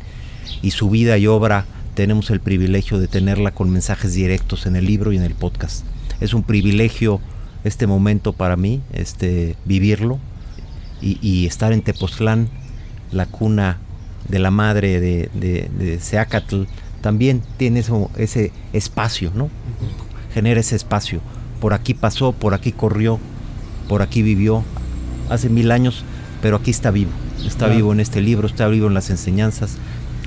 y 0.62 0.72
su 0.72 0.90
vida 0.90 1.18
y 1.18 1.26
obra 1.26 1.66
tenemos 1.94 2.30
el 2.30 2.40
privilegio 2.40 2.98
de 2.98 3.08
tenerla 3.08 3.52
con 3.52 3.70
mensajes 3.70 4.14
directos 4.14 4.66
en 4.66 4.76
el 4.76 4.86
libro 4.86 5.12
y 5.12 5.16
en 5.16 5.22
el 5.22 5.34
podcast. 5.34 5.84
Es 6.20 6.34
un 6.34 6.42
privilegio 6.42 7.20
este 7.64 7.86
momento 7.86 8.32
para 8.32 8.56
mí, 8.56 8.80
este 8.92 9.56
vivirlo 9.64 10.18
y, 11.00 11.18
y 11.20 11.46
estar 11.46 11.72
en 11.72 11.82
Tepoztlán, 11.82 12.48
la 13.10 13.26
cuna 13.26 13.78
de 14.28 14.38
la 14.38 14.50
madre 14.50 15.00
de, 15.00 15.30
de, 15.34 15.70
de 15.78 16.00
Seacatl, 16.00 16.64
también 17.00 17.42
tiene 17.58 17.80
eso, 17.80 18.10
ese 18.16 18.52
espacio, 18.72 19.30
¿no? 19.34 19.50
Genera 20.32 20.60
ese 20.60 20.76
espacio. 20.76 21.20
Por 21.60 21.74
aquí 21.74 21.94
pasó, 21.94 22.32
por 22.32 22.54
aquí 22.54 22.72
corrió, 22.72 23.18
por 23.88 24.02
aquí 24.02 24.22
vivió, 24.22 24.64
hace 25.28 25.48
mil 25.48 25.70
años, 25.70 26.04
pero 26.40 26.56
aquí 26.56 26.70
está 26.70 26.90
vivo. 26.90 27.10
Está 27.44 27.66
Claro. 27.66 27.74
vivo 27.76 27.92
en 27.92 28.00
este 28.00 28.20
libro, 28.22 28.46
está 28.46 28.68
vivo 28.68 28.86
en 28.86 28.94
las 28.94 29.10
enseñanzas, 29.10 29.76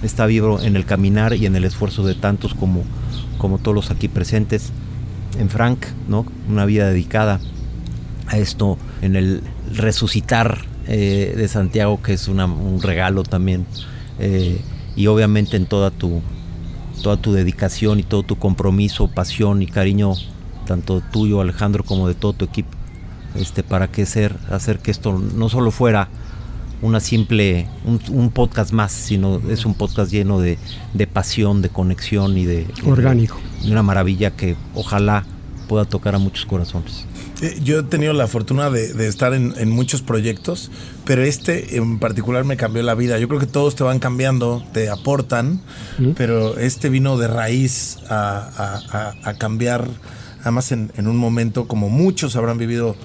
está 0.03 0.27
vivo 0.27 0.61
en 0.61 0.75
el 0.75 0.85
caminar 0.85 1.33
y 1.33 1.47
en 1.47 1.55
el 1.55 1.65
esfuerzo 1.65 2.03
de 2.05 2.13
tantos 2.13 2.53
como, 2.53 2.83
como 3.39 3.57
todos 3.57 3.73
los 3.73 3.89
aquí 3.89 4.07
presentes, 4.07 4.71
en 5.39 5.49
Frank, 5.49 5.85
¿no? 6.07 6.25
Una 6.49 6.65
vida 6.65 6.89
dedicada 6.89 7.39
a 8.27 8.37
esto, 8.37 8.77
en 9.01 9.15
el 9.15 9.41
resucitar 9.73 10.65
eh, 10.87 11.33
de 11.35 11.47
Santiago, 11.47 12.01
que 12.01 12.13
es 12.13 12.27
un 12.27 12.81
regalo 12.81 13.23
también, 13.23 13.65
eh, 14.19 14.59
y 14.95 15.07
obviamente 15.07 15.57
en 15.57 15.65
toda 15.65 15.91
tu, 15.91 16.21
toda 17.03 17.17
tu 17.17 17.33
dedicación 17.33 17.99
y 17.99 18.03
todo 18.03 18.23
tu 18.23 18.37
compromiso, 18.37 19.07
pasión 19.07 19.61
y 19.61 19.67
cariño, 19.67 20.13
tanto 20.65 21.01
tuyo, 21.11 21.41
Alejandro, 21.41 21.83
como 21.83 22.07
de 22.07 22.15
todo 22.15 22.33
tu 22.33 22.45
equipo, 22.45 22.69
este, 23.35 23.63
para 23.63 23.89
que 23.89 24.05
ser, 24.05 24.35
hacer 24.49 24.79
que 24.79 24.91
esto 24.91 25.17
no 25.17 25.49
solo 25.49 25.71
fuera 25.71 26.09
una 26.81 26.99
simple, 26.99 27.67
un, 27.85 28.29
podcast 28.29 28.71
más, 28.71 28.91
sino 28.91 29.41
es 29.49 29.65
un 29.65 29.73
podcast 29.73 30.11
lleno 30.11 30.39
de, 30.39 30.57
pasión, 31.11 31.61
de 31.61 31.69
conexión 31.69 32.37
y 32.37 32.45
de... 32.45 32.67
Orgánico. 32.85 33.39
una 33.65 33.83
maravilla 33.83 34.31
que 34.31 34.55
ojalá 34.75 35.25
pueda 35.67 35.85
tocar 35.85 36.15
a 36.15 36.17
muchos 36.17 36.45
corazones. 36.45 37.05
Eh, 37.41 37.59
yo 37.63 37.79
he 37.79 37.83
tenido 37.83 38.13
la 38.13 38.27
fortuna 38.27 38.69
de, 38.69 39.07
estar 39.07 39.33
en, 39.33 39.69
muchos 39.69 40.01
proyectos, 40.01 40.71
pero 41.05 41.23
este 41.23 41.77
en 41.77 41.99
particular 41.99 42.45
me 42.45 42.57
cambió 42.57 42.81
la 42.81 42.95
vida. 42.95 43.19
Yo 43.19 43.27
creo 43.27 43.39
que 43.39 43.47
todos 43.47 43.75
te 43.75 43.83
van 43.83 43.99
cambiando, 43.99 44.63
te 44.73 44.89
aportan, 44.89 45.61
pero 46.15 46.57
este 46.57 46.89
vino 46.89 47.17
de 47.17 47.27
raíz 47.27 47.97
a, 48.09 49.35
cambiar, 49.37 49.87
además 50.41 50.71
en, 50.71 50.91
un 50.97 51.17
momento 51.17 51.67
como 51.67 51.89
muchos 51.89 52.35
habrán 52.35 52.57
vivido 52.57 52.95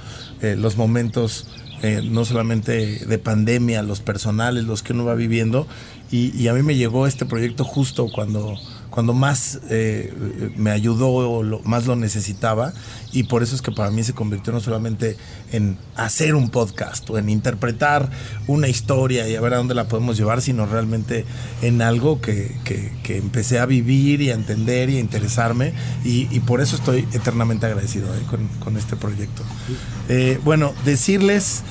eh, 0.40 0.56
los 0.56 0.76
momentos 0.76 1.46
eh, 1.82 2.00
no 2.02 2.24
solamente 2.24 3.04
de 3.06 3.18
pandemia, 3.18 3.82
los 3.82 4.00
personales, 4.00 4.64
los 4.64 4.82
que 4.82 4.92
uno 4.92 5.04
va 5.04 5.14
viviendo. 5.14 5.66
Y, 6.10 6.46
a 6.48 6.52
mí 6.52 6.62
me 6.62 6.76
llegó 6.76 7.06
este 7.06 7.24
proyecto 7.24 7.64
justo 7.64 8.06
cuando, 8.12 8.58
cuando 8.92 9.12
más 9.12 9.58
eh, 9.70 10.14
me 10.56 10.70
ayudó 10.70 11.08
o 11.08 11.42
lo, 11.42 11.60
más 11.64 11.86
lo 11.86 11.96
necesitaba. 11.96 12.72
Y 13.10 13.24
por 13.24 13.42
eso 13.42 13.56
es 13.56 13.60
que 13.62 13.72
para 13.72 13.90
mí 13.90 14.04
se 14.04 14.12
convirtió 14.12 14.52
no 14.52 14.60
solamente 14.60 15.16
en 15.50 15.76
hacer 15.96 16.34
un 16.36 16.48
podcast 16.50 17.10
o 17.10 17.18
en 17.18 17.28
interpretar 17.28 18.08
una 18.46 18.68
historia 18.68 19.28
y 19.28 19.34
a 19.34 19.40
ver 19.40 19.54
a 19.54 19.56
dónde 19.56 19.74
la 19.74 19.88
podemos 19.88 20.16
llevar, 20.16 20.40
sino 20.40 20.66
realmente 20.66 21.24
en 21.60 21.82
algo 21.82 22.20
que, 22.20 22.54
que, 22.64 23.18
empecé 23.18 23.58
a 23.58 23.66
vivir 23.66 24.22
y 24.22 24.30
a 24.30 24.34
entender 24.34 24.88
y 24.88 24.98
a 24.98 25.00
interesarme. 25.00 25.74
Y, 26.04 26.40
por 26.40 26.60
eso 26.60 26.76
estoy 26.76 27.06
eternamente 27.12 27.66
agradecido 27.66 28.14
eh, 28.14 28.22
con, 28.30 28.46
con, 28.60 28.76
este 28.76 28.96
proyecto. 28.96 29.42
bueno, 30.44 30.72
decirles 30.84 31.62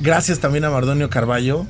Gracias 0.00 0.38
también 0.38 0.64
a 0.64 0.70
Mardonio 0.70 1.10
Carballo, 1.10 1.66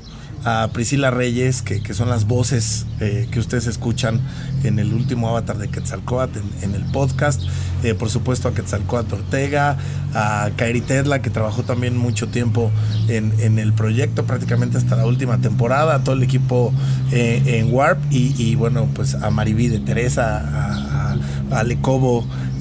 a 0.48 0.68
Priscila 0.72 1.10
Reyes, 1.10 1.60
que, 1.62 1.92
son 1.92 2.08
las 2.08 2.26
voces 2.26 2.86
eh, 3.00 3.28
que 3.30 3.38
ustedes 3.38 3.66
escuchan 3.66 4.20
en 4.64 4.78
el 4.78 4.94
último 4.94 5.28
avatar 5.28 5.58
de 5.58 5.68
Quetzalcoatl, 5.68 6.38
en, 6.62 6.74
el 6.74 6.84
podcast. 6.84 7.42
Eh, 7.82 7.94
por 7.94 8.08
supuesto 8.08 8.48
a 8.48 8.54
Quetzalcoatl 8.54 9.14
Ortega, 9.14 9.76
a 10.14 10.50
Kairi 10.56 10.80
Tedla, 10.80 11.20
que 11.20 11.30
trabajó 11.30 11.64
también 11.64 11.96
mucho 11.96 12.28
tiempo 12.28 12.70
en, 13.08 13.58
el 13.58 13.72
proyecto, 13.74 14.24
prácticamente 14.24 14.78
hasta 14.78 14.96
la 14.96 15.06
última 15.06 15.38
temporada, 15.38 15.96
a 15.96 16.04
todo 16.04 16.14
el 16.14 16.22
equipo 16.22 16.72
eh, 17.12 17.42
en 17.46 17.72
Warp 17.72 18.00
y, 18.10 18.54
bueno, 18.54 18.88
pues 18.94 19.14
a 19.14 19.30
Mariví 19.30 19.68
de 19.68 19.80
Teresa, 19.80 20.38
a, 20.38 21.58
a, 21.58 21.64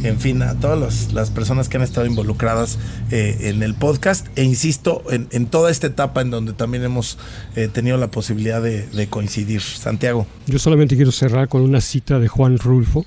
en 0.04 0.20
fin, 0.20 0.42
a 0.42 0.60
todas 0.60 1.12
las 1.14 1.32
personas 1.32 1.70
que 1.70 1.78
han 1.78 1.84
estado 1.84 2.06
involucradas 2.06 2.78
eh, 3.12 3.38
en 3.42 3.64
el 3.64 3.74
podcast 3.74 4.28
e 4.36 4.44
insisto, 4.44 5.04
en, 5.10 5.46
toda 5.48 5.72
esta 5.72 5.88
etapa 5.88 6.22
en 6.22 6.30
donde 6.32 6.54
también 6.54 6.84
hemos 6.84 7.18
eh, 7.56 7.68
tenido 7.72 7.98
la 7.98 8.12
posibilidad 8.12 8.62
de, 8.62 9.08
coincidir. 9.10 9.62
Santiago. 9.62 10.28
Yo 10.46 10.60
solamente 10.60 10.96
quiero 10.96 11.12
cerrar 11.12 11.48
con 11.48 11.62
una 11.62 11.82
cita 11.82 12.20
de 12.20 12.28
Juan 12.28 12.58
Rulfo 12.58 13.06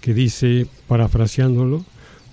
que 0.00 0.12
dice, 0.12 0.66
parafraseándolo, 0.88 1.84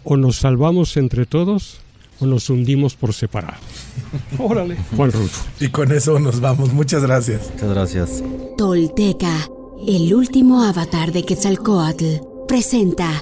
o 0.03 0.17
nos 0.17 0.37
salvamos 0.37 0.97
entre 0.97 1.25
todos 1.25 1.79
o 2.19 2.25
nos 2.25 2.49
hundimos 2.49 2.95
por 2.95 3.13
separado. 3.13 3.57
Órale. 4.37 4.77
Juan 4.95 5.11
Rulfo. 5.11 5.45
Y 5.59 5.69
con 5.69 5.91
eso 5.91 6.19
nos 6.19 6.41
vamos. 6.41 6.73
Muchas 6.73 7.03
gracias. 7.03 7.49
Muchas 7.53 7.69
gracias. 7.69 8.23
Tolteca, 8.57 9.49
el 9.87 10.13
último 10.13 10.63
avatar 10.63 11.11
de 11.11 11.23
Quetzalcoatl, 11.23 12.21
presenta 12.47 13.21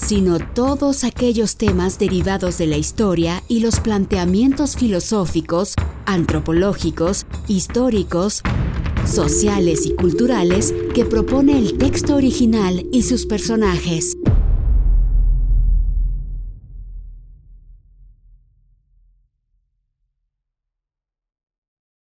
sino 0.00 0.38
todos 0.38 1.04
aquellos 1.04 1.56
temas 1.56 1.98
derivados 1.98 2.58
de 2.58 2.66
la 2.66 2.76
historia 2.76 3.42
y 3.48 3.60
los 3.60 3.80
planteamientos 3.80 4.76
filosóficos, 4.76 5.74
antropológicos, 6.06 7.26
históricos, 7.48 8.42
sociales 9.06 9.86
y 9.86 9.94
culturales 9.94 10.74
que 10.94 11.04
propone 11.04 11.58
el 11.58 11.76
texto 11.78 12.16
original 12.16 12.86
y 12.92 13.02
sus 13.02 13.26
personajes. 13.26 14.16